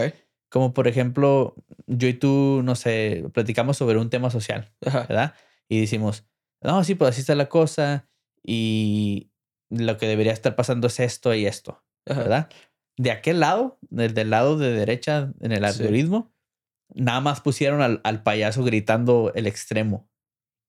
Como 0.50 0.74
por 0.74 0.88
ejemplo, 0.88 1.56
yo 1.88 2.08
y 2.08 2.14
tú, 2.14 2.62
no 2.64 2.76
sé, 2.76 3.26
platicamos 3.34 3.78
sobre 3.78 3.98
un 3.98 4.10
tema 4.10 4.30
social, 4.30 4.72
Ajá. 4.86 5.02
¿verdad? 5.08 5.36
Y 5.68 5.80
decimos, 5.82 6.26
no, 6.62 6.84
sí, 6.84 6.96
pues 6.96 7.10
así 7.12 7.22
está 7.22 7.36
la 7.36 7.50
cosa 7.50 8.08
y 8.44 9.32
lo 9.70 9.98
que 9.98 10.08
debería 10.08 10.32
estar 10.34 10.56
pasando 10.56 10.88
es 10.88 11.00
esto 11.00 11.34
y 11.34 11.46
esto, 11.48 11.84
Ajá. 12.06 12.20
¿verdad? 12.22 12.50
De 12.98 13.10
aquel 13.12 13.40
lado, 13.40 13.80
del, 13.90 14.14
del 14.14 14.30
lado 14.30 14.58
de 14.58 14.72
derecha 14.72 15.34
en 15.40 15.52
el 15.52 15.60
Sí. 15.72 15.82
algoritmo, 15.82 16.32
nada 16.94 17.22
más 17.22 17.42
pusieron 17.42 17.82
al, 17.82 18.02
al 18.04 18.22
payaso 18.22 18.64
gritando 18.64 19.32
el 19.34 19.48
extremo. 19.48 20.08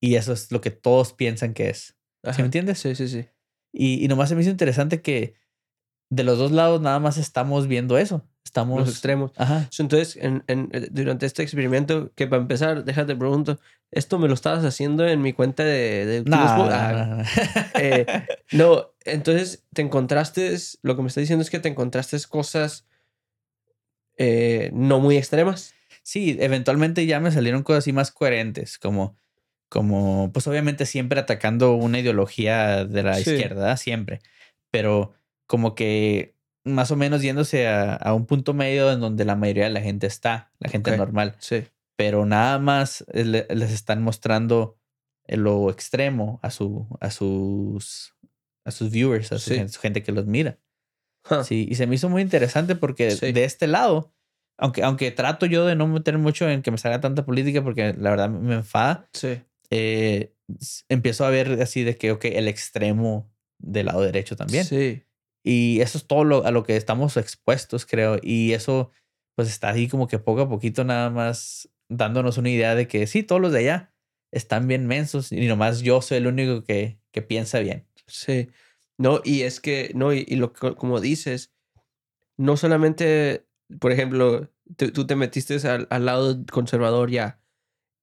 Y 0.01 0.15
eso 0.17 0.33
es 0.33 0.51
lo 0.53 0.61
que 0.61 0.71
todos 0.71 1.13
piensan 1.13 1.53
que 1.55 1.69
es. 1.69 1.97
¿Sí 2.33 2.41
me 2.41 2.47
entiendes? 2.47 2.79
Sí, 2.79 2.95
sí, 2.95 3.09
sí. 3.09 3.27
Y, 3.73 4.03
y 4.05 4.09
nomás 4.09 4.31
se 4.31 4.35
me 4.35 4.41
hizo 4.43 4.51
interesante 4.51 5.03
que 5.03 5.35
de 6.11 6.23
los 6.25 6.39
dos 6.39 6.53
lados 6.53 6.81
nada 6.81 6.99
más 7.01 7.17
estamos 7.17 7.67
viendo 7.67 7.99
eso. 7.99 8.23
Estamos... 8.45 8.79
Los 8.81 8.91
extremos. 8.91 9.33
Ajá. 9.37 9.69
Entonces, 9.79 10.17
en, 10.17 10.45
en- 10.47 10.69
eh, 10.73 10.89
durante 10.91 11.27
este 11.27 11.43
experimento, 11.43 12.13
que 12.15 12.27
para 12.27 12.43
empezar, 12.43 12.85
déjate 12.85 13.17
pregunto, 13.17 13.59
¿esto 13.91 14.19
me 14.19 14.29
lo 14.29 14.35
estabas 14.35 14.65
haciendo 14.65 15.07
en 15.09 15.23
mi 15.23 15.33
cuenta 15.33 15.65
de, 15.65 16.23
Ah, 16.31 17.25
eh, 17.81 18.07
no, 18.53 18.91
entonces 19.05 19.65
te 19.73 19.83
encontraste, 19.83 20.57
lo 20.83 20.95
que 20.95 21.03
me 21.03 21.09
está 21.09 21.21
diciendo 21.21 21.43
es 21.43 21.51
que 21.51 21.59
te 21.59 21.69
encontraste 21.69 22.17
cosas 22.29 22.87
eh, 24.17 24.71
no 24.73 25.01
muy 25.01 25.17
extremas. 25.17 25.75
Sí, 26.03 26.37
eventualmente 26.39 27.07
ya 27.07 27.19
me 27.21 27.31
salieron 27.33 27.63
cosas 27.63 27.85
así 27.85 27.93
más 27.93 28.11
coherentes, 28.13 28.79
como, 28.79 29.17
como, 29.69 30.31
pues 30.33 30.47
obviamente 30.47 30.87
siempre 30.87 31.19
atacando 31.19 31.75
una 31.75 31.99
ideología 31.99 32.85
de 32.85 33.03
la 33.03 33.15
Sí. 33.15 33.31
izquierda, 33.31 33.77
siempre, 33.77 34.21
pero 34.71 35.15
como 35.47 35.75
que 35.75 36.35
más 36.65 36.91
o 36.91 36.97
menos 36.97 37.21
yéndose 37.23 37.67
a, 37.69 37.95
a 37.95 38.15
un 38.15 38.27
punto 38.27 38.55
medio 38.55 38.91
en 38.91 39.01
donde 39.01 39.25
la 39.25 39.37
mayoría 39.37 39.65
de 39.65 39.71
la 39.71 39.81
gente 39.83 40.07
está, 40.07 40.53
la 40.59 40.71
gente 40.71 40.97
normal, 40.97 41.37
Sí. 41.39 41.65
pero 41.97 42.25
nada 42.27 42.59
más 42.59 43.05
eh, 43.13 43.25
le- 43.25 43.47
les 43.51 43.71
están 43.71 44.03
mostrando 44.03 44.79
eh, 45.27 45.37
lo 45.37 45.71
extremo 45.71 46.39
a, 46.43 46.51
su, 46.51 46.87
a 47.01 47.11
sus 47.11 48.15
a 48.67 48.71
sus 48.71 48.91
viewers, 48.91 49.31
a 49.33 49.39
su, 49.39 49.51
Sí. 49.51 49.57
gente, 49.57 49.73
su 49.73 49.81
gente 49.81 50.03
que 50.03 50.13
los 50.13 50.25
mira. 50.27 50.59
Huh. 51.31 51.45
Sí, 51.45 51.67
y 51.71 51.75
se 51.75 51.87
me 51.87 51.97
hizo 51.97 52.09
muy 52.09 52.23
interesante 52.23 52.75
porque 52.77 53.11
Sí. 53.11 53.33
de 53.33 53.45
este 53.45 53.67
lado, 53.67 54.15
aunque, 54.59 54.83
aunque 54.83 55.11
trato 55.11 55.45
yo 55.45 55.67
de 55.67 55.77
no 55.77 55.87
meter 55.87 56.17
mucho 56.17 56.49
en 56.49 56.63
que 56.63 56.71
me 56.71 56.79
salga 56.79 57.01
tanta 57.01 57.27
política 57.27 57.63
porque 57.63 57.95
la 57.99 58.09
verdad 58.11 58.31
me 58.31 58.55
enfada, 58.55 59.07
Sí. 59.13 59.43
eh, 59.71 60.33
empiezo 60.89 61.27
a 61.27 61.31
ver 61.31 61.61
así 61.61 61.85
de 61.85 61.97
que, 61.97 62.11
ok, 62.13 62.25
el 62.27 62.49
extremo 62.49 63.31
del 63.59 63.87
lado 63.87 64.01
derecho 64.03 64.35
también. 64.37 64.65
Sí. 64.65 65.03
Y 65.45 65.81
eso 65.83 65.99
es 65.99 66.07
todo 66.07 66.25
lo, 66.25 66.45
a 66.47 66.51
lo 66.53 66.65
que 66.65 66.77
estamos 66.77 67.17
expuestos, 67.19 67.87
creo. 67.87 68.19
Y 68.23 68.53
eso, 68.55 68.91
pues 69.37 69.49
está 69.49 69.71
ahí 69.71 69.89
como 69.89 70.09
que 70.09 70.19
poco 70.19 70.43
a 70.43 70.49
poquito 70.49 70.85
nada 70.85 71.11
más 71.11 71.71
dándonos 71.89 72.39
una 72.39 72.51
idea 72.51 72.75
de 72.75 72.89
que 72.89 73.07
sí, 73.07 73.23
todos 73.23 73.43
los 73.43 73.53
de 73.53 73.61
allá 73.61 73.95
están 74.33 74.67
bien 74.69 74.87
mensos 74.87 75.33
y 75.33 75.47
nomás 75.47 75.83
yo 75.83 76.03
soy 76.03 76.19
el 76.19 76.27
único 76.29 76.65
que, 76.65 76.99
que 77.13 77.23
piensa 77.23 77.59
bien. 77.61 77.87
Sí. 78.07 78.49
No, 78.99 79.21
y 79.25 79.43
es 79.43 79.61
que, 79.61 79.91
no, 79.95 80.13
y, 80.13 80.25
y 80.29 80.37
lo 80.37 80.53
que- 80.53 80.75
como 80.77 81.01
dices, 81.01 81.53
no 82.37 82.57
solamente, 82.57 83.47
por 83.81 83.93
ejemplo, 83.93 84.51
tú, 84.77 84.91
tú 84.93 85.07
te 85.07 85.17
metiste 85.17 85.57
al, 85.69 85.87
al 85.91 86.07
lado 86.07 86.45
conservador 86.51 87.11
ya. 87.11 87.41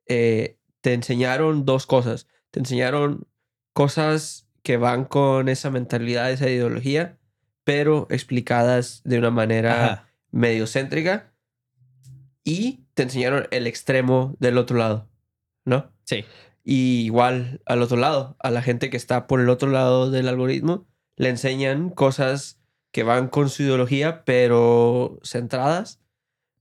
eh, 0.07 0.57
te 0.81 0.93
enseñaron 0.93 1.65
dos 1.65 1.85
cosas. 1.87 2.27
Te 2.51 2.59
enseñaron 2.61 3.27
cosas 3.73 4.47
que 4.63 4.77
van 4.77 5.05
con 5.05 5.49
esa 5.49 5.71
mentalidad, 5.71 6.31
esa 6.31 6.49
ideología, 6.49 7.19
pero 7.63 8.07
explicadas 8.09 9.01
de 9.03 9.17
una 9.19 9.31
manera 9.31 9.85
Ajá. 9.85 10.13
medio 10.31 10.65
céntrica. 10.67 11.33
Y 12.43 12.85
te 12.93 13.03
enseñaron 13.03 13.47
el 13.51 13.67
extremo 13.67 14.35
del 14.39 14.57
otro 14.57 14.77
lado, 14.77 15.09
¿no? 15.65 15.93
Sí. 16.05 16.25
Y 16.63 17.01
igual 17.05 17.61
al 17.65 17.81
otro 17.81 17.97
lado, 17.97 18.35
a 18.39 18.49
la 18.51 18.61
gente 18.61 18.89
que 18.89 18.97
está 18.97 19.27
por 19.27 19.39
el 19.41 19.49
otro 19.49 19.69
lado 19.69 20.09
del 20.09 20.27
algoritmo, 20.27 20.87
le 21.17 21.29
enseñan 21.29 21.89
cosas 21.89 22.59
que 22.91 23.03
van 23.03 23.27
con 23.29 23.49
su 23.49 23.63
ideología, 23.63 24.23
pero 24.25 25.19
centradas. 25.23 26.01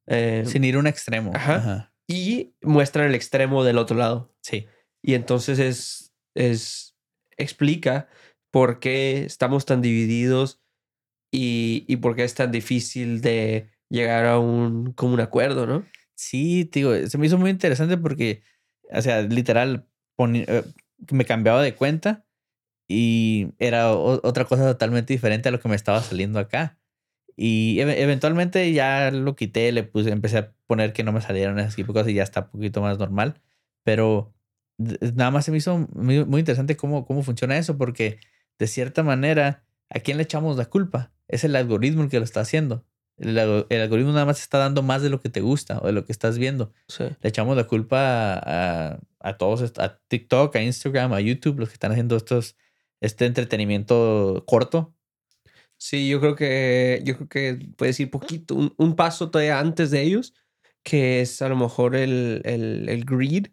eh, 0.07 0.45
Sin 0.47 0.65
ir 0.65 0.77
a 0.77 0.79
un 0.81 0.87
extremo. 0.87 1.33
Ajá. 1.35 1.57
Ajá. 1.57 1.95
Y 2.07 2.55
muestran 2.61 3.07
el 3.07 3.15
extremo 3.15 3.65
del 3.65 3.79
otro 3.79 3.97
lado. 3.97 4.35
Sí. 4.43 4.67
Y 5.03 5.15
entonces 5.15 5.59
es, 5.59 6.13
es 6.35 6.95
explica 7.39 8.09
por 8.51 8.81
qué 8.81 9.25
estamos 9.25 9.65
tan 9.65 9.81
divididos 9.81 10.60
y, 11.31 11.85
y 11.89 11.97
por 11.99 12.17
qué 12.17 12.25
es 12.25 12.35
tan 12.35 12.51
difícil 12.53 13.21
de 13.21 13.71
llegar 13.89 14.27
a 14.27 14.39
un 14.39 14.93
común 14.93 15.21
acuerdo, 15.21 15.67
¿no? 15.67 15.85
Sí, 16.15 16.69
digo, 16.73 16.95
se 17.07 17.19
me 17.19 17.27
hizo 17.27 17.39
muy 17.39 17.51
interesante 17.51 17.97
porque, 17.97 18.43
o 18.93 19.01
sea, 19.03 19.23
literal, 19.23 19.87
poni- 20.17 20.45
eh, 20.49 20.65
me 21.13 21.25
cambiaba 21.25 21.63
de 21.63 21.75
cuenta 21.75 22.25
y 22.89 23.49
era 23.59 23.93
o- 23.95 24.21
otra 24.27 24.45
cosa 24.45 24.65
totalmente 24.65 25.13
diferente 25.13 25.49
a 25.49 25.53
lo 25.53 25.61
que 25.61 25.69
me 25.69 25.77
estaba 25.77 26.03
saliendo 26.03 26.39
acá. 26.39 26.79
Y 27.37 27.81
eve- 27.81 28.03
eventualmente 28.03 28.73
ya 28.73 29.11
lo 29.11 29.37
quité, 29.37 29.73
le 29.73 29.85
puse, 29.85 30.11
empecé 30.11 30.39
a 30.39 30.53
poner 30.67 30.93
que 30.93 31.05
no 31.05 31.13
me 31.13 31.21
salieron 31.23 31.59
ese 31.59 31.77
tipo 31.77 31.93
de 31.93 32.01
cosas 32.01 32.13
y 32.13 32.15
ya 32.17 32.23
está 32.25 32.43
un 32.43 32.51
poquito 32.51 32.83
más 32.83 32.99
normal. 32.99 33.41
Pero 33.85 34.35
nada 35.15 35.31
más 35.31 35.45
se 35.45 35.51
me 35.51 35.59
hizo 35.59 35.79
muy, 35.95 36.25
muy 36.25 36.41
interesante 36.41 36.77
cómo, 36.77 37.07
cómo 37.07 37.23
funciona 37.23 37.57
eso, 37.59 37.77
porque 37.79 38.19
de 38.59 38.67
cierta 38.67 39.03
manera, 39.03 39.65
¿a 39.91 40.01
quién 40.01 40.17
le 40.19 40.25
echamos 40.25 40.57
la 40.57 40.67
culpa? 40.67 41.13
Es 41.31 41.45
el 41.45 41.55
algoritmo 41.57 42.03
el 42.03 42.11
que 42.11 42.19
lo 42.19 42.25
está 42.25 42.41
haciendo. 42.41 42.85
El, 43.17 43.39
algo- 43.39 43.67
el 43.69 43.81
algoritmo 43.83 44.13
nada 44.13 44.27
más 44.27 44.41
está 44.41 44.59
dando 44.59 44.83
más 44.83 45.03
de 45.03 45.11
lo 45.11 45.21
que 45.21 45.29
te 45.29 45.41
gusta 45.41 45.79
o 45.83 45.87
de 45.87 45.93
lo 45.93 46.05
que 46.05 46.13
estás 46.13 46.39
viendo. 46.39 46.73
Sí. 46.89 47.05
Le 47.05 47.29
echamos 47.29 47.57
la 47.57 47.65
culpa 47.65 48.35
a, 48.35 48.93
a, 48.93 49.01
a 49.21 49.37
todos, 49.39 49.73
a 49.79 49.99
TikTok, 50.09 50.57
a 50.57 50.63
Instagram, 50.63 51.13
a 51.13 51.21
YouTube, 51.21 51.59
los 51.59 51.69
que 51.69 51.75
están 51.75 51.93
haciendo 51.93 52.17
estos, 52.17 52.57
este 53.01 53.27
entretenimiento 53.27 54.45
corto. 54.47 54.95
Sí, 55.77 56.09
yo 56.09 56.21
creo 56.21 56.35
que 56.35 57.01
yo 57.05 57.17
creo 57.17 57.29
que 57.29 57.69
puedes 57.77 57.99
ir 58.01 58.11
poquito, 58.11 58.55
un, 58.55 58.75
un 58.77 58.97
paso 58.97 59.31
todavía 59.31 59.59
antes 59.59 59.91
de 59.91 60.03
ellos, 60.03 60.35
que 60.83 61.21
es 61.21 61.41
a 61.43 61.49
lo 61.49 61.57
mejor 61.57 61.97
el, 61.97 62.43
el, 62.45 62.89
el 62.89 63.05
greed, 63.05 63.47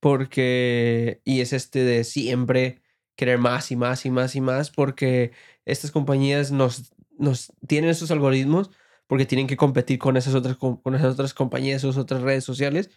porque, 0.00 1.20
y 1.24 1.40
es 1.40 1.52
este 1.52 1.84
de 1.84 2.04
siempre 2.04 2.79
querer 3.20 3.38
más 3.38 3.70
y 3.70 3.76
más 3.76 4.06
y 4.06 4.10
más 4.10 4.34
y 4.36 4.40
más, 4.40 4.70
porque 4.72 5.32
estas 5.66 5.92
compañías 5.92 6.50
nos, 6.52 6.92
nos 7.18 7.52
tienen 7.68 7.90
esos 7.90 8.10
algoritmos 8.10 8.70
porque 9.06 9.26
tienen 9.26 9.46
que 9.48 9.56
competir 9.58 9.98
con 9.98 10.16
esas 10.16 10.34
otras, 10.34 10.56
con 10.56 10.94
esas 10.94 11.14
otras 11.14 11.34
compañías, 11.34 11.84
esas 11.84 11.98
otras 11.98 12.22
redes 12.22 12.44
sociales 12.44 12.90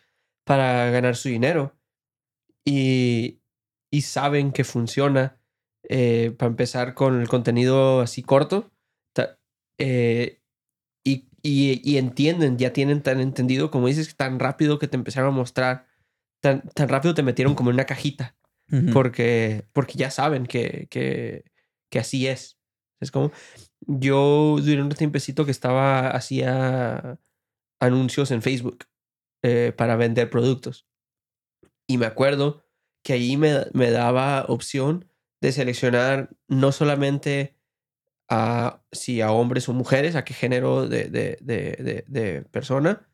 para 0.46 0.90
ganar 0.92 1.16
su 1.16 1.30
dinero. 1.30 1.76
Y, 2.66 3.42
y 3.92 4.02
saben 4.02 4.52
que 4.52 4.64
funciona 4.64 5.40
eh, 5.90 6.34
para 6.38 6.50
empezar 6.50 6.94
con 6.94 7.20
el 7.22 7.28
contenido 7.28 8.02
así 8.02 8.24
corto. 8.24 8.72
ta- 9.14 9.38
eh, 9.78 10.42
y, 11.04 11.28
y- 11.44 11.82
y 11.84 11.98
entienden, 11.98 12.58
ya 12.58 12.74
tienen 12.74 13.04
tan 13.04 13.20
entendido, 13.22 13.72
como 13.72 13.88
dices, 13.88 14.16
tan 14.16 14.40
rápido 14.40 14.80
que 14.80 14.88
te 14.88 14.98
empezaron 14.98 15.34
a 15.34 15.38
mostrar, 15.38 15.88
tan, 16.42 16.62
tan 16.76 16.90
rápido 16.90 17.14
te 17.16 17.24
metieron 17.24 17.56
como 17.56 17.70
en 17.72 17.76
una 17.76 17.86
cajita, 17.86 18.36
Porque, 18.94 19.66
porque 19.74 19.94
ya 19.98 20.10
saben 20.10 20.46
que, 20.48 20.88
que, 20.90 21.44
que 21.92 22.00
así 22.00 22.28
es. 22.28 22.58
Es 23.00 23.12
como, 23.12 23.32
yo 23.86 24.56
durante 24.60 24.82
un 24.82 24.90
tiempecito 24.98 25.46
que 25.46 25.52
estaba, 25.52 26.10
hacía 26.10 27.20
anuncios 27.80 28.32
en 28.32 28.42
Facebook 28.42 28.86
eh, 29.44 29.74
para 29.76 29.96
vender 29.96 30.30
productos. 30.30 30.88
Y 31.88 31.98
me 31.98 32.06
acuerdo 32.06 32.64
que 33.04 33.14
ahí 33.14 33.36
me, 33.38 33.66
me 33.74 33.92
daba 33.92 34.46
opción 34.48 35.06
de 35.42 35.52
seleccionar 35.52 36.30
no 36.48 36.72
solamente 36.72 37.58
a 38.30 38.82
si 38.92 39.20
a 39.22 39.32
hombres 39.32 39.68
o 39.68 39.74
mujeres, 39.74 40.16
a 40.16 40.24
qué 40.24 40.34
género 40.34 40.88
de, 40.88 41.10
de, 41.10 41.38
de, 42.08 42.42
persona, 42.44 43.08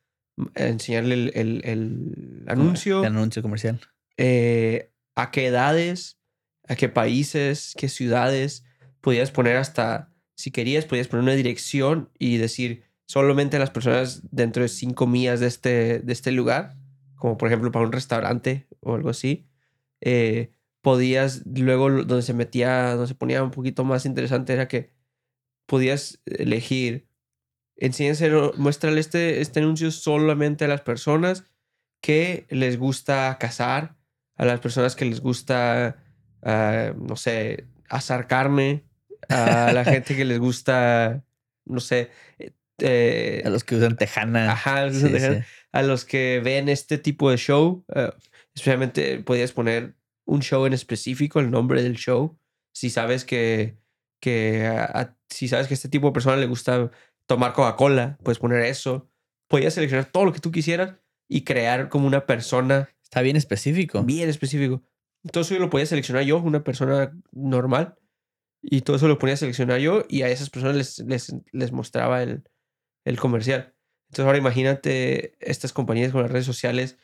enseñarle 0.56 1.16
el, 1.16 1.32
el- 1.36 1.62
el 1.66 2.46
anuncio, 2.48 3.02
El 3.02 3.08
anuncio 3.08 3.42
comercial. 3.42 3.80
eh, 4.18 4.92
a 5.16 5.32
qué 5.32 5.48
edades, 5.48 6.20
a 6.68 6.76
qué 6.76 6.90
países, 6.90 7.74
qué 7.78 7.90
ciudades. 7.90 8.64
Podías 9.02 9.32
poner 9.32 9.58
hasta, 9.58 10.14
si 10.36 10.52
querías, 10.52 10.86
podías 10.86 11.08
poner 11.08 11.24
una 11.24 11.34
dirección 11.34 12.12
y 12.20 12.38
decir 12.38 12.84
solamente 13.06 13.60
las 13.60 13.72
personas 13.72 14.22
dentro 14.32 14.64
de 14.64 14.70
cinco 14.70 15.08
millas 15.08 15.40
de 15.40 15.48
este, 15.48 16.00
de 16.00 16.14
este 16.14 16.32
lugar, 16.32 16.78
como 17.16 17.38
por 17.38 17.48
ejemplo 17.50 17.72
para 17.72 17.86
un 17.86 17.92
restaurante 17.92 18.68
o 18.82 18.96
algo 18.96 19.10
así. 19.10 19.48
eh, 20.02 20.52
podías, 20.82 21.44
luego 21.46 21.90
donde 21.90 22.22
se 22.22 22.34
metía, 22.34 22.92
donde 22.92 23.08
se 23.08 23.16
ponía 23.16 23.44
un 23.44 23.52
poquito 23.52 23.84
más 23.84 24.06
interesante 24.06 24.54
era 24.54 24.68
que 24.68 24.94
podías 25.66 26.22
elegir, 26.26 27.10
enséñaselo, 27.76 28.54
muéstrale 28.58 29.00
este, 29.00 29.42
este 29.42 29.60
anuncio 29.60 29.92
solamente 29.92 30.66
a 30.66 30.68
las 30.68 30.82
personas 30.82 31.46
que 32.02 32.48
les 32.50 32.78
gusta 32.80 33.38
cazar, 33.40 33.98
a 34.40 34.46
las 34.46 34.60
personas 34.60 34.96
que 34.96 35.06
les 35.06 35.22
gusta, 35.22 35.98
ah, 36.42 36.94
no 36.98 37.16
sé, 37.16 37.66
asar 37.90 38.26
carne, 38.28 38.84
a 39.30 39.72
la 39.74 39.84
gente 39.86 40.16
que 40.16 40.26
les 40.26 40.40
gusta, 40.40 41.24
no 41.66 41.80
sé, 41.80 42.10
eh, 42.80 43.42
A 43.46 43.50
los 43.50 43.64
que 43.64 43.76
usan 43.76 43.96
tejana. 43.98 44.52
ajá, 44.52 44.92
Sí, 44.92 45.04
tejana, 45.12 45.40
sí. 45.42 45.46
a 45.74 45.82
los 45.84 46.06
que 46.06 46.42
ven 46.44 46.70
este 46.70 46.98
tipo 46.98 47.30
de 47.30 47.38
show, 47.38 47.84
eh, 47.94 48.12
especialmente 48.56 49.20
podías 49.20 49.52
poner 49.52 49.96
un 50.26 50.42
show 50.42 50.66
en 50.66 50.74
específico, 50.74 51.40
el 51.40 51.52
nombre 51.52 51.84
del 51.84 51.96
show, 51.98 52.38
si 52.74 52.90
sabes 52.90 53.26
que, 53.26 53.78
que 54.22 54.66
a- 54.68 54.86
a- 54.86 55.18
si 55.30 55.48
sabes 55.48 55.68
que 55.68 55.74
a 55.74 55.76
este 55.76 55.90
tipo 55.90 56.08
de 56.08 56.14
persona 56.14 56.38
le 56.38 56.46
gusta 56.46 56.90
tomar 57.26 57.54
Coca-Cola, 57.54 58.18
puedes 58.24 58.40
poner 58.40 58.62
eso. 58.64 59.10
Podías 59.48 59.74
seleccionar 59.74 60.06
todo 60.06 60.26
lo 60.26 60.34
que 60.34 60.40
tú 60.40 60.52
quisieras 60.52 60.96
y 61.28 61.44
crear 61.44 61.90
como 61.90 62.08
una 62.08 62.26
persona 62.26 62.90
Está 63.10 63.22
bien 63.22 63.36
específico. 63.36 64.04
bien 64.04 64.30
específico. 64.30 64.84
Todo 65.32 65.42
eso 65.42 65.58
lo 65.58 65.72
podía 65.72 65.88
seleccionar 65.88 66.24
yo, 66.24 66.38
una 66.38 66.64
persona 66.64 67.12
normal. 67.32 67.96
Y 68.62 68.82
todo 68.82 68.98
eso 68.98 69.08
lo 69.08 69.18
ponía 69.18 69.34
a 69.34 69.38
seleccionar 69.38 69.80
yo 69.80 70.04
y 70.08 70.22
a 70.22 70.30
esas 70.30 70.50
personas 70.50 70.76
les, 70.76 71.00
les, 71.00 71.36
les 71.52 71.72
mostraba 71.72 72.22
el, 72.22 72.44
el 73.06 73.20
comercial. 73.20 73.74
Entonces 74.10 74.26
ahora 74.26 74.38
imagínate 74.38 75.36
estas 75.40 75.74
compañías 75.74 76.12
con 76.12 76.22
las 76.22 76.32
redes 76.32 76.46
sociales 76.46 76.98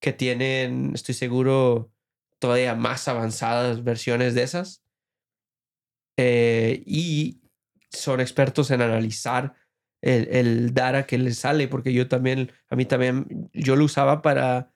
que 0.00 0.12
tienen, 0.12 0.92
estoy 0.94 1.14
seguro, 1.14 1.92
todavía 2.40 2.74
más 2.74 3.06
avanzadas 3.06 3.84
versiones 3.84 4.34
de 4.34 4.42
esas. 4.42 4.82
Eh, 6.16 6.82
y 6.86 7.42
son 7.90 8.20
expertos 8.20 8.70
en 8.72 8.80
analizar 8.80 9.54
el, 10.00 10.28
el 10.28 10.74
data 10.74 11.06
que 11.06 11.18
les 11.18 11.38
sale, 11.38 11.68
porque 11.68 11.92
yo 11.92 12.08
también, 12.08 12.50
a 12.68 12.74
mí 12.74 12.84
también, 12.84 13.48
yo 13.52 13.76
lo 13.76 13.84
usaba 13.84 14.22
para, 14.22 14.72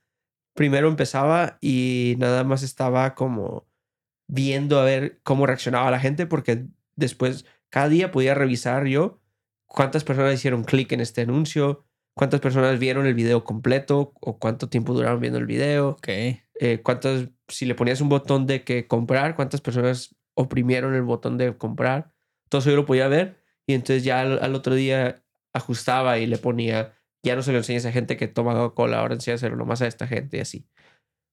primero 0.57 0.88
empezaba 0.88 1.59
y 1.61 2.16
nada 2.19 2.42
más 2.42 2.62
estaba 2.64 3.14
como 3.14 3.69
viendo 4.27 4.81
a 4.81 4.85
ver 4.85 5.21
cómo 5.23 5.47
reaccionaba 5.47 5.90
la 5.90 6.01
gente, 6.01 6.27
porque 6.27 6.66
después 6.97 7.47
cada 7.69 7.88
día 7.88 8.11
podía 8.11 8.35
revisar 8.35 8.87
yo 8.87 9.21
cuántas 9.66 10.03
personas 10.03 10.35
hicieron 10.35 10.64
clic 10.64 10.90
en 10.92 11.01
este 11.01 11.21
anuncio, 11.23 11.85
cuántas 12.14 12.40
personas 12.40 12.79
vieron 12.79 13.07
el 13.07 13.14
video 13.14 13.45
completo 13.45 14.14
o 14.21 14.38
cuánto 14.38 14.69
tiempo 14.69 14.95
duraron 14.95 15.21
viendo 15.21 15.38
el 15.38 15.47
video, 15.47 15.90
Ok. 15.90 16.09
eh, 16.09 16.81
cuántas, 16.83 17.29
si 17.49 17.66
le 17.66 17.75
ponías 17.75 18.01
un 18.01 18.09
botón 18.09 18.47
de 18.47 18.64
que 18.64 18.87
comprar, 18.88 19.37
cuántas 19.37 19.61
personas 19.61 20.16
oprimieron 20.35 20.95
el 20.95 21.03
botón 21.03 21.37
de 21.38 21.57
comprar. 21.57 22.12
Todo 22.49 22.61
eso 22.61 22.71
yo 22.71 22.77
lo 22.77 22.87
podía 22.87 23.09
ver 23.09 23.37
y 23.66 23.75
entonces 23.75 24.03
ya 24.05 24.21
al, 24.23 24.42
al 24.42 24.55
otro 24.55 24.75
día 24.75 25.23
ajustaba 25.53 26.19
y 26.19 26.27
le 26.27 26.38
ponía, 26.38 26.95
ya 27.27 27.37
no 27.37 27.43
se 27.43 27.53
lo 27.53 27.59
enseñas 27.59 27.85
a 27.87 27.93
gente 27.93 28.17
que 28.17 28.29
toma 28.29 28.55
Coca-Cola, 28.55 29.01
ahora 29.01 29.15
enséñaselo 29.15 29.57
nomás 29.57 29.83
a 29.83 29.87
esta 29.87 30.07
gente 30.07 30.39
y 30.39 30.41
así. 30.41 30.67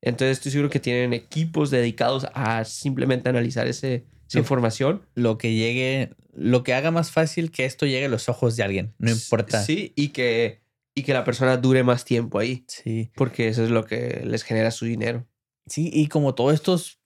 Entonces 0.02 0.38
estoy 0.38 0.52
seguro 0.52 0.70
que 0.70 0.80
tienen 0.82 1.14
equipos 1.14 1.72
dedicados 1.72 2.28
a 2.34 2.66
simplemente 2.66 3.30
analizar 3.30 3.68
ese, 3.68 3.96
esa 3.96 4.06
Sí. 4.28 4.40
información. 4.40 5.02
Lo 5.16 5.38
que 5.38 5.54
llegue, 5.54 6.16
lo 6.34 6.64
que 6.64 6.74
haga 6.74 6.92
más 6.92 7.12
fácil 7.12 7.52
que 7.52 7.66
esto 7.66 7.86
llegue 7.86 8.06
a 8.06 8.10
los 8.10 8.28
ojos 8.28 8.56
de 8.58 8.64
alguien. 8.64 8.94
No 8.98 9.12
importa. 9.12 9.62
Sí, 9.64 9.94
y 9.96 10.10
que, 10.10 10.62
y 10.96 11.04
que 11.04 11.14
la 11.14 11.24
persona 11.24 11.56
dure 11.58 11.84
más 11.84 12.04
tiempo 12.04 12.40
ahí, 12.40 12.66
Sí. 12.68 13.12
porque 13.16 13.48
eso 13.48 13.64
es 13.64 13.70
lo 13.70 13.86
que 13.86 14.24
les 14.26 14.44
genera 14.44 14.72
su 14.72 14.86
dinero. 14.86 15.26
Sí, 15.68 15.90
y 15.94 16.08
como 16.08 16.36
todo 16.36 16.52
esto 16.52 16.76
es 16.76 17.00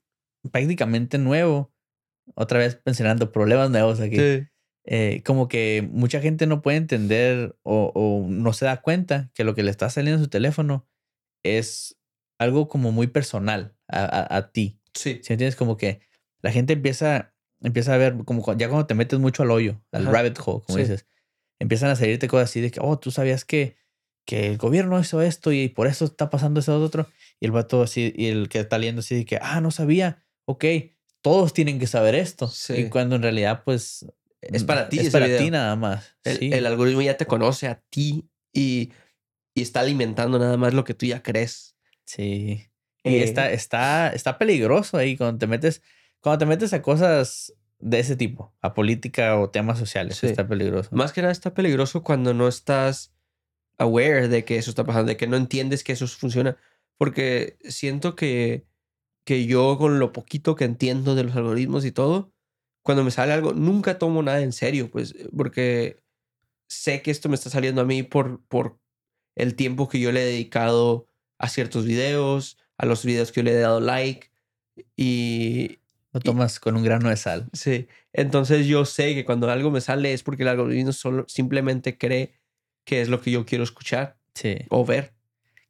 prácticamente 0.52 1.18
nuevo, 1.20 1.72
otra 2.36 2.60
vez 2.60 2.82
mencionando 2.86 3.32
problemas 3.32 3.70
nuevos 3.70 4.00
aquí, 4.00 4.18
eh, 4.88 5.22
como 5.26 5.48
que 5.48 5.88
mucha 5.92 6.20
gente 6.22 6.48
no 6.48 6.62
puede 6.62 6.78
entender 6.78 7.56
o, 7.64 7.92
o 7.94 8.28
no 8.30 8.54
se 8.54 8.66
da 8.66 8.82
cuenta 8.82 9.30
que 9.34 9.44
lo 9.44 9.54
que 9.54 9.62
le 9.64 9.70
está 9.72 9.90
saliendo 9.90 10.18
en 10.18 10.24
su 10.24 10.30
teléfono 10.30 10.88
es 11.44 11.98
algo 12.40 12.68
como 12.68 12.92
muy 12.92 13.08
personal 13.08 13.76
a, 13.88 14.04
a- 14.06 14.38
a 14.38 14.52
ti. 14.52 14.80
Sí. 14.94 15.20
¿Sí 15.24 15.34
entiendes? 15.34 15.56
Como 15.56 15.78
que 15.78 16.02
la 16.42 16.52
gente 16.52 16.74
empieza, 16.74 17.34
empieza 17.62 17.94
a 17.94 17.98
ver, 17.98 18.16
como 18.26 18.42
ya 18.56 18.68
cuando 18.70 18.88
te 18.88 18.94
metes 18.96 19.20
mucho 19.20 19.44
al 19.44 19.52
hoyo, 19.52 19.82
al 19.92 20.04
Ajá. 20.04 20.12
rabbit 20.12 20.38
hole, 20.44 20.64
como 20.66 20.78
Sí. 20.78 20.84
dices, 20.84 21.06
empiezan 21.60 21.90
a 21.90 21.96
salirte 21.96 22.28
cosas 22.28 22.50
así 22.50 22.62
de 22.62 22.72
que, 22.72 22.80
oh, 22.82 22.98
tú 23.00 23.12
sabías 23.12 23.44
que, 23.46 23.76
que 24.26 24.48
el 24.48 24.58
gobierno 24.58 25.00
hizo 25.00 25.22
esto 25.22 25.52
y 25.52 25.70
por 25.70 25.88
eso 25.88 26.06
está 26.06 26.30
pasando 26.30 26.60
eso 26.60 26.80
otro. 26.82 27.08
Y 27.40 27.46
el 27.46 27.52
vato 27.52 27.82
así, 27.82 28.14
y 28.16 28.28
el 28.28 28.50
que 28.50 28.60
está 28.60 28.78
leyendo 28.78 29.00
así 29.00 29.16
de 29.16 29.26
que, 29.26 29.40
ah, 29.42 29.62
no 29.62 29.72
sabía, 29.72 30.24
ok, 30.46 30.66
todos 31.22 31.54
tienen 31.54 31.80
que 31.80 31.88
saber 31.88 32.16
esto. 32.16 32.48
Sí. 32.48 32.74
Y 32.76 32.90
cuando 32.90 33.16
en 33.16 33.24
realidad, 33.24 33.64
pues, 33.66 34.06
Es 34.42 34.64
para 34.64 34.90
ti 34.90 34.98
Es 35.00 35.04
ese 35.08 35.12
para 35.12 35.26
video. 35.26 35.40
ti 35.40 35.52
nada 35.52 35.76
más. 35.76 36.16
El, 36.24 36.38
sí. 36.38 36.50
el 36.54 36.66
algoritmo 36.66 37.02
ya 37.02 37.18
te 37.18 37.26
conoce 37.26 37.68
a 37.68 37.82
ti 37.90 38.30
y, 38.54 38.92
y 39.56 39.62
está 39.62 39.80
alimentando 39.82 40.38
nada 40.40 40.58
más 40.58 40.74
lo 40.74 40.84
que 40.84 40.94
tú 40.94 41.06
ya 41.06 41.24
crees. 41.24 41.76
Sí. 42.06 42.64
Y 43.04 43.16
Eh, 43.16 43.24
está, 43.24 43.52
está, 43.52 44.10
está 44.10 44.38
peligroso 44.38 44.98
ahí 44.98 45.18
cuando 45.18 45.38
te 45.40 45.48
metes. 45.48 45.82
Cuando 46.20 46.40
te 46.40 46.46
metes 46.46 46.74
a 46.74 46.82
cosas 46.82 47.54
de 47.80 48.00
ese 48.00 48.16
tipo, 48.16 48.56
a 48.62 48.74
política 48.74 49.38
o 49.40 49.50
temas 49.50 49.78
sociales, 49.80 50.18
Sí. 50.18 50.26
está 50.28 50.48
peligroso. 50.48 50.90
Más 50.92 51.14
que 51.14 51.22
nada 51.22 51.32
está 51.32 51.54
peligroso 51.54 52.04
cuando 52.04 52.34
no 52.34 52.48
estás 52.48 53.14
aware 53.78 54.28
de 54.28 54.44
que 54.46 54.58
eso 54.58 54.72
está 54.72 54.84
pasando, 54.84 55.10
de 55.10 55.18
que 55.18 55.28
no 55.28 55.38
entiendes 55.38 55.84
que 55.84 55.94
eso 55.94 56.08
funciona. 56.08 56.58
Porque 56.98 57.58
siento 57.64 58.16
que, 58.16 58.66
que 59.26 59.46
yo 59.46 59.78
con 59.78 60.00
lo 60.00 60.12
poquito 60.12 60.56
que 60.56 60.66
entiendo 60.66 61.14
de 61.14 61.24
los 61.26 61.36
algoritmos 61.36 61.86
y 61.86 61.92
todo, 61.92 62.34
cuando 62.88 63.04
me 63.04 63.12
sale 63.12 63.34
algo, 63.34 63.52
nunca 63.52 64.00
tomo 64.00 64.24
nada 64.24 64.40
en 64.40 64.54
serio, 64.54 64.90
pues, 64.90 65.14
porque 65.36 66.02
sé 66.70 67.02
que 67.02 67.12
esto 67.12 67.28
me 67.28 67.36
está 67.36 67.50
saliendo 67.50 67.82
a 67.82 67.84
mí 67.84 68.02
por, 68.02 68.42
por 68.46 68.80
el 69.36 69.56
tiempo 69.56 69.90
que 69.90 70.00
yo 70.00 70.14
le 70.14 70.22
he 70.22 70.26
dedicado 70.26 71.10
a 71.38 71.50
ciertos 71.50 71.84
videos, 71.84 72.58
a 72.78 72.86
los 72.86 73.04
videos 73.04 73.34
que 73.34 73.42
yo 73.42 73.44
le 73.44 73.52
he 73.52 73.60
dado 73.60 73.82
like. 73.82 74.32
Y, 74.96 75.80
Lo 76.14 76.22
tomas 76.22 76.62
con 76.62 76.78
un 76.78 76.84
grano 76.86 77.10
de 77.10 77.18
sal. 77.18 77.50
Sí, 77.52 77.90
entonces 78.14 78.68
yo 78.68 78.86
sé 78.86 79.16
que 79.16 79.26
cuando 79.26 79.52
algo 79.52 79.70
me 79.70 79.82
sale 79.82 80.14
es 80.14 80.24
porque 80.24 80.44
el 80.44 80.48
algoritmo 80.48 80.94
solo 80.94 81.26
simplemente 81.28 81.98
cree 81.98 82.40
que 82.86 83.02
es 83.02 83.10
lo 83.10 83.20
que 83.20 83.32
yo 83.32 83.46
quiero 83.46 83.66
escuchar 83.66 84.18
Sí. 84.34 84.60
o 84.70 84.86
ver. 84.86 85.14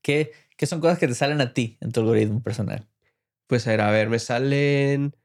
¿Qué, 0.04 0.34
qué 0.56 0.68
son 0.68 0.82
cosas 0.82 1.00
que 1.00 1.08
te 1.08 1.16
salen 1.16 1.42
a 1.42 1.52
ti 1.56 1.80
en 1.82 1.92
tu 1.92 2.02
algoritmo 2.02 2.44
personal? 2.44 2.88
Pues 3.48 3.66
a 3.66 3.72
ver, 3.72 3.82
a 3.82 3.90
ver, 3.90 4.08
me 4.08 4.20
salen 4.20 5.16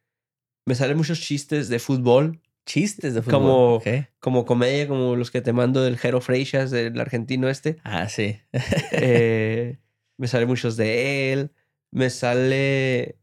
me 0.67 0.75
salen 0.75 0.97
muchos 0.97 1.21
chistes 1.21 1.69
de 1.69 1.79
fútbol, 1.79 2.41
Chistes 2.65 3.15
de 3.15 3.23
fútbol. 3.23 3.41
Como- 3.41 3.83
como 4.21 4.45
comedia, 4.45 4.87
como 4.87 5.17
los 5.17 5.33
que 5.33 5.41
te 5.41 5.53
mando 5.53 5.83
del 5.83 5.99
Jero 5.99 6.21
Freixas, 6.21 6.71
del 6.71 6.99
argentino 7.01 7.49
este. 7.49 7.79
Ah, 7.83 8.09
sí. 8.09 8.39
Eh, 8.93 9.79
me 10.17 10.29
salen 10.29 10.47
muchos 10.47 10.77
de 10.77 11.33
él, 11.33 11.51
me 11.91 12.09
sale 12.11 13.17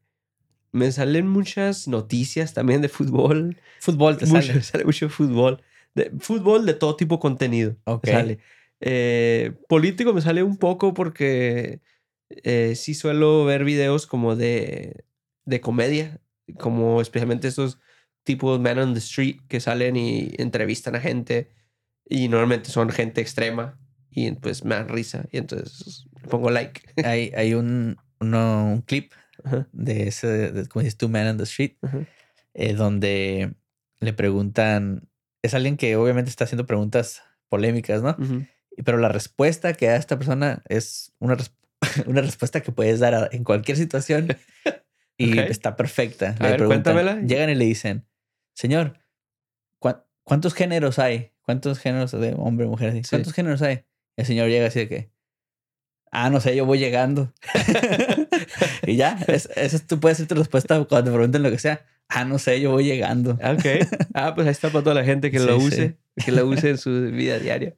me 0.71 0.91
salen 0.91 1.27
muchas 1.27 1.87
noticias 1.87 2.53
también 2.53 2.81
de 2.81 2.89
fútbol. 2.89 3.57
Fútbol 3.79 4.17
te 4.17 4.25
Mucho, 4.27 4.47
sale. 4.47 4.61
sale 4.61 4.85
mucho 4.85 5.09
fútbol. 5.09 5.61
De, 5.95 6.11
fútbol 6.19 6.65
de 6.65 6.73
todo 6.73 6.95
tipo 6.95 7.15
de 7.15 7.21
contenido. 7.21 7.71
me 7.85 7.93
Ok. 7.93 8.07
sale. 8.07 8.39
Eh, 8.81 9.53
político 9.67 10.13
me 10.13 10.21
sale 10.21 10.43
un 10.43 10.57
poco 10.57 10.93
porque 10.93 11.79
eh, 12.29 12.73
sí 12.75 12.93
suelo 12.93 13.45
ver 13.45 13.63
videos 13.63 14.05
como 14.05 14.35
de, 14.35 15.05
de 15.45 15.61
comedia, 15.61 16.19
como 16.53 17.01
especialmente 17.01 17.47
estos 17.47 17.79
tipos 18.23 18.59
Man 18.59 18.79
on 18.79 18.93
the 18.93 18.99
Street 18.99 19.37
que 19.47 19.59
salen 19.59 19.95
y 19.95 20.31
entrevistan 20.37 20.95
a 20.95 20.99
gente 21.01 21.51
y 22.05 22.27
normalmente 22.27 22.69
son 22.69 22.89
gente 22.89 23.21
extrema 23.21 23.77
y 24.11 24.31
pues 24.31 24.63
me 24.65 24.75
dan 24.75 24.89
risa 24.89 25.25
y 25.31 25.37
entonces 25.37 26.05
pongo 26.29 26.49
like. 26.49 26.81
Hay, 27.05 27.31
hay 27.35 27.53
un, 27.53 27.97
uno- 28.19 28.65
un 28.73 28.81
clip 28.81 29.13
Ajá, 29.43 29.67
de 29.71 30.07
ese, 30.07 30.27
de, 30.51 30.67
como 30.67 30.83
dices 30.83 30.97
tú, 30.97 31.07
Man 31.09 31.27
on 31.27 31.37
the 31.37 31.43
Street, 31.43 31.73
eh, 32.53 32.73
donde 32.73 33.53
le 33.99 34.13
preguntan, 34.13 35.07
es 35.41 35.53
alguien 35.53 35.77
que 35.77 35.95
obviamente 35.95 36.29
está 36.29 36.43
haciendo 36.43 36.65
preguntas 36.65 37.21
polémicas, 37.47 38.01
¿no? 38.01 38.17
Pero 38.83 38.97
la 38.97 39.09
respuesta 39.09 39.73
que 39.73 39.87
da 39.87 39.95
esta 39.95 40.17
persona 40.17 40.61
es 40.67 41.13
una, 41.19 41.37
una 42.05 42.21
respuesta 42.21 42.61
que 42.61 42.71
puedes 42.71 42.99
dar 42.99 43.13
a- 43.15 43.29
en 43.31 43.43
cualquier 43.45 43.77
situación 43.77 44.35
y 45.19 45.37
está 45.39 45.75
perfecta. 45.75 46.35
A 46.39 46.47
ver, 46.47 46.63
cuéntamela. 46.65 47.19
Llegan 47.21 47.49
y 47.49 47.55
le 47.55 47.65
dicen, 47.65 48.05
señor, 48.55 48.99
¿cuá- 49.79 50.05
¿cuántos 50.23 50.53
géneros 50.53 50.97
hay? 50.99 51.31
¿Cuántos 51.41 51.79
géneros 51.79 52.11
de 52.11 52.33
hombre, 52.37 52.65
mujer? 52.67 52.89
así? 52.89 53.03
Sí. 53.03 53.09
¿Cuántos 53.11 53.33
géneros 53.33 53.61
hay? 53.61 53.83
El 54.17 54.25
señor 54.25 54.49
llega 54.49 54.67
así 54.67 54.79
de 54.79 54.87
que, 54.87 55.11
ah, 56.11 56.29
no 56.29 56.39
sé, 56.39 56.55
yo 56.55 56.65
voy 56.65 56.79
llegando. 56.79 57.33
y 58.87 58.95
ya, 58.95 59.19
es- 59.27 59.49
esa 59.55 59.75
es, 59.75 59.87
tú 59.87 59.99
puedes 59.99 60.17
hacer 60.17 60.27
tu 60.27 60.35
respuesta 60.35 60.83
cuando 60.85 61.11
te 61.11 61.15
pregunten 61.15 61.43
lo 61.43 61.51
que 61.51 61.59
sea. 61.59 61.85
Ah, 62.07 62.25
no 62.25 62.39
sé, 62.39 62.59
yo 62.59 62.71
voy 62.71 62.85
llegando. 62.85 63.37
Ah, 63.41 63.51
Ok. 63.51 63.65
Ah, 64.13 64.33
pues 64.33 64.47
ahí 64.47 64.51
está 64.51 64.69
para 64.71 64.83
toda 64.83 64.95
la 64.95 65.03
gente 65.03 65.29
que 65.31 65.39
Sí, 65.39 65.45
lo 65.45 65.59
sí. 65.59 65.65
use, 65.67 65.97
que 66.23 66.31
lo 66.31 66.47
use 66.47 66.69
en 66.71 66.77
su 66.79 66.89
vida 67.11 67.37
diaria. 67.39 67.75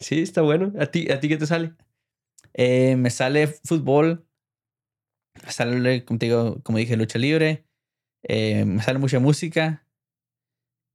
Sí, 0.00 0.20
está 0.22 0.42
bueno. 0.42 0.72
¿A 0.80 0.86
ti, 0.86 1.10
¿A 1.10 1.20
ti 1.20 1.28
qué 1.28 1.36
te 1.36 1.46
sale? 1.46 1.72
Eh, 2.54 2.96
me 2.96 3.10
sale 3.10 3.46
fútbol. 3.46 4.23
Sale, 5.48 6.04
como, 6.04 6.18
te 6.18 6.26
digo, 6.26 6.60
como 6.62 6.78
dije, 6.78 6.96
lucha 6.96 7.18
libre. 7.18 7.64
eh, 8.22 8.64
me 8.64 8.82
sale 8.82 8.98
mucha 8.98 9.18
música. 9.18 9.86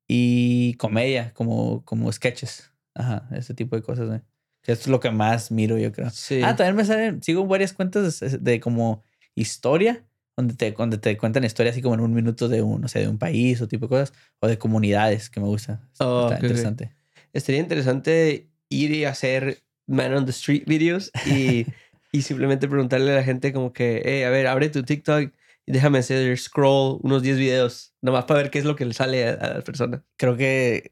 Y 0.07 0.73
comedia, 0.75 1.33
como, 1.33 1.83
como 1.85 2.11
sketches. 2.11 2.71
Ajá, 2.95 3.27
ese 3.35 3.53
tipo 3.53 3.75
de 3.75 3.81
cosas. 3.83 4.09
¿eh? 4.19 4.23
Que 4.63 4.71
es 4.71 4.87
lo 4.87 4.99
que 4.99 5.11
más 5.11 5.51
miro, 5.51 5.77
yo 5.77 5.91
creo. 5.91 6.09
Sí. 6.09 6.41
Ah, 6.43 6.55
también 6.55 6.75
me 6.75 6.85
salen, 6.85 7.21
sigo 7.21 7.45
varias 7.45 7.73
cuentas 7.73 8.19
de, 8.19 8.37
de 8.39 8.59
como 8.59 9.03
historia, 9.35 10.03
donde 10.35 10.55
te, 10.55 10.71
donde 10.71 10.97
te 10.97 11.15
cuentan 11.17 11.43
historias 11.43 11.73
así 11.75 11.81
como 11.81 11.95
en 11.95 12.01
un 12.01 12.13
minuto 12.13 12.47
de 12.49 12.61
un, 12.63 12.81
no 12.81 12.87
sé, 12.87 12.99
de 12.99 13.07
un 13.07 13.19
país 13.19 13.61
o 13.61 13.67
tipo 13.67 13.85
de 13.85 13.89
cosas, 13.89 14.13
o 14.39 14.47
de 14.47 14.57
comunidades 14.57 15.29
que 15.29 15.39
me 15.39 15.45
gusta. 15.47 15.87
Oh, 15.99 16.23
Está 16.23 16.35
ok, 16.35 16.37
ok. 16.37 16.43
interesante. 16.43 16.95
Estaría 17.33 17.61
interesante 17.61 18.49
ir 18.69 18.91
y 18.91 19.05
hacer 19.05 19.59
man 19.85 20.13
on 20.13 20.25
the 20.25 20.31
street 20.31 20.63
videos 20.65 21.11
y, 21.27 21.67
y 22.11 22.21
simplemente 22.23 22.67
preguntarle 22.67 23.11
a 23.11 23.15
la 23.15 23.23
gente 23.23 23.53
como 23.53 23.73
que, 23.73 24.01
hey, 24.05 24.23
a 24.23 24.29
ver, 24.29 24.47
abre 24.47 24.69
tu 24.69 24.83
TikTok 24.83 25.31
y 25.65 25.71
déjame 25.71 25.99
hacer 25.99 26.35
scroll 26.37 26.99
unos 27.03 27.21
10 27.21 27.37
videos, 27.37 27.93
nomás 28.01 28.25
para 28.25 28.41
ver 28.41 28.51
qué 28.51 28.59
es 28.59 28.65
lo 28.65 28.75
que 28.75 28.85
le 28.85 28.93
sale 28.93 29.27
a, 29.27 29.33
a 29.33 29.53
la 29.55 29.61
persona. 29.61 30.03
Creo 30.17 30.35
que 30.37 30.91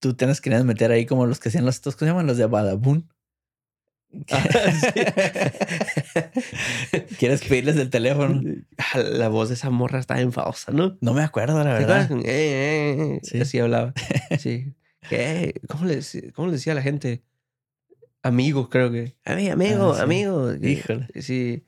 tú 0.00 0.14
tienes 0.14 0.40
que 0.40 0.50
meter 0.64 0.90
ahí 0.90 1.06
como 1.06 1.26
los 1.26 1.40
que 1.40 1.48
hacían 1.50 1.64
los, 1.64 1.74
estos, 1.76 1.96
¿cómo 1.96 2.06
se 2.06 2.10
llaman? 2.12 2.26
Los 2.26 2.36
de 2.36 2.46
Badabun. 2.46 3.08
Ah, 4.30 4.42
¿Quieres 7.18 7.42
pedirles 7.42 7.76
el 7.76 7.90
teléfono? 7.90 8.40
Ah, 8.78 8.98
La 9.00 9.28
voz 9.28 9.48
de 9.48 9.54
esa 9.54 9.68
morra 9.68 9.98
está 9.98 10.18
enfadosa, 10.20 10.72
¿no? 10.72 10.96
No 11.00 11.12
me 11.12 11.22
acuerdo, 11.22 11.62
la 11.62 11.74
verdad. 11.74 12.10
Eh, 12.12 12.22
eh, 12.24 12.96
eh, 13.16 13.20
Sí. 13.22 13.40
Así 13.40 13.58
hablaba. 13.58 13.92
Sí. 14.38 14.72
¿Qué? 15.08 15.60
¿Cómo 15.68 15.84
le, 15.84 16.00
¿Cómo 16.34 16.48
le 16.48 16.54
decía 16.54 16.72
a 16.72 16.76
la 16.76 16.82
gente? 16.82 17.22
Amigo, 18.28 18.68
creo 18.68 18.90
que. 18.90 19.16
Ami- 19.24 19.50
Amigo, 19.50 19.92
Ah, 19.92 19.96
sí. 19.96 20.02
amigo. 20.02 20.54
Híjole. 20.54 21.08
Sí. 21.20 21.64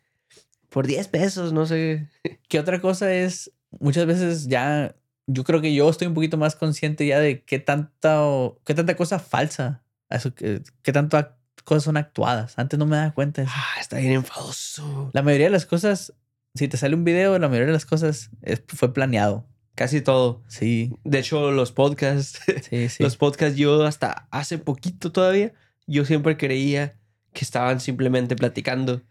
Por 0.68 0.86
10 0.86 1.08
pesos, 1.08 1.52
no 1.52 1.66
sé. 1.66 2.08
¿Qué 2.48 2.58
otra 2.60 2.80
cosa 2.80 3.12
es? 3.12 3.52
Muchas 3.80 4.06
veces 4.06 4.46
ya, 4.48 4.94
yo 5.26 5.44
creo 5.44 5.60
que 5.60 5.74
yo 5.74 5.88
estoy 5.88 6.06
un 6.08 6.14
poquito 6.14 6.36
más 6.36 6.56
consciente 6.56 7.06
ya 7.06 7.18
de 7.20 7.42
qué 7.44 7.58
tanta, 7.58 8.20
qué 8.64 8.74
tanta 8.74 8.96
cosa 8.96 9.18
falsa, 9.18 9.82
eso, 10.08 10.34
que- 10.34 10.62
qué 10.82 10.92
tantas 10.92 11.26
cosas 11.64 11.84
son 11.84 11.96
actuadas. 11.96 12.58
Antes 12.58 12.78
no 12.78 12.86
me 12.86 12.96
daba 12.96 13.12
cuenta. 13.14 13.42
de 13.42 13.46
eso. 13.48 13.54
Ah, 13.56 13.80
está 13.80 13.98
bien 13.98 14.12
enfadoso. 14.12 15.10
La 15.12 15.22
mayoría 15.22 15.46
de 15.46 15.50
las 15.52 15.66
cosas, 15.66 16.14
si 16.54 16.68
te 16.68 16.76
sale 16.76 16.94
un 16.94 17.04
video, 17.04 17.38
la 17.38 17.48
mayoría 17.48 17.66
de 17.68 17.72
las 17.74 17.86
cosas 17.86 18.30
es- 18.42 18.62
fue 18.66 18.92
planeado. 18.92 19.46
Casi 19.76 20.00
todo. 20.02 20.42
Sí, 20.48 20.92
De 21.04 21.20
hecho, 21.20 21.52
los 21.52 21.72
podcasts, 21.72 22.40
sí, 22.68 22.88
sí. 22.88 23.02
los 23.02 23.16
podcasts 23.16 23.56
yo 23.56 23.84
hasta 23.84 24.28
hace 24.30 24.58
poquito 24.58 25.10
todavía, 25.12 25.52
yo 25.90 26.04
siempre 26.04 26.36
creía 26.36 26.98
que 27.32 27.44
estaban 27.44 27.80
simplemente 27.80 28.36
platicando 28.36 29.02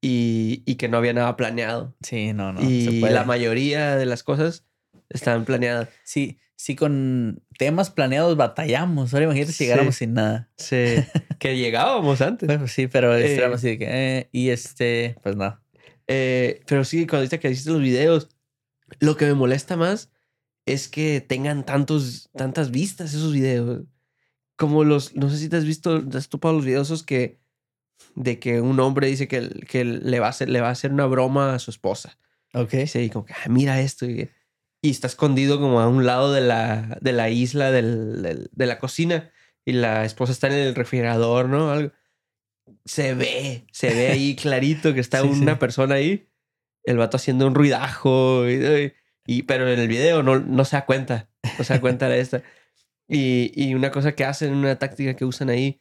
y, 0.00 0.62
y 0.66 0.76
que 0.76 0.88
no 0.88 0.98
había 0.98 1.12
nada 1.12 1.36
planeado. 1.36 1.94
Sí, 2.02 2.32
no, 2.32 2.52
no. 2.52 2.60
se 2.60 2.66
y 2.70 3.00
puede. 3.00 3.12
la 3.14 3.24
mayoría 3.24 3.96
de 3.96 4.06
las 4.06 4.22
cosas 4.22 4.64
estaban 5.08 5.44
planeadas. 5.44 5.88
Sí, 6.04 6.38
sí, 6.54 6.76
con 6.76 7.42
temas 7.58 7.90
planeados 7.90 8.36
batallamos. 8.36 9.12
Ahora 9.14 9.24
imagínate 9.26 9.52
si 9.52 9.58
Sí. 9.58 9.64
llegáramos 9.64 9.96
sin 9.96 10.14
nada. 10.14 10.50
Sí, 10.56 10.94
que 11.38 11.56
llegábamos 11.56 12.20
antes. 12.20 12.48
Pues 12.58 12.72
sí, 12.72 12.86
pero 12.86 13.16
Eh. 13.16 13.34
éramos 13.36 13.56
así 13.58 13.68
de 13.68 13.78
que, 13.78 13.86
eh, 13.88 14.28
y 14.32 14.50
este, 14.50 15.16
pues 15.22 15.36
no. 15.36 15.60
Eh, 16.06 16.60
pero 16.66 16.84
sí, 16.84 17.00
cuando 17.06 17.18
ahorita 17.18 17.38
que 17.38 17.50
hiciste 17.50 17.70
los 17.70 17.80
videos, 17.80 18.28
lo 19.00 19.16
que 19.16 19.26
me 19.26 19.34
molesta 19.34 19.76
más 19.76 20.10
es 20.66 20.88
que 20.88 21.20
tengan 21.20 21.64
tantos, 21.64 22.28
tantas 22.36 22.70
vistas 22.70 23.12
esos 23.14 23.32
videos. 23.32 23.82
Como 24.56 24.84
los, 24.84 25.14
no 25.14 25.28
sé 25.30 25.38
si 25.38 25.48
te 25.48 25.56
has 25.56 25.64
visto, 25.64 26.06
te 26.06 26.16
has 26.18 26.28
topado 26.28 26.54
los 26.54 26.64
videos 26.64 26.88
esos 26.88 27.02
que, 27.02 27.38
de 28.14 28.38
que 28.38 28.60
un 28.60 28.80
hombre 28.80 29.06
dice 29.06 29.28
que, 29.28 29.48
que 29.68 29.84
le, 29.84 30.18
va 30.20 30.26
a 30.26 30.30
hacer, 30.30 30.48
le 30.48 30.60
va 30.60 30.68
a 30.68 30.72
hacer 30.72 30.92
una 30.92 31.06
broma 31.06 31.54
a 31.54 31.58
su 31.58 31.70
esposa. 31.70 32.18
Ok. 32.54 32.72
Y 32.94 33.10
como 33.10 33.26
que, 33.26 33.34
"Ah, 33.34 33.48
mira 33.50 33.80
esto. 33.80 34.06
Y, 34.06 34.30
y 34.82 34.90
está 34.90 35.06
escondido 35.08 35.60
como 35.60 35.80
a 35.80 35.88
un 35.88 36.06
lado 36.06 36.32
de 36.32 36.40
la, 36.40 36.98
de 37.00 37.12
la 37.12 37.28
isla 37.30 37.70
del- 37.70 38.22
del- 38.22 38.48
de 38.52 38.66
la 38.66 38.78
cocina. 38.78 39.30
Y 39.64 39.72
la 39.72 40.04
esposa 40.04 40.32
está 40.32 40.46
en 40.46 40.54
el 40.54 40.74
refrigerador, 40.74 41.48
¿no? 41.48 41.70
Algo. 41.70 41.92
Se 42.84 43.14
ve, 43.14 43.66
se 43.72 43.92
ve 43.94 44.08
ahí 44.08 44.36
clarito 44.40 44.94
que 44.94 45.00
está 45.00 45.20
Sí, 45.22 45.28
una 45.28 45.52
sí. 45.54 45.58
persona 45.58 45.96
ahí. 45.96 46.28
El 46.84 46.96
vato 46.98 47.16
haciendo 47.16 47.46
un 47.46 47.54
ruidajo. 47.54 48.48
Y, 48.48 48.92
y- 49.26 49.42
pero 49.42 49.68
en 49.70 49.78
el 49.80 49.88
video 49.88 50.22
no, 50.22 50.38
no 50.38 50.64
se 50.64 50.76
da 50.76 50.86
cuenta. 50.86 51.28
No 51.58 51.64
se 51.64 51.74
da 51.74 51.80
cuenta 51.80 52.08
de 52.08 52.20
esta. 52.20 52.42
Y, 53.08 53.52
y 53.54 53.74
una 53.74 53.90
cosa 53.90 54.14
que 54.14 54.24
hacen, 54.24 54.54
una 54.54 54.78
táctica 54.78 55.14
que 55.14 55.24
usan 55.24 55.48
ahí 55.48 55.80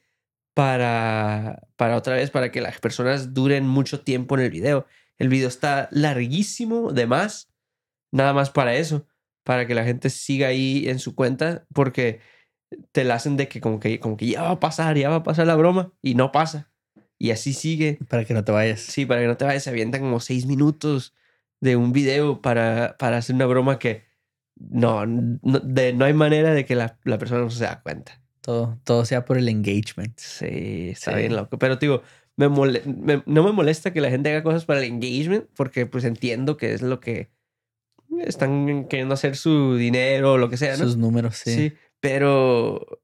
para, 0.53 1.67
para 1.76 1.97
otra 1.97 2.15
vez, 2.15 2.32
para 2.32 2.51
que 2.51 2.61
las 2.61 2.80
personas 2.80 3.34
duren 3.34 3.67
mucho 3.67 4.01
tiempo 4.01 4.36
en 4.36 4.43
el 4.45 4.51
video. 4.51 4.86
El 5.17 5.30
video 5.30 5.47
está 5.47 5.89
larguísimo, 5.91 6.91
de 6.91 7.07
más, 7.07 7.51
nada 8.11 8.34
más 8.34 8.49
para 8.49 8.76
eso, 8.76 9.07
para 9.43 9.67
que 9.67 9.76
la 9.76 9.84
gente 9.84 10.09
siga 10.09 10.47
ahí 10.47 10.88
en 10.88 10.99
su 10.99 11.13
cuenta, 11.13 11.65
porque 11.73 12.19
te 12.91 13.03
la 13.03 13.15
hacen 13.15 13.38
de 13.38 13.47
que 13.47 13.61
como 13.61 13.80
que, 13.80 13.99
como 13.99 14.17
que 14.17 14.28
ya 14.28 14.43
va 14.43 14.51
a 14.51 14.59
pasar, 14.59 14.97
ya 14.97 15.09
va 15.09 15.17
a 15.17 15.23
pasar 15.23 15.47
la 15.47 15.55
broma, 15.55 15.93
y 16.01 16.15
no 16.15 16.32
pasa. 16.32 16.71
Y 17.17 17.32
así 17.32 17.53
sigue. 17.53 17.99
Para 18.09 18.26
que 18.26 18.34
no 18.34 18.43
te 18.43 18.51
vayas. 18.51 18.82
Sí, 18.82 19.05
para 19.05 19.21
que 19.21 19.28
no 19.28 19.38
te 19.38 19.45
vayas, 19.45 19.63
se 19.63 19.69
avientan 19.69 20.01
como 20.01 20.19
seis 20.19 20.45
minutos 20.45 21.13
de 21.61 21.76
un 21.76 21.91
video 21.93 22.41
para, 22.41 22.95
para 22.97 23.17
hacer 23.17 23.36
una 23.36 23.45
broma 23.45 23.80
que 23.80 24.05
no, 24.56 25.06
no, 25.06 25.39
de, 25.60 25.93
no 25.93 26.06
hay 26.06 26.14
manera 26.14 26.53
de 26.53 26.66
que 26.66 26.76
la, 26.76 26.97
la 27.03 27.18
persona 27.18 27.41
no 27.41 27.49
se 27.51 27.64
da 27.64 27.82
cuenta. 27.82 28.22
Todo, 28.41 28.80
todo 28.84 29.06
sea 29.06 29.26
por 29.26 29.38
el 29.38 29.49
engagement. 29.49 30.18
Sí, 30.20 30.89
está 30.91 31.12
Sí. 31.14 31.18
bien 31.20 31.36
loco. 31.36 31.58
Pero, 31.60 31.78
digo, 31.78 32.03
me 32.38 32.47
mole- 32.47 32.84
me- 32.86 33.24
no 33.26 33.43
me 33.43 33.51
molesta 33.51 33.91
que 33.91 34.01
la 34.01 34.10
gente 34.10 34.30
haga 34.30 34.43
cosas 34.43 34.66
para 34.66 34.80
el 34.80 34.86
engagement 34.86 35.45
porque 35.56 35.86
pues 35.86 36.03
entiendo 36.03 36.56
que 36.58 36.74
es 36.74 36.82
lo 36.82 36.99
que 36.99 37.32
están 38.20 38.86
queriendo 38.88 39.14
hacer 39.14 39.36
su 39.36 39.76
dinero 39.76 40.34
o 40.34 40.38
lo 40.38 40.49
que 40.49 40.58
sea, 40.58 40.78
¿no? 40.78 40.86
Sus 40.86 40.97
números, 40.97 41.38
Sí. 41.38 41.53
sí. 41.56 41.74
pero 41.99 43.01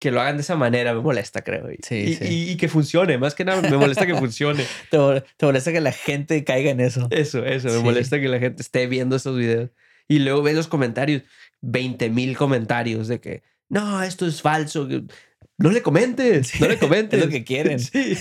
que 0.00 0.10
lo 0.10 0.20
hagan 0.20 0.36
de 0.36 0.42
esa 0.42 0.54
manera 0.54 0.94
me 0.94 1.00
molesta, 1.00 1.42
creo. 1.42 1.72
Y, 1.72 1.78
Sí, 1.82 1.94
y, 1.96 2.14
sí. 2.14 2.24
y- 2.28 2.50
y 2.52 2.56
que 2.56 2.68
funcione, 2.68 3.16
más 3.18 3.34
que 3.34 3.44
nada 3.44 3.62
me 3.62 3.76
molesta 3.76 4.06
que 4.06 4.14
funcione. 4.14 4.62
Te, 4.90 4.98
mol- 4.98 5.24
te 5.36 5.46
molesta 5.46 5.72
que 5.72 5.80
la 5.80 5.92
gente 5.92 6.44
caiga 6.44 6.70
en 6.70 6.80
eso. 6.80 7.08
Eso, 7.10 7.44
eso, 7.44 7.68
me 7.68 7.78
Sí. 7.78 7.82
molesta 7.82 8.20
que 8.20 8.28
la 8.28 8.38
gente 8.38 8.62
esté 8.62 8.86
viendo 8.86 9.16
estos 9.16 9.36
videos. 9.36 9.70
Y 10.08 10.18
luego 10.18 10.42
ves 10.42 10.54
los 10.54 10.68
comentarios, 10.68 11.22
20 11.62 12.10
mil 12.10 12.36
comentarios 12.36 13.08
de 13.08 13.20
que, 13.20 13.42
no, 13.68 14.02
esto 14.02 14.26
es 14.26 14.42
falso. 14.42 14.86
No 15.56 15.70
le 15.70 15.82
comentes, 15.82 16.60
no 16.60 16.68
le 16.68 16.78
comentes. 16.78 17.18
Es 17.20 17.24
lo 17.26 17.30
que 17.30 17.44
quieren. 17.44 17.78
Sí. 17.80 18.16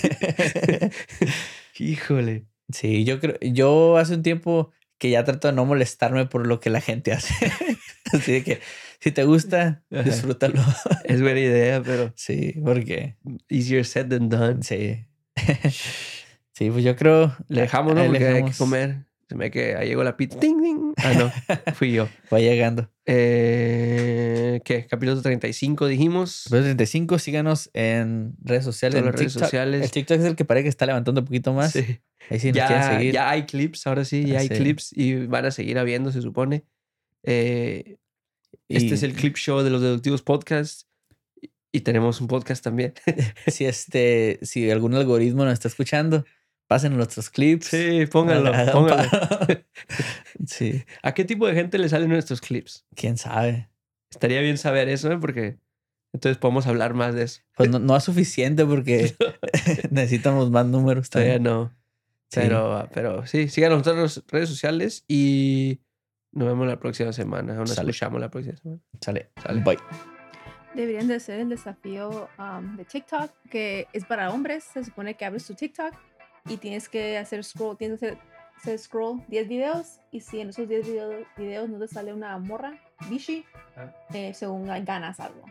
Híjole. 1.80 2.46
Sí, 2.72 3.04
yo 3.04 3.20
creo, 3.20 3.38
yo 3.42 3.98
hace 3.98 4.16
un 4.16 4.24
tiempo 4.24 4.72
que 4.98 5.10
ya 5.10 5.24
trato 5.24 5.48
de 5.50 5.54
no 5.54 5.66
molestarme 5.66 6.26
por 6.26 6.48
lo 6.48 6.60
que 6.60 6.70
la 6.70 6.80
gente 6.82 7.12
hace. 7.12 7.34
Así 8.14 8.32
de 8.32 8.44
que 8.44 8.60
si 9.00 9.12
te 9.12 9.26
gusta, 9.26 9.84
Ajá. 9.92 10.04
disfrútalo. 10.04 10.62
Es 11.04 11.22
buena 11.22 11.40
idea, 11.42 11.82
pero 11.84 12.14
Sí, 12.16 12.54
porque 12.64 13.18
easier 13.50 13.86
said 13.86 14.08
than 14.08 14.30
done. 14.30 14.64
sí. 14.64 15.06
Sí, 16.54 16.70
pues 16.70 16.84
yo 16.84 16.96
creo. 16.96 17.36
Le 17.50 17.62
dejamos, 17.62 17.96
¿no? 17.96 18.06
Porque 18.06 18.28
hay 18.28 18.44
que 18.46 18.52
comer. 18.52 19.06
Se 19.30 19.36
me 19.36 19.50
que 19.52 19.76
ahí 19.76 19.88
llegó 19.88 20.04
la 20.04 20.18
pizza. 20.18 20.40
Ting, 20.40 20.62
ting. 20.62 20.94
Ah, 20.98 21.14
no. 21.14 21.32
Fui 21.76 21.92
yo. 21.94 22.08
Va 22.32 22.40
llegando. 22.40 22.90
Eh, 23.06 24.62
¿Qué? 24.66 24.86
Capítulo 24.88 25.22
35 25.22 25.88
dijimos. 25.88 26.46
De 26.50 26.62
35, 26.62 27.20
síganos 27.20 27.70
en 27.74 28.36
redes 28.44 28.64
sociales. 28.66 29.00
En 29.00 29.06
las 29.06 29.16
redes 29.16 29.34
TikTok. 29.34 29.44
sociales. 29.44 29.84
El 29.84 29.92
TikTok 29.92 30.20
es 30.20 30.26
el 30.26 30.36
que 30.36 30.46
parece 30.46 30.64
que 30.64 30.70
está 30.70 30.86
levantando 30.86 31.22
un 31.22 31.26
poquito 31.26 31.54
más. 31.54 31.72
Sí. 31.72 32.00
Ahí 32.30 32.40
sí 32.40 32.52
nos 32.52 32.68
quieren 32.68 32.84
seguir. 32.84 33.14
ya 33.14 33.30
hay 33.30 33.46
clips, 33.46 33.88
ahora 33.88 34.06
sí, 34.06 34.26
ya 34.26 34.40
hay 34.40 34.48
Sí. 34.48 34.56
clips 34.56 34.92
y 34.96 35.26
van 35.26 35.46
a 35.46 35.52
seguir 35.52 35.78
habiendo, 35.78 36.12
se 36.12 36.22
supone. 36.22 36.66
Eh, 37.24 37.98
Y 38.68 38.78
Este 38.78 38.96
es 38.96 39.04
el 39.04 39.14
clip 39.14 39.36
show 39.36 39.62
de 39.62 39.70
los 39.70 39.82
deductivos 39.82 40.22
podcast 40.22 40.84
y 41.72 41.82
tenemos 41.82 42.22
un 42.22 42.28
podcast 42.28 42.64
también. 42.64 42.94
Si 43.48 43.66
este, 43.66 44.40
si 44.42 44.70
algún 44.70 44.94
algoritmo 44.96 45.44
nos 45.44 45.54
está 45.54 45.68
escuchando, 45.68 46.26
pasen 46.68 46.96
nuestros 46.96 47.30
clips. 47.30 47.68
Sí, 47.68 48.06
pónganlo, 48.08 48.52
pónganlo. 48.72 49.10
sí, 50.46 50.84
¿A 51.02 51.14
qué 51.14 51.26
tipo 51.26 51.48
de 51.48 51.54
gente 51.54 51.78
le 51.78 51.90
salen 51.90 52.10
nuestros 52.10 52.42
clips? 52.42 52.86
quién 52.96 53.18
sabe. 53.18 53.70
Estaría 54.10 54.42
bien 54.42 54.58
saber 54.58 54.90
eso, 54.90 55.12
¿eh? 55.12 55.18
Porque 55.18 55.58
entonces 56.14 56.38
podemos 56.38 56.68
hablar 56.68 56.94
más 56.94 57.16
de 57.16 57.24
eso. 57.24 57.42
Pues 57.58 57.70
no, 57.70 57.80
no 57.80 57.98
es 57.98 58.04
suficiente 58.04 58.66
porque 58.66 59.16
necesitamos 59.92 60.52
más 60.52 60.66
números 60.66 61.10
Todavía 61.10 61.36
también. 61.36 61.54
no. 61.54 61.74
Sí. 62.30 62.40
Pero, 62.42 62.90
pero 62.94 63.28
sí, 63.28 63.48
síganos 63.48 63.86
en 63.86 63.96
nuestras 63.96 64.26
redes 64.28 64.50
sociales 64.50 65.06
y 65.08 65.80
nos 66.32 66.48
vemos 66.48 66.68
la 66.68 66.80
próxima 66.80 67.14
semana. 67.14 67.54
O 67.54 67.58
nos 67.58 67.72
Sale. 67.72 67.92
escuchamos 67.92 68.20
la 68.20 68.30
próxima 68.30 68.58
semana. 68.58 68.82
Sale. 69.02 69.30
Sale. 69.44 69.62
Bye. 69.62 69.78
Deberían 70.74 71.08
de 71.08 71.16
hacer 71.16 71.40
el 71.40 71.50
desafío 71.50 72.28
um, 72.40 72.76
de 72.76 72.86
TikTok, 72.86 73.32
que 73.52 73.88
es 73.94 74.06
para 74.06 74.32
hombres. 74.32 74.64
Se 74.64 74.84
supone 74.84 75.14
que 75.16 75.26
abres 75.26 75.46
tu 75.46 75.54
TikTok 75.54 75.94
y 76.48 76.58
tienes 76.58 76.90
que 76.90 77.18
hacer 77.18 77.44
scroll, 77.44 77.78
tienes 77.78 78.00
que 78.00 78.08
hacer, 78.08 78.18
hacer 78.58 78.80
scroll 78.80 79.24
10 79.28 79.48
videos 79.48 80.00
y 80.12 80.22
si 80.22 80.40
en 80.42 80.50
esos 80.50 80.68
10 80.68 80.86
video- 80.88 81.26
videos 81.38 81.70
no 81.70 81.80
te 81.80 81.88
sale 81.88 82.14
una 82.14 82.38
morra, 82.38 82.74
bishi, 83.10 83.46
Ah. 83.76 83.92
eh, 84.14 84.34
según 84.34 84.66
ganas 84.86 85.20
algo. 85.20 85.46